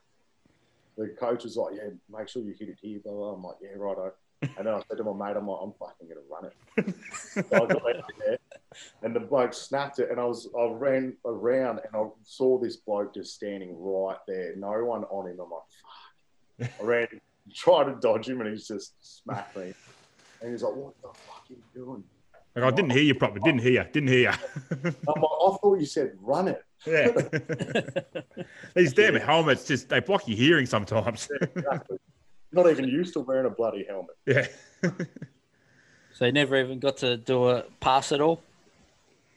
the 0.97 1.09
coach 1.19 1.45
was 1.45 1.57
like, 1.57 1.75
"Yeah, 1.77 1.91
make 2.11 2.29
sure 2.29 2.43
you 2.43 2.55
hit 2.59 2.69
it 2.69 2.79
here." 2.81 3.01
Blah, 3.03 3.13
blah. 3.13 3.33
I'm 3.33 3.43
like, 3.43 3.57
"Yeah, 3.63 3.71
righto." 3.77 4.13
And 4.43 4.67
then 4.67 4.75
I 4.75 4.83
said 4.87 4.99
to 4.99 5.05
my 5.05 5.13
mate, 5.13 5.37
"I'm 5.37 5.47
like, 5.47 5.61
I'm 5.63 5.73
fucking 5.73 6.09
gonna 6.09 6.21
run 6.31 6.45
it." 6.45 6.95
so 7.33 7.43
I 7.53 7.67
got 7.67 8.11
there, 8.19 8.39
and 9.03 9.17
the 9.17 9.21
bloke 9.21 9.55
snapped 9.55 9.99
it, 9.99 10.11
and 10.11 10.21
I 10.21 10.25
was 10.25 10.49
I 10.59 10.67
ran 10.67 11.17
around, 11.25 11.81
and 11.85 11.95
I 11.95 12.05
saw 12.23 12.59
this 12.59 12.77
bloke 12.77 13.15
just 13.15 13.35
standing 13.35 13.75
right 13.79 14.19
there, 14.27 14.55
no 14.57 14.85
one 14.85 15.05
on 15.05 15.31
him. 15.31 15.39
I'm 15.41 15.51
like, 15.51 16.69
"Fuck!" 16.69 16.81
I 16.81 16.85
ran, 16.85 17.21
tried 17.55 17.85
to 17.85 17.97
dodge 18.01 18.29
him, 18.29 18.41
and 18.43 18.51
he's 18.51 18.69
just 18.69 19.23
smacked 19.23 19.57
me. 19.57 19.73
And 20.43 20.51
he's 20.53 20.63
like, 20.63 20.75
"What 20.75 20.95
the 21.01 21.09
fuck 21.09 21.45
are 21.49 21.55
you 21.55 21.63
doing?" 21.75 22.05
Like, 22.57 22.73
I 22.73 22.75
didn't 22.75 22.91
hear 22.91 23.03
you 23.03 23.15
properly. 23.15 23.41
Didn't 23.45 23.61
hear 23.61 23.73
you. 23.73 23.85
Didn't 23.93 24.09
hear 24.09 24.19
you. 24.21 24.29
I'm 24.83 24.83
like, 24.83 24.97
I 25.07 25.57
thought 25.61 25.79
you 25.79 25.85
said 25.87 26.13
run 26.21 26.49
it. 26.49 26.65
yeah. 26.87 28.43
These 28.75 28.93
damn 28.95 29.15
helmets 29.15 29.67
just 29.67 29.89
they 29.91 30.01
block 30.01 30.27
your 30.27 30.37
hearing 30.37 30.67
sometimes. 30.67 31.29
Exactly. 31.55 31.99
Not 32.53 32.71
even 32.71 32.87
used 32.89 33.13
to 33.15 33.21
wearing 33.21 33.47
a 33.47 33.51
bloody 33.51 33.85
helmet. 33.89 34.17
yeah. 34.27 34.47
So 36.15 36.25
you 36.25 36.33
never 36.33 36.57
even 36.57 36.79
got 36.79 36.97
to 36.99 37.19
do 37.19 37.51
a 37.51 37.65
pass 37.81 38.11
at 38.11 38.23
all. 38.23 38.41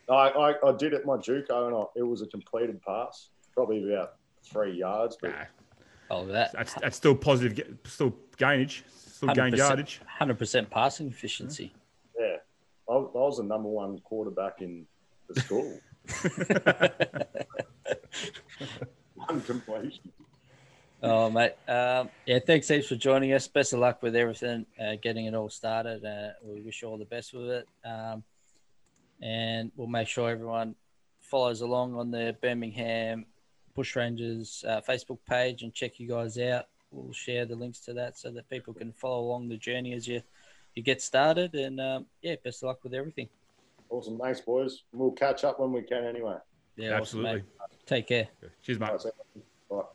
I, 0.10 0.14
I, 0.14 0.70
I 0.70 0.72
did 0.78 0.94
it 0.94 1.06
my 1.06 1.18
JUCO 1.18 1.68
and 1.68 1.76
I, 1.76 1.84
it 1.98 2.04
was 2.04 2.22
a 2.22 2.26
completed 2.28 2.82
pass, 2.82 3.28
probably 3.54 3.92
about 3.94 4.14
three 4.46 4.72
yards. 4.78 5.18
But 5.22 5.32
Nah, 5.32 5.46
Oh, 6.10 6.26
that 6.28 6.54
that's 6.54 6.74
that's 6.76 6.96
still 6.96 7.16
positive. 7.16 7.78
Still 7.84 8.16
gainage. 8.38 8.84
Still 8.96 9.34
gain 9.34 9.54
yardage. 9.56 10.00
hundred 10.08 10.40
percent 10.40 10.70
passing 10.70 11.08
efficiency. 11.10 11.74
Yeah, 13.30 13.30
I, 13.30 13.30
I 13.30 13.32
was 13.32 13.38
the 13.38 13.44
number 13.44 13.70
one 13.70 14.00
quarterback 14.00 14.62
in 14.62 14.88
the 15.28 15.42
school. 15.42 15.80
One 19.28 19.42
completion. 19.42 20.12
Oh, 21.04 21.30
mate. 21.30 21.54
Um, 21.68 22.10
yeah, 22.26 22.40
thanks 22.40 22.68
heaps 22.68 22.88
for 22.88 22.96
joining 22.96 23.34
us. 23.34 23.48
Best 23.48 23.74
of 23.74 23.80
luck 23.80 24.02
with 24.02 24.16
everything, 24.16 24.66
uh, 24.82 24.96
getting 25.02 25.28
it 25.28 25.36
all 25.36 25.50
started. 25.50 26.04
Uh, 26.04 26.30
we 26.44 26.62
wish 26.62 26.82
you 26.82 26.88
all 26.88 26.98
the 26.98 27.06
best 27.06 27.34
with 27.34 27.50
it. 27.50 27.68
Um, 27.86 28.24
and 29.22 29.72
we'll 29.76 29.88
make 29.88 30.08
sure 30.08 30.30
everyone 30.30 30.76
follows 31.22 31.62
along 31.62 31.96
on 31.96 32.12
the 32.12 32.36
Birmingham 32.42 33.26
Bushrangers 33.78 34.66
uh, 34.66 34.82
Facebook 34.82 35.20
page 35.30 35.64
and 35.64 35.74
check 35.74 36.00
you 36.00 36.08
guys 36.08 36.38
out. 36.38 36.66
We'll 36.92 37.14
share 37.14 37.46
the 37.46 37.56
links 37.56 37.80
to 37.82 37.94
that 37.94 38.18
so 38.18 38.32
that 38.32 38.50
people 38.50 38.74
can 38.74 38.92
follow 38.92 39.22
along 39.22 39.50
the 39.50 39.58
journey 39.58 39.94
as 39.94 40.08
you, 40.08 40.22
you 40.80 40.84
get 40.84 41.02
started. 41.02 41.54
And 41.56 41.80
um, 41.82 42.06
yeah, 42.22 42.36
best 42.42 42.64
of 42.64 42.68
luck 42.68 42.80
with 42.84 42.94
everything. 42.94 43.28
Awesome. 43.90 44.18
Thanks, 44.18 44.40
boys. 44.40 44.84
We'll 44.94 45.12
catch 45.12 45.44
up 45.44 45.60
when 45.60 45.74
we 45.74 45.82
can 45.82 46.06
anyway. 46.06 46.38
Yeah, 46.78 46.92
awesome, 47.00 47.26
Absolutely. 47.26 47.34
mate. 47.34 47.44
Take 47.86 48.08
care. 48.08 48.28
Cheers, 48.64 48.80
mate. 48.80 48.92
Right, 48.92 49.02
so- 49.02 49.12
right. 49.70 49.86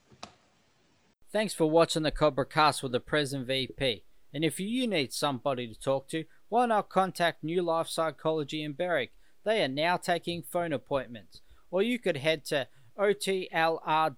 Thanks 1.33 1.55
for 1.55 1.69
watching 1.71 2.03
the 2.03 2.11
Cobra 2.11 2.45
Cast 2.45 2.83
with 2.83 2.93
the 2.93 3.01
present 3.01 3.47
VP. 3.47 4.05
And 4.35 4.45
if 4.45 4.61
you 4.61 4.87
need 4.87 5.13
somebody 5.13 5.67
to 5.73 5.79
talk 5.81 6.09
to, 6.09 6.25
why 6.49 6.67
not 6.67 6.89
contact 6.91 7.43
New 7.43 7.63
Life 7.63 7.89
Psychology 7.89 8.63
in 8.63 8.73
Berwick? 8.75 9.13
They 9.45 9.63
are 9.65 9.69
now 9.69 9.97
taking 9.97 10.43
phone 10.43 10.73
appointments. 10.73 11.41
Or 11.71 11.83
you 11.83 11.99
could 11.99 12.19
head 12.19 12.45
to 12.47 12.69
otlr.com.au 12.99 14.17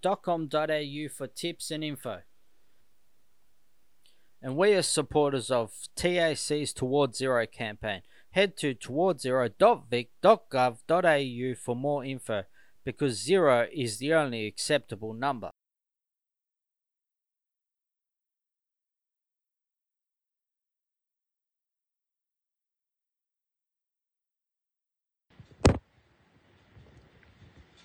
for 1.17 1.27
tips 1.29 1.71
and 1.71 1.85
info. 1.85 2.21
And 4.43 4.57
we 4.57 4.74
are 4.74 4.82
supporters 4.82 5.51
of 5.51 5.72
TAC's 5.97 6.72
Towards 6.72 7.18
Zero 7.18 7.47
campaign. 7.47 8.03
Head 8.30 8.57
to 8.59 8.74
towardszero.vic.gov.au 8.74 11.55
for 11.55 11.76
more 11.76 12.05
info 12.05 12.45
because 12.84 13.20
zero 13.20 13.66
is 13.72 13.99
the 13.99 14.14
only 14.14 14.47
acceptable 14.47 15.12
number. 15.12 15.51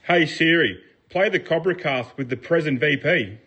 Hey 0.03 0.25
Siri, 0.25 0.79
play 1.09 1.29
the 1.29 1.39
Cobra 1.39 1.73
cast 1.73 2.17
with 2.17 2.29
the 2.29 2.35
present 2.35 2.79
VP. 2.79 3.37